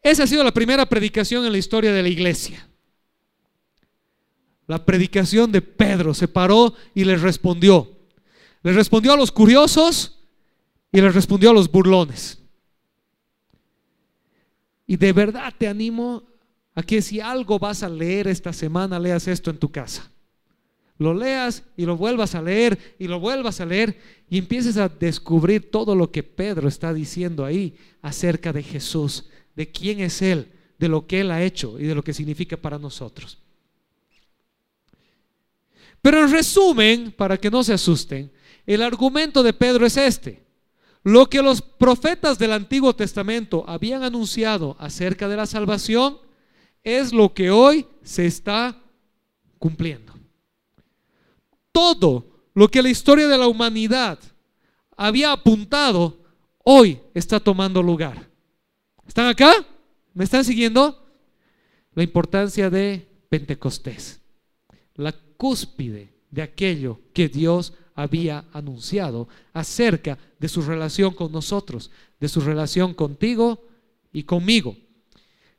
Esa 0.03 0.21
ha 0.25 0.27
sido 0.27 0.43
la 0.43 0.53
primera 0.53 0.85
predicación 0.85 1.43
en 1.43 1.51
la 1.51 1.57
historia 1.57 1.91
de 1.91 2.03
la 2.03 2.09
iglesia. 2.09 2.69
La 4.67 4.85
predicación 4.85 5.51
de 5.51 5.63
Pedro 5.63 6.13
se 6.13 6.27
paró 6.27 6.75
y 6.93 7.05
les 7.05 7.19
respondió. 7.19 7.89
Les 8.61 8.75
respondió 8.75 9.13
a 9.13 9.17
los 9.17 9.31
curiosos 9.31 10.19
y 10.91 11.01
les 11.01 11.15
respondió 11.15 11.49
a 11.49 11.53
los 11.53 11.71
burlones. 11.71 12.40
Y 14.91 14.97
de 14.97 15.13
verdad 15.13 15.53
te 15.57 15.69
animo 15.69 16.21
a 16.75 16.83
que 16.83 17.01
si 17.01 17.21
algo 17.21 17.57
vas 17.57 17.81
a 17.81 17.87
leer 17.87 18.27
esta 18.27 18.51
semana, 18.51 18.99
leas 18.99 19.25
esto 19.25 19.49
en 19.49 19.57
tu 19.57 19.71
casa. 19.71 20.11
Lo 20.97 21.13
leas 21.13 21.63
y 21.77 21.85
lo 21.85 21.95
vuelvas 21.95 22.35
a 22.35 22.41
leer 22.41 22.77
y 22.99 23.07
lo 23.07 23.17
vuelvas 23.17 23.61
a 23.61 23.65
leer 23.65 23.97
y 24.29 24.37
empieces 24.37 24.75
a 24.75 24.89
descubrir 24.89 25.71
todo 25.71 25.95
lo 25.95 26.11
que 26.11 26.23
Pedro 26.23 26.67
está 26.67 26.93
diciendo 26.93 27.45
ahí 27.45 27.73
acerca 28.01 28.51
de 28.51 28.63
Jesús, 28.63 29.29
de 29.55 29.71
quién 29.71 30.01
es 30.01 30.21
Él, 30.21 30.51
de 30.77 30.89
lo 30.89 31.07
que 31.07 31.21
Él 31.21 31.31
ha 31.31 31.41
hecho 31.41 31.79
y 31.79 31.85
de 31.85 31.95
lo 31.95 32.03
que 32.03 32.13
significa 32.13 32.57
para 32.57 32.77
nosotros. 32.77 33.37
Pero 36.01 36.21
en 36.21 36.33
resumen, 36.33 37.13
para 37.13 37.37
que 37.37 37.49
no 37.49 37.63
se 37.63 37.71
asusten, 37.71 38.29
el 38.65 38.81
argumento 38.81 39.41
de 39.41 39.53
Pedro 39.53 39.85
es 39.85 39.95
este. 39.95 40.50
Lo 41.03 41.29
que 41.29 41.41
los 41.41 41.61
profetas 41.61 42.37
del 42.37 42.53
Antiguo 42.53 42.95
Testamento 42.95 43.63
habían 43.67 44.03
anunciado 44.03 44.75
acerca 44.79 45.27
de 45.27 45.37
la 45.37 45.47
salvación 45.47 46.17
es 46.83 47.11
lo 47.11 47.33
que 47.33 47.49
hoy 47.49 47.87
se 48.03 48.25
está 48.25 48.77
cumpliendo. 49.57 50.13
Todo 51.71 52.45
lo 52.53 52.67
que 52.67 52.81
la 52.81 52.89
historia 52.89 53.27
de 53.27 53.37
la 53.37 53.47
humanidad 53.47 54.19
había 54.95 55.31
apuntado, 55.31 56.19
hoy 56.63 56.99
está 57.13 57.39
tomando 57.39 57.81
lugar. 57.81 58.29
¿Están 59.07 59.27
acá? 59.27 59.53
¿Me 60.13 60.23
están 60.23 60.45
siguiendo? 60.45 61.03
La 61.93 62.03
importancia 62.03 62.69
de 62.69 63.07
Pentecostés, 63.29 64.21
la 64.95 65.13
cúspide 65.37 66.13
de 66.29 66.41
aquello 66.41 66.99
que 67.13 67.27
Dios 67.27 67.73
había 68.01 68.45
anunciado 68.53 69.27
acerca 69.53 70.17
de 70.39 70.49
su 70.49 70.61
relación 70.61 71.13
con 71.13 71.31
nosotros, 71.31 71.91
de 72.19 72.27
su 72.27 72.41
relación 72.41 72.93
contigo 72.93 73.63
y 74.11 74.23
conmigo. 74.23 74.75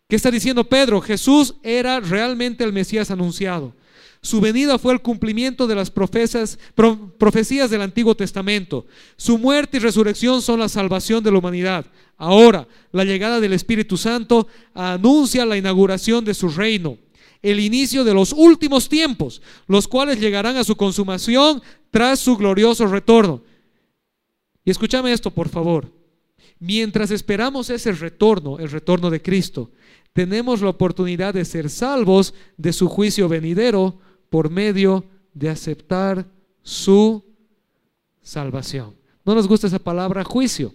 ¿Qué 0.08 0.16
está 0.16 0.30
diciendo 0.30 0.64
Pedro? 0.64 1.00
Jesús 1.00 1.54
era 1.62 2.00
realmente 2.00 2.64
el 2.64 2.72
Mesías 2.72 3.10
anunciado. 3.10 3.74
Su 4.20 4.40
venida 4.40 4.78
fue 4.78 4.92
el 4.92 5.00
cumplimiento 5.00 5.66
de 5.66 5.74
las 5.74 5.90
profecías, 5.90 6.58
del 6.76 7.82
Antiguo 7.82 8.14
Testamento. 8.14 8.86
Su 9.16 9.36
muerte 9.36 9.78
y 9.78 9.80
resurrección 9.80 10.42
son 10.42 10.60
la 10.60 10.68
salvación 10.68 11.24
de 11.24 11.32
la 11.32 11.38
humanidad. 11.38 11.86
Ahora, 12.16 12.68
la 12.92 13.04
llegada 13.04 13.40
del 13.40 13.52
Espíritu 13.52 13.96
Santo 13.96 14.46
anuncia 14.74 15.44
la 15.44 15.56
inauguración 15.56 16.24
de 16.24 16.34
su 16.34 16.48
reino, 16.48 16.98
el 17.42 17.60
inicio 17.60 18.04
de 18.04 18.14
los 18.14 18.32
últimos 18.32 18.88
tiempos, 18.88 19.42
los 19.66 19.88
cuales 19.88 20.20
llegarán 20.20 20.56
a 20.56 20.64
su 20.64 20.76
consumación 20.76 21.60
tras 21.90 22.20
su 22.20 22.36
glorioso 22.36 22.86
retorno. 22.86 23.42
Y 24.64 24.70
escúchame 24.70 25.12
esto, 25.12 25.30
por 25.30 25.48
favor. 25.48 25.92
Mientras 26.60 27.10
esperamos 27.10 27.70
ese 27.70 27.92
retorno, 27.92 28.58
el 28.60 28.70
retorno 28.70 29.10
de 29.10 29.20
Cristo, 29.20 29.72
tenemos 30.12 30.60
la 30.60 30.68
oportunidad 30.68 31.34
de 31.34 31.44
ser 31.44 31.68
salvos 31.68 32.34
de 32.56 32.72
su 32.72 32.88
juicio 32.88 33.28
venidero 33.28 33.98
por 34.30 34.50
medio 34.50 35.04
de 35.34 35.48
aceptar 35.48 36.26
su 36.62 37.24
salvación. 38.22 38.94
No 39.24 39.34
nos 39.34 39.48
gusta 39.48 39.66
esa 39.66 39.78
palabra 39.78 40.22
juicio. 40.22 40.74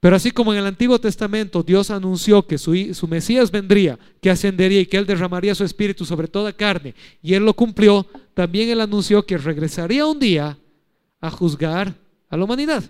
Pero 0.00 0.16
así 0.16 0.30
como 0.30 0.52
en 0.52 0.58
el 0.58 0.66
Antiguo 0.66 0.98
Testamento 0.98 1.62
Dios 1.62 1.90
anunció 1.90 2.46
que 2.46 2.56
su, 2.56 2.72
Mesías 3.06 3.50
vendría, 3.50 3.98
que 4.22 4.30
ascendería 4.30 4.80
y 4.80 4.86
que 4.86 4.96
Él 4.96 5.04
derramaría 5.04 5.54
su 5.54 5.62
espíritu 5.62 6.06
sobre 6.06 6.26
toda 6.26 6.54
carne, 6.54 6.94
y 7.22 7.34
Él 7.34 7.44
lo 7.44 7.52
cumplió, 7.52 8.06
también 8.32 8.70
Él 8.70 8.80
anunció 8.80 9.26
que 9.26 9.36
regresaría 9.36 10.06
un 10.06 10.18
día 10.18 10.58
a 11.20 11.30
juzgar 11.30 11.94
a 12.30 12.36
la 12.36 12.44
humanidad. 12.44 12.82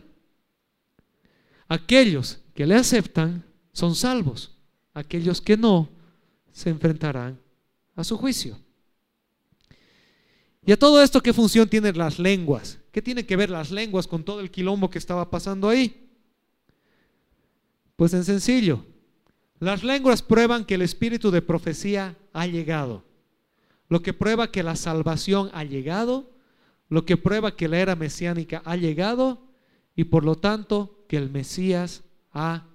Aquellos 1.67 2.39
que 2.55 2.65
le 2.65 2.77
aceptan 2.77 3.45
son 3.73 3.97
salvos, 3.97 4.53
aquellos 4.95 5.41
que 5.41 5.57
no 5.57 5.89
se 6.53 6.71
enfrentarán 6.71 7.41
a 7.97 8.05
su 8.05 8.17
juicio. 8.17 8.57
Y 10.65 10.71
a 10.71 10.79
todo 10.79 11.03
esto, 11.03 11.21
¿qué 11.21 11.33
función 11.33 11.69
tienen 11.69 11.99
las 11.99 12.21
lenguas? 12.21 12.79
¿Qué 12.93 13.03
tienen 13.03 13.27
que 13.27 13.35
ver 13.35 13.51
las 13.51 13.73
lenguas 13.73 14.07
con 14.07 14.23
todo 14.23 14.41
el 14.41 14.51
quilombo 14.51 14.91
que 14.91 14.99
estaba 14.99 15.29
pasando 15.29 15.69
ahí? 15.69 16.10
Pues 18.01 18.15
en 18.15 18.25
sencillo, 18.25 18.87
las 19.59 19.85
lenguas 19.85 20.23
prueban 20.23 20.65
que 20.65 20.77
el 20.77 20.81
espíritu 20.81 21.31
de 21.31 21.43
profecía 21.43 22.17
ha 22.33 22.47
llegado, 22.47 23.05
lo 23.91 24.01
que 24.01 24.15
prueba 24.15 24.51
que 24.51 24.63
la 24.63 24.75
salvación 24.75 25.51
ha 25.53 25.65
llegado, 25.65 26.31
lo 26.89 27.05
que 27.05 27.19
prueba 27.19 27.55
que 27.55 27.69
la 27.69 27.79
era 27.79 27.97
mesiánica 27.97 28.63
ha 28.65 28.77
llegado 28.77 29.43
y 29.95 30.05
por 30.05 30.25
lo 30.25 30.37
tanto 30.37 31.05
que 31.09 31.19
el 31.19 31.29
Mesías 31.29 32.03
ha 32.33 32.69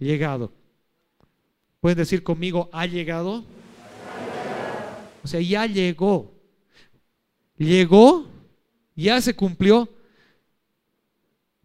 llegado. 0.00 0.50
¿Pueden 1.78 1.98
decir 1.98 2.24
conmigo, 2.24 2.68
ha 2.72 2.84
llegado? 2.86 3.44
O 5.22 5.28
sea, 5.28 5.40
ya 5.40 5.64
llegó. 5.66 6.34
Llegó, 7.56 8.26
ya 8.96 9.20
se 9.20 9.36
cumplió 9.36 9.88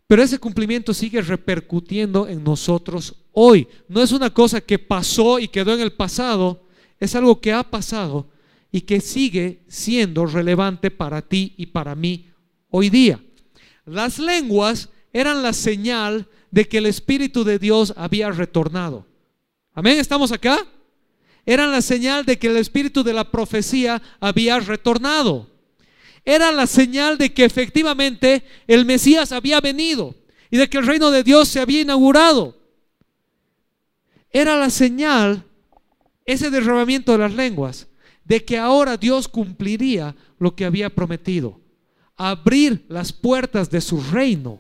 pero 0.08 0.24
ese 0.24 0.40
cumplimiento 0.40 0.94
sigue 0.94 1.22
repercutiendo 1.22 2.28
en 2.28 2.44
nosotros 2.44 3.16
hoy. 3.34 3.68
No 3.90 4.02
es 4.02 4.14
una 4.14 4.30
cosa 4.30 4.62
que 4.62 4.80
pasó 4.80 5.38
y 5.38 5.50
quedó 5.50 5.74
en 5.74 5.82
el 5.82 5.92
pasado, 5.92 6.64
es 6.98 7.14
algo 7.14 7.42
que 7.42 7.52
ha 7.52 7.64
pasado 7.64 8.30
y 8.72 8.82
que 8.82 9.02
sigue 9.02 9.64
siendo 9.68 10.26
relevante 10.26 10.92
para 10.92 11.22
ti 11.22 11.54
y 11.58 11.68
para 11.68 11.94
mí 11.94 12.30
hoy 12.70 12.90
día. 12.90 13.22
Las 13.86 14.18
lenguas 14.18 14.90
eran 15.12 15.44
la 15.44 15.52
señal 15.52 16.28
de 16.52 16.68
que 16.68 16.78
el 16.78 16.86
Espíritu 16.86 17.44
de 17.44 17.60
Dios 17.60 17.94
había 17.98 18.32
retornado. 18.32 19.06
Amén, 19.74 20.00
¿estamos 20.00 20.32
acá? 20.32 20.66
Eran 21.46 21.72
la 21.72 21.82
señal 21.82 22.26
de 22.26 22.40
que 22.40 22.48
el 22.48 22.58
Espíritu 22.58 23.04
de 23.04 23.14
la 23.14 23.30
profecía 23.30 24.02
había 24.20 24.60
retornado 24.60 25.50
era 26.28 26.52
la 26.52 26.68
señal 26.68 27.18
de 27.18 27.34
que 27.34 27.46
efectivamente 27.46 28.44
el 28.68 28.84
Mesías 28.84 29.32
había 29.32 29.62
venido 29.62 30.14
y 30.52 30.58
de 30.58 30.70
que 30.70 30.78
el 30.78 30.86
reino 30.86 31.10
de 31.10 31.24
Dios 31.24 31.48
se 31.48 31.62
había 31.62 31.80
inaugurado. 31.80 32.58
Era 34.30 34.58
la 34.58 34.70
señal, 34.70 35.46
ese 36.26 36.50
derramamiento 36.50 37.14
de 37.14 37.20
las 37.20 37.34
lenguas, 37.34 37.88
de 38.26 38.44
que 38.44 38.58
ahora 38.58 38.98
Dios 38.98 39.30
cumpliría 39.30 40.18
lo 40.38 40.54
que 40.54 40.66
había 40.66 40.90
prometido, 40.90 41.62
abrir 42.18 42.86
las 42.90 43.14
puertas 43.14 43.70
de 43.70 43.80
su 43.80 44.02
reino 44.12 44.60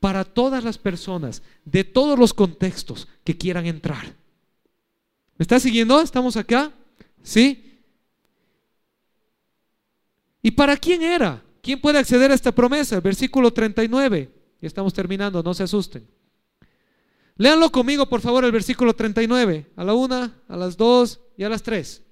para 0.00 0.24
todas 0.24 0.64
las 0.64 0.78
personas 0.78 1.42
de 1.66 1.84
todos 1.84 2.18
los 2.18 2.32
contextos 2.32 3.06
que 3.22 3.36
quieran 3.36 3.66
entrar. 3.66 4.16
¿Me 5.36 5.42
está 5.42 5.60
siguiendo? 5.60 6.00
¿Estamos 6.00 6.38
acá? 6.38 6.72
¿Sí? 7.22 7.69
¿Y 10.42 10.50
para 10.52 10.76
quién 10.76 11.02
era? 11.02 11.42
¿Quién 11.62 11.80
puede 11.80 11.98
acceder 11.98 12.30
a 12.30 12.34
esta 12.34 12.52
promesa? 12.52 13.00
Versículo 13.00 13.52
39. 13.52 14.30
Y 14.62 14.66
estamos 14.66 14.94
terminando, 14.94 15.42
no 15.42 15.52
se 15.54 15.64
asusten. 15.64 16.06
Léanlo 17.36 17.70
conmigo, 17.70 18.06
por 18.08 18.20
favor, 18.20 18.44
el 18.44 18.52
versículo 18.52 18.94
39. 18.94 19.66
A 19.76 19.84
la 19.84 19.94
una, 19.94 20.42
a 20.48 20.56
las 20.56 20.76
dos 20.76 21.20
y 21.36 21.44
a 21.44 21.48
las 21.48 21.62
tres. 21.62 22.02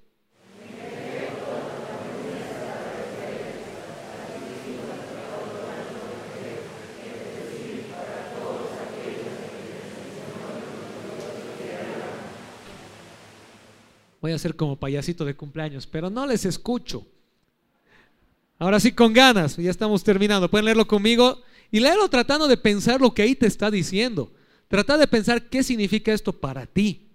Voy 14.21 14.33
a 14.33 14.37
ser 14.37 14.55
como 14.55 14.75
payasito 14.75 15.23
de 15.23 15.35
cumpleaños, 15.35 15.87
pero 15.87 16.09
no 16.09 16.27
les 16.27 16.43
escucho. 16.45 17.07
Ahora 18.59 18.81
sí, 18.81 18.91
con 18.91 19.13
ganas, 19.13 19.55
ya 19.55 19.71
estamos 19.71 20.03
terminando. 20.03 20.51
Pueden 20.51 20.65
leerlo 20.65 20.85
conmigo 20.85 21.41
y 21.71 21.79
léelo 21.79 22.09
tratando 22.09 22.45
de 22.47 22.57
pensar 22.57 22.99
lo 22.99 23.13
que 23.13 23.21
ahí 23.21 23.33
te 23.33 23.47
está 23.47 23.71
diciendo. 23.71 24.33
Trata 24.67 24.97
de 24.97 25.07
pensar 25.07 25.49
qué 25.49 25.63
significa 25.63 26.11
esto 26.11 26.33
para 26.33 26.65
ti. 26.65 27.07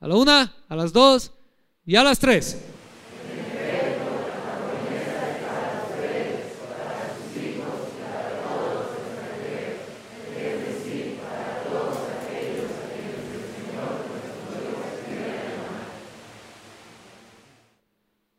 A 0.00 0.08
la 0.08 0.16
una, 0.16 0.56
a 0.68 0.74
las 0.74 0.92
dos 0.92 1.32
y 1.86 1.94
a 1.94 2.02
las 2.02 2.18
tres. 2.18 2.58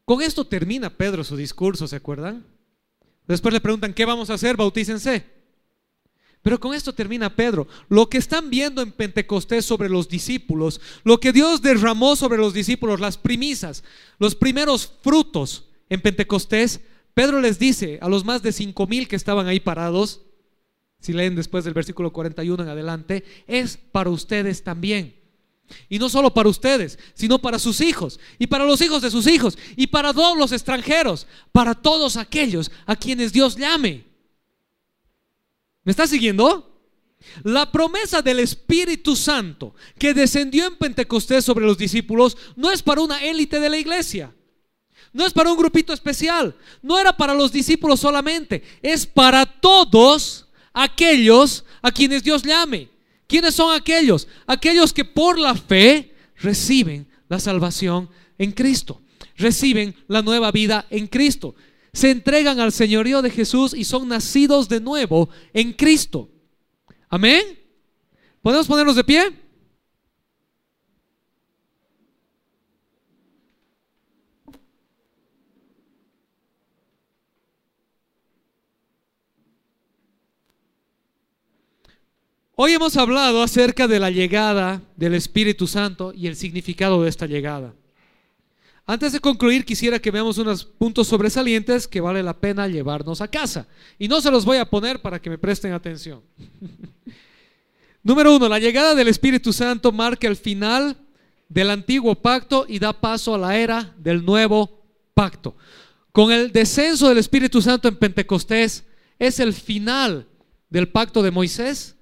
Con 0.05 0.21
esto 0.21 0.45
termina 0.45 0.89
Pedro 0.89 1.23
su 1.23 1.37
discurso, 1.37 1.87
¿se 1.87 1.95
acuerdan? 1.95 2.45
Después 3.27 3.53
le 3.53 3.61
preguntan, 3.61 3.93
¿qué 3.93 4.05
vamos 4.05 4.29
a 4.29 4.33
hacer? 4.33 4.57
Bautícense. 4.57 5.25
Pero 6.41 6.59
con 6.59 6.73
esto 6.73 6.93
termina 6.93 7.33
Pedro. 7.33 7.67
Lo 7.87 8.09
que 8.09 8.17
están 8.17 8.49
viendo 8.49 8.81
en 8.81 8.91
Pentecostés 8.91 9.63
sobre 9.63 9.87
los 9.87 10.09
discípulos, 10.09 10.81
lo 11.05 11.19
que 11.21 11.31
Dios 11.31 11.61
derramó 11.61 12.17
sobre 12.17 12.37
los 12.37 12.53
discípulos, 12.53 12.99
las 12.99 13.17
primisas, 13.17 13.83
los 14.19 14.35
primeros 14.35 14.93
frutos 15.01 15.69
en 15.89 16.01
Pentecostés, 16.01 16.81
Pedro 17.13 17.39
les 17.39 17.59
dice 17.59 17.97
a 18.01 18.09
los 18.09 18.25
más 18.25 18.43
de 18.43 18.51
cinco 18.51 18.87
mil 18.87 19.07
que 19.07 19.15
estaban 19.15 19.47
ahí 19.47 19.61
parados, 19.61 20.21
si 20.99 21.13
leen 21.13 21.35
después 21.35 21.63
del 21.63 21.73
versículo 21.73 22.11
41 22.11 22.63
en 22.63 22.69
adelante, 22.69 23.23
es 23.47 23.77
para 23.77 24.09
ustedes 24.09 24.63
también. 24.63 25.22
Y 25.89 25.97
no 25.97 26.09
solo 26.09 26.33
para 26.33 26.49
ustedes, 26.49 26.99
sino 27.13 27.39
para 27.39 27.57
sus 27.57 27.81
hijos 27.81 28.19
y 28.37 28.47
para 28.47 28.65
los 28.65 28.81
hijos 28.81 29.01
de 29.01 29.09
sus 29.09 29.27
hijos 29.27 29.57
y 29.75 29.87
para 29.87 30.13
todos 30.13 30.37
los 30.37 30.51
extranjeros, 30.51 31.25
para 31.51 31.73
todos 31.73 32.17
aquellos 32.17 32.71
a 32.85 32.95
quienes 32.95 33.31
Dios 33.33 33.55
llame. 33.55 34.05
¿Me 35.83 35.91
está 35.91 36.07
siguiendo? 36.07 36.69
La 37.43 37.71
promesa 37.71 38.21
del 38.21 38.39
Espíritu 38.39 39.15
Santo 39.15 39.73
que 39.97 40.13
descendió 40.13 40.67
en 40.67 40.75
Pentecostés 40.75 41.45
sobre 41.45 41.65
los 41.65 41.77
discípulos 41.77 42.37
no 42.55 42.71
es 42.71 42.81
para 42.81 43.01
una 43.01 43.23
élite 43.23 43.59
de 43.59 43.69
la 43.69 43.77
iglesia. 43.77 44.33
No 45.13 45.25
es 45.25 45.33
para 45.33 45.51
un 45.51 45.57
grupito 45.57 45.93
especial. 45.93 46.55
No 46.81 46.99
era 46.99 47.15
para 47.15 47.33
los 47.33 47.51
discípulos 47.51 47.99
solamente. 47.99 48.63
Es 48.81 49.05
para 49.05 49.45
todos 49.45 50.47
aquellos 50.73 51.63
a 51.81 51.91
quienes 51.91 52.23
Dios 52.23 52.43
llame. 52.43 52.89
¿Quiénes 53.33 53.55
son 53.55 53.73
aquellos? 53.73 54.27
Aquellos 54.45 54.93
que 54.93 55.03
por 55.03 55.39
la 55.39 55.55
fe 55.55 56.13
reciben 56.35 57.07
la 57.27 57.39
salvación 57.39 58.07
en 58.37 58.51
Cristo, 58.51 59.01
reciben 59.37 59.95
la 60.07 60.21
nueva 60.21 60.51
vida 60.51 60.85
en 60.91 61.07
Cristo, 61.07 61.55
se 61.91 62.11
entregan 62.11 62.59
al 62.59 62.71
señorío 62.71 63.23
de 63.23 63.31
Jesús 63.31 63.73
y 63.73 63.85
son 63.85 64.07
nacidos 64.07 64.69
de 64.69 64.79
nuevo 64.79 65.29
en 65.51 65.73
Cristo. 65.73 66.29
Amén. 67.09 67.41
¿Podemos 68.43 68.67
ponernos 68.67 68.95
de 68.95 69.03
pie? 69.03 69.23
Hoy 82.55 82.73
hemos 82.73 82.97
hablado 82.97 83.41
acerca 83.41 83.87
de 83.87 83.99
la 83.99 84.11
llegada 84.11 84.79
del 84.95 85.15
Espíritu 85.15 85.65
Santo 85.65 86.13
y 86.15 86.27
el 86.27 86.35
significado 86.35 87.01
de 87.01 87.09
esta 87.09 87.25
llegada. 87.25 87.73
Antes 88.85 89.11
de 89.11 89.19
concluir, 89.19 89.65
quisiera 89.65 89.97
que 89.97 90.11
veamos 90.11 90.37
unos 90.37 90.63
puntos 90.63 91.07
sobresalientes 91.07 91.87
que 91.87 91.99
vale 91.99 92.21
la 92.21 92.39
pena 92.39 92.67
llevarnos 92.67 93.21
a 93.21 93.27
casa. 93.27 93.65
Y 93.97 94.07
no 94.07 94.21
se 94.21 94.29
los 94.29 94.45
voy 94.45 94.57
a 94.57 94.69
poner 94.69 95.01
para 95.01 95.19
que 95.19 95.31
me 95.31 95.39
presten 95.39 95.73
atención. 95.73 96.21
Número 98.03 98.35
uno, 98.35 98.47
la 98.47 98.59
llegada 98.59 98.93
del 98.93 99.07
Espíritu 99.07 99.51
Santo 99.51 99.91
marca 99.91 100.27
el 100.27 100.35
final 100.35 100.95
del 101.49 101.71
antiguo 101.71 102.13
pacto 102.13 102.67
y 102.69 102.77
da 102.77 102.93
paso 102.93 103.33
a 103.33 103.39
la 103.39 103.57
era 103.57 103.95
del 103.97 104.23
nuevo 104.23 104.83
pacto. 105.15 105.55
Con 106.11 106.31
el 106.31 106.51
descenso 106.51 107.09
del 107.09 107.17
Espíritu 107.17 107.63
Santo 107.63 107.87
en 107.87 107.95
Pentecostés 107.95 108.83
es 109.17 109.39
el 109.39 109.53
final 109.53 110.27
del 110.69 110.87
pacto 110.87 111.23
de 111.23 111.31
Moisés 111.31 111.95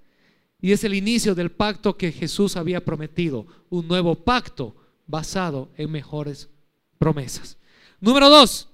y 0.62 0.72
es 0.72 0.84
el 0.84 0.94
inicio 0.94 1.34
del 1.34 1.52
pacto 1.52 1.98
que 1.98 2.12
Jesús 2.12 2.56
había 2.56 2.86
prometido, 2.86 3.48
un 3.70 3.88
nuevo 3.88 4.16
pacto 4.16 4.76
basado 5.08 5.72
en 5.76 5.92
mejores 5.92 6.50
promesas. 7.00 7.58
Número 8.00 8.30
dos, 8.30 8.70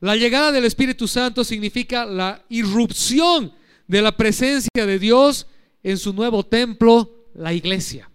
la 0.00 0.16
llegada 0.16 0.50
del 0.50 0.64
Espíritu 0.64 1.06
Santo 1.06 1.44
significa 1.44 2.04
la 2.04 2.44
irrupción 2.48 3.52
de 3.86 4.02
la 4.02 4.16
presencia 4.16 4.68
de 4.86 4.98
Dios 4.98 5.46
en 5.82 5.98
su 5.98 6.12
nuevo 6.12 6.44
templo, 6.44 7.28
la 7.34 7.52
iglesia. 7.52 8.10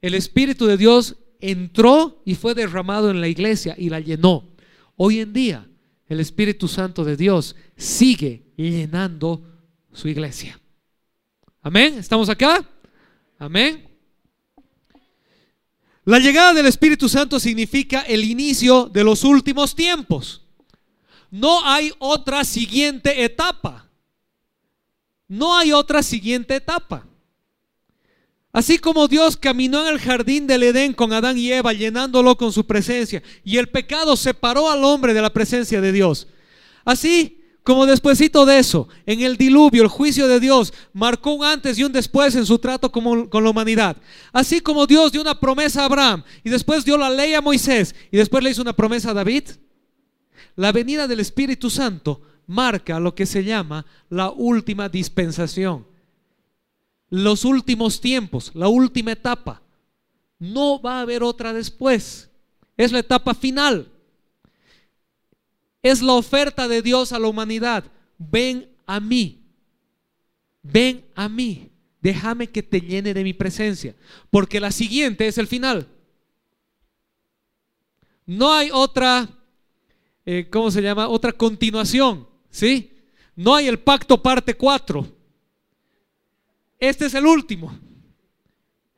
El 0.00 0.14
Espíritu 0.14 0.66
de 0.66 0.78
Dios 0.78 1.16
entró 1.40 2.22
y 2.24 2.34
fue 2.34 2.54
derramado 2.54 3.10
en 3.10 3.20
la 3.20 3.28
iglesia 3.28 3.74
y 3.76 3.90
la 3.90 4.00
llenó. 4.00 4.48
Hoy 4.96 5.20
en 5.20 5.32
día, 5.32 5.68
el 6.08 6.20
Espíritu 6.20 6.68
Santo 6.68 7.04
de 7.04 7.16
Dios 7.16 7.54
sigue 7.76 8.52
llenando 8.56 9.42
su 9.92 10.08
iglesia. 10.08 10.61
Amén. 11.62 11.94
¿Estamos 11.98 12.28
acá? 12.28 12.68
Amén. 13.38 13.88
La 16.04 16.18
llegada 16.18 16.52
del 16.52 16.66
Espíritu 16.66 17.08
Santo 17.08 17.38
significa 17.38 18.00
el 18.00 18.24
inicio 18.24 18.86
de 18.86 19.04
los 19.04 19.22
últimos 19.22 19.76
tiempos. 19.76 20.42
No 21.30 21.64
hay 21.64 21.92
otra 22.00 22.44
siguiente 22.44 23.24
etapa. 23.24 23.88
No 25.28 25.56
hay 25.56 25.72
otra 25.72 26.02
siguiente 26.02 26.56
etapa. 26.56 27.06
Así 28.52 28.78
como 28.78 29.06
Dios 29.06 29.36
caminó 29.36 29.86
en 29.86 29.94
el 29.94 30.00
jardín 30.00 30.48
del 30.48 30.64
Edén 30.64 30.92
con 30.92 31.12
Adán 31.12 31.38
y 31.38 31.50
Eva, 31.52 31.72
llenándolo 31.72 32.36
con 32.36 32.52
su 32.52 32.66
presencia, 32.66 33.22
y 33.44 33.56
el 33.56 33.68
pecado 33.68 34.16
separó 34.16 34.68
al 34.68 34.84
hombre 34.84 35.14
de 35.14 35.22
la 35.22 35.32
presencia 35.32 35.80
de 35.80 35.92
Dios. 35.92 36.26
Así 36.84 37.41
como 37.62 37.86
despuesito 37.86 38.44
de 38.44 38.58
eso, 38.58 38.88
en 39.06 39.20
el 39.20 39.36
diluvio, 39.36 39.82
el 39.82 39.88
juicio 39.88 40.26
de 40.26 40.40
Dios 40.40 40.72
marcó 40.92 41.34
un 41.34 41.44
antes 41.44 41.78
y 41.78 41.84
un 41.84 41.92
después 41.92 42.34
en 42.34 42.44
su 42.44 42.58
trato 42.58 42.90
con, 42.90 43.28
con 43.28 43.44
la 43.44 43.50
humanidad. 43.50 43.96
Así 44.32 44.60
como 44.60 44.86
Dios 44.86 45.12
dio 45.12 45.20
una 45.20 45.38
promesa 45.38 45.82
a 45.82 45.84
Abraham 45.84 46.24
y 46.42 46.50
después 46.50 46.84
dio 46.84 46.98
la 46.98 47.08
ley 47.08 47.34
a 47.34 47.40
Moisés 47.40 47.94
y 48.10 48.16
después 48.16 48.42
le 48.42 48.50
hizo 48.50 48.62
una 48.62 48.72
promesa 48.72 49.10
a 49.10 49.14
David, 49.14 49.44
la 50.56 50.72
venida 50.72 51.06
del 51.06 51.20
Espíritu 51.20 51.70
Santo 51.70 52.20
marca 52.46 53.00
lo 53.00 53.14
que 53.14 53.26
se 53.26 53.44
llama 53.44 53.86
la 54.10 54.30
última 54.30 54.88
dispensación. 54.88 55.86
Los 57.08 57.44
últimos 57.44 58.00
tiempos, 58.00 58.50
la 58.54 58.68
última 58.68 59.12
etapa. 59.12 59.62
No 60.38 60.80
va 60.80 60.98
a 60.98 61.00
haber 61.02 61.22
otra 61.22 61.52
después. 61.52 62.30
Es 62.76 62.90
la 62.90 62.98
etapa 62.98 63.34
final. 63.34 63.91
Es 65.82 66.00
la 66.00 66.12
oferta 66.12 66.68
de 66.68 66.80
Dios 66.82 67.12
a 67.12 67.18
la 67.18 67.28
humanidad. 67.28 67.84
Ven 68.18 68.68
a 68.86 69.00
mí. 69.00 69.42
Ven 70.62 71.04
a 71.14 71.28
mí. 71.28 71.70
Déjame 72.00 72.48
que 72.48 72.62
te 72.62 72.80
llene 72.80 73.14
de 73.14 73.24
mi 73.24 73.32
presencia. 73.32 73.94
Porque 74.30 74.60
la 74.60 74.70
siguiente 74.70 75.26
es 75.26 75.38
el 75.38 75.46
final. 75.46 75.88
No 78.26 78.52
hay 78.52 78.70
otra, 78.72 79.28
eh, 80.24 80.48
¿cómo 80.50 80.70
se 80.70 80.82
llama? 80.82 81.08
Otra 81.08 81.32
continuación. 81.32 82.28
¿Sí? 82.50 82.92
No 83.34 83.54
hay 83.54 83.66
el 83.66 83.78
pacto 83.78 84.22
parte 84.22 84.54
4. 84.54 85.06
Este 86.78 87.06
es 87.06 87.14
el 87.14 87.26
último. 87.26 87.76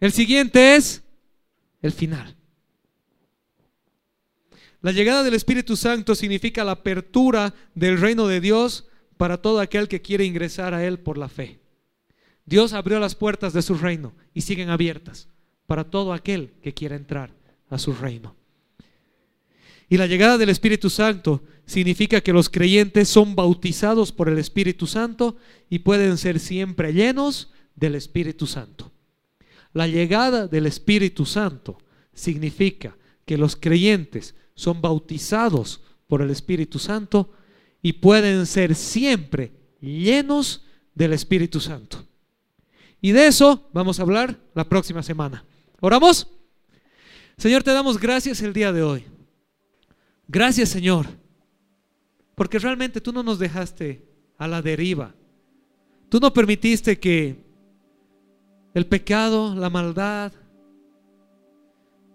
El 0.00 0.12
siguiente 0.12 0.76
es 0.76 1.02
el 1.80 1.92
final. 1.92 2.36
La 4.84 4.92
llegada 4.92 5.22
del 5.22 5.32
Espíritu 5.32 5.78
Santo 5.78 6.14
significa 6.14 6.62
la 6.62 6.72
apertura 6.72 7.54
del 7.74 7.98
reino 7.98 8.26
de 8.26 8.42
Dios 8.42 8.86
para 9.16 9.40
todo 9.40 9.60
aquel 9.60 9.88
que 9.88 10.02
quiere 10.02 10.26
ingresar 10.26 10.74
a 10.74 10.84
Él 10.84 10.98
por 10.98 11.16
la 11.16 11.30
fe. 11.30 11.58
Dios 12.44 12.74
abrió 12.74 13.00
las 13.00 13.14
puertas 13.14 13.54
de 13.54 13.62
su 13.62 13.76
reino 13.76 14.12
y 14.34 14.42
siguen 14.42 14.68
abiertas 14.68 15.28
para 15.66 15.84
todo 15.84 16.12
aquel 16.12 16.50
que 16.62 16.74
quiera 16.74 16.96
entrar 16.96 17.30
a 17.70 17.78
su 17.78 17.94
reino. 17.94 18.36
Y 19.88 19.96
la 19.96 20.06
llegada 20.06 20.36
del 20.36 20.50
Espíritu 20.50 20.90
Santo 20.90 21.42
significa 21.64 22.20
que 22.20 22.34
los 22.34 22.50
creyentes 22.50 23.08
son 23.08 23.34
bautizados 23.34 24.12
por 24.12 24.28
el 24.28 24.36
Espíritu 24.36 24.86
Santo 24.86 25.38
y 25.70 25.78
pueden 25.78 26.18
ser 26.18 26.38
siempre 26.38 26.92
llenos 26.92 27.50
del 27.74 27.94
Espíritu 27.94 28.46
Santo. 28.46 28.92
La 29.72 29.86
llegada 29.86 30.46
del 30.46 30.66
Espíritu 30.66 31.24
Santo 31.24 31.78
significa 32.12 32.98
que 33.24 33.38
los 33.38 33.56
creyentes 33.56 34.34
son 34.54 34.80
bautizados 34.80 35.82
por 36.06 36.22
el 36.22 36.30
Espíritu 36.30 36.78
Santo 36.78 37.30
y 37.82 37.94
pueden 37.94 38.46
ser 38.46 38.74
siempre 38.74 39.52
llenos 39.80 40.64
del 40.94 41.12
Espíritu 41.12 41.60
Santo. 41.60 42.04
Y 43.00 43.12
de 43.12 43.26
eso 43.26 43.68
vamos 43.72 43.98
a 43.98 44.02
hablar 44.02 44.38
la 44.54 44.68
próxima 44.68 45.02
semana. 45.02 45.44
¿Oramos? 45.80 46.26
Señor, 47.36 47.62
te 47.62 47.72
damos 47.72 47.98
gracias 47.98 48.40
el 48.40 48.52
día 48.52 48.72
de 48.72 48.82
hoy. 48.82 49.04
Gracias, 50.26 50.70
Señor, 50.70 51.06
porque 52.34 52.58
realmente 52.58 53.00
tú 53.00 53.12
no 53.12 53.22
nos 53.22 53.38
dejaste 53.38 54.02
a 54.38 54.48
la 54.48 54.62
deriva. 54.62 55.14
Tú 56.08 56.18
no 56.20 56.32
permitiste 56.32 56.98
que 56.98 57.36
el 58.72 58.86
pecado, 58.86 59.54
la 59.54 59.68
maldad, 59.68 60.32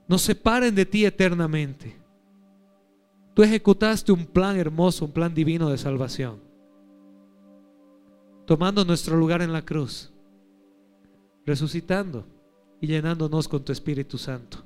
nos 0.07 0.23
separen 0.23 0.73
de 0.73 0.85
ti 0.85 1.05
eternamente. 1.05 1.98
Tú 3.39 3.43
ejecutaste 3.43 4.11
un 4.11 4.25
plan 4.25 4.57
hermoso, 4.57 5.05
un 5.05 5.13
plan 5.13 5.33
divino 5.33 5.69
de 5.69 5.77
salvación, 5.77 6.41
tomando 8.45 8.83
nuestro 8.83 9.15
lugar 9.15 9.41
en 9.41 9.53
la 9.53 9.63
cruz, 9.63 10.11
resucitando 11.45 12.27
y 12.81 12.87
llenándonos 12.87 13.47
con 13.47 13.63
tu 13.63 13.71
Espíritu 13.71 14.17
Santo. 14.17 14.61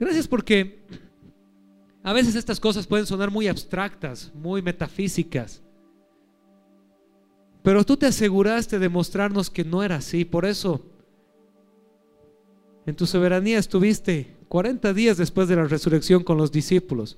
Gracias 0.00 0.26
porque 0.26 0.84
a 2.02 2.12
veces 2.12 2.34
estas 2.34 2.58
cosas 2.58 2.84
pueden 2.84 3.06
sonar 3.06 3.30
muy 3.30 3.46
abstractas, 3.46 4.32
muy 4.34 4.60
metafísicas. 4.60 5.62
Pero 7.62 7.84
tú 7.84 7.96
te 7.96 8.06
aseguraste 8.06 8.80
de 8.80 8.88
mostrarnos 8.88 9.50
que 9.50 9.62
no 9.62 9.84
era 9.84 9.94
así. 9.94 10.24
Por 10.24 10.46
eso, 10.46 10.84
en 12.86 12.96
tu 12.96 13.06
soberanía 13.06 13.60
estuviste 13.60 14.41
40 14.52 14.92
días 14.92 15.16
después 15.16 15.48
de 15.48 15.56
la 15.56 15.64
resurrección 15.64 16.22
con 16.22 16.36
los 16.36 16.52
discípulos. 16.52 17.16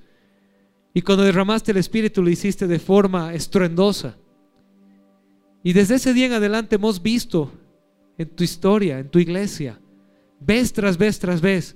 Y 0.93 1.01
cuando 1.01 1.25
derramaste 1.25 1.73
el 1.73 1.77
Espíritu 1.77 2.23
lo 2.23 2.29
hiciste 2.29 2.65
de 2.65 2.79
forma 2.79 3.33
estruendosa. 3.33 4.15
Y 5.61 5.73
desde 5.73 5.95
ese 5.95 6.13
día 6.13 6.27
en 6.27 6.31
adelante 6.31 6.77
hemos 6.77 7.01
visto 7.01 7.51
en 8.17 8.29
tu 8.29 8.45
historia, 8.45 8.99
en 8.99 9.09
tu 9.09 9.19
iglesia, 9.19 9.77
vez 10.39 10.71
tras 10.71 10.97
vez 10.97 11.19
tras 11.19 11.41
vez, 11.41 11.75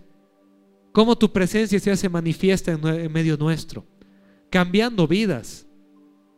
cómo 0.94 1.18
tu 1.18 1.30
presencia 1.30 1.78
se 1.78 1.92
hace 1.92 2.08
manifiesta 2.08 2.72
en, 2.72 3.12
medio 3.12 3.36
nuestro, 3.36 3.86
cambiando 4.50 5.10
vidas, 5.10 5.68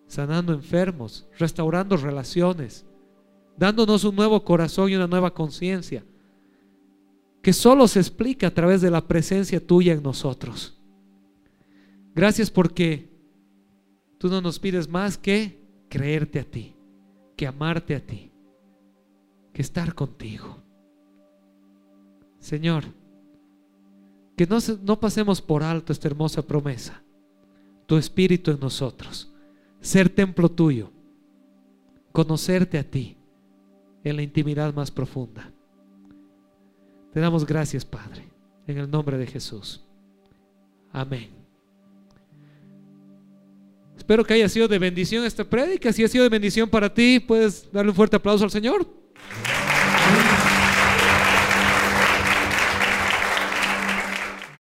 sanando 0.08 0.52
enfermos, 0.52 1.28
restaurando 1.38 1.96
relaciones, 1.96 2.88
dándonos 3.56 4.04
un 4.04 4.16
nuevo 4.16 4.44
corazón 4.44 4.90
y 4.90 4.96
una 4.96 5.06
nueva 5.06 5.32
conciencia, 5.32 6.04
que 7.42 7.54
solo 7.54 7.88
se 7.88 8.00
explica 8.00 8.48
a 8.48 8.54
través 8.54 8.82
de 8.82 8.92
la 8.92 9.08
presencia 9.08 9.66
tuya 9.66 9.94
en 9.94 10.04
nosotros. 10.04 10.80
Gracias 12.14 12.52
porque 12.52 13.10
tú 14.18 14.30
no 14.30 14.42
nos 14.42 14.60
pides 14.60 14.88
más 14.88 15.18
que 15.18 15.60
creerte 15.90 16.40
a 16.40 16.44
ti, 16.44 16.76
que 17.36 17.48
amarte 17.48 17.96
a 17.96 18.06
ti, 18.06 18.32
que 19.54 19.62
estar 19.62 19.96
contigo. 19.96 20.58
Señor, 22.40 22.86
que 24.36 24.46
no, 24.46 24.58
no 24.84 25.00
pasemos 25.00 25.42
por 25.42 25.64
alto 25.64 25.94
esta 25.94 26.08
hermosa 26.08 26.42
promesa, 26.42 27.04
tu 27.86 27.98
espíritu 27.98 28.52
en 28.52 28.60
nosotros 28.60 29.32
ser 29.82 30.10
templo 30.10 30.50
tuyo, 30.50 30.92
conocerte 32.12 32.78
a 32.78 32.84
ti 32.84 33.18
en 34.04 34.16
la 34.16 34.22
intimidad 34.22 34.74
más 34.74 34.92
profunda. 34.92 35.52
Te 37.14 37.20
damos 37.20 37.46
gracias, 37.46 37.84
Padre, 37.84 38.30
en 38.68 38.78
el 38.78 38.90
nombre 38.90 39.18
de 39.18 39.28
Jesús. 39.28 39.84
Amén. 40.92 41.30
Espero 43.98 44.24
que 44.24 44.34
haya 44.34 44.50
sido 44.50 44.68
de 44.68 44.80
bendición 44.80 45.26
esta 45.26 45.44
prédica. 45.44 45.94
Si 45.94 46.04
ha 46.04 46.08
sido 46.08 46.24
de 46.24 46.30
bendición 46.30 46.70
para 46.70 46.94
ti, 46.94 47.20
puedes 47.20 47.72
darle 47.72 47.92
un 47.92 47.96
fuerte 47.96 48.16
aplauso 48.16 48.44
al 48.44 48.52
Señor. 48.52 48.88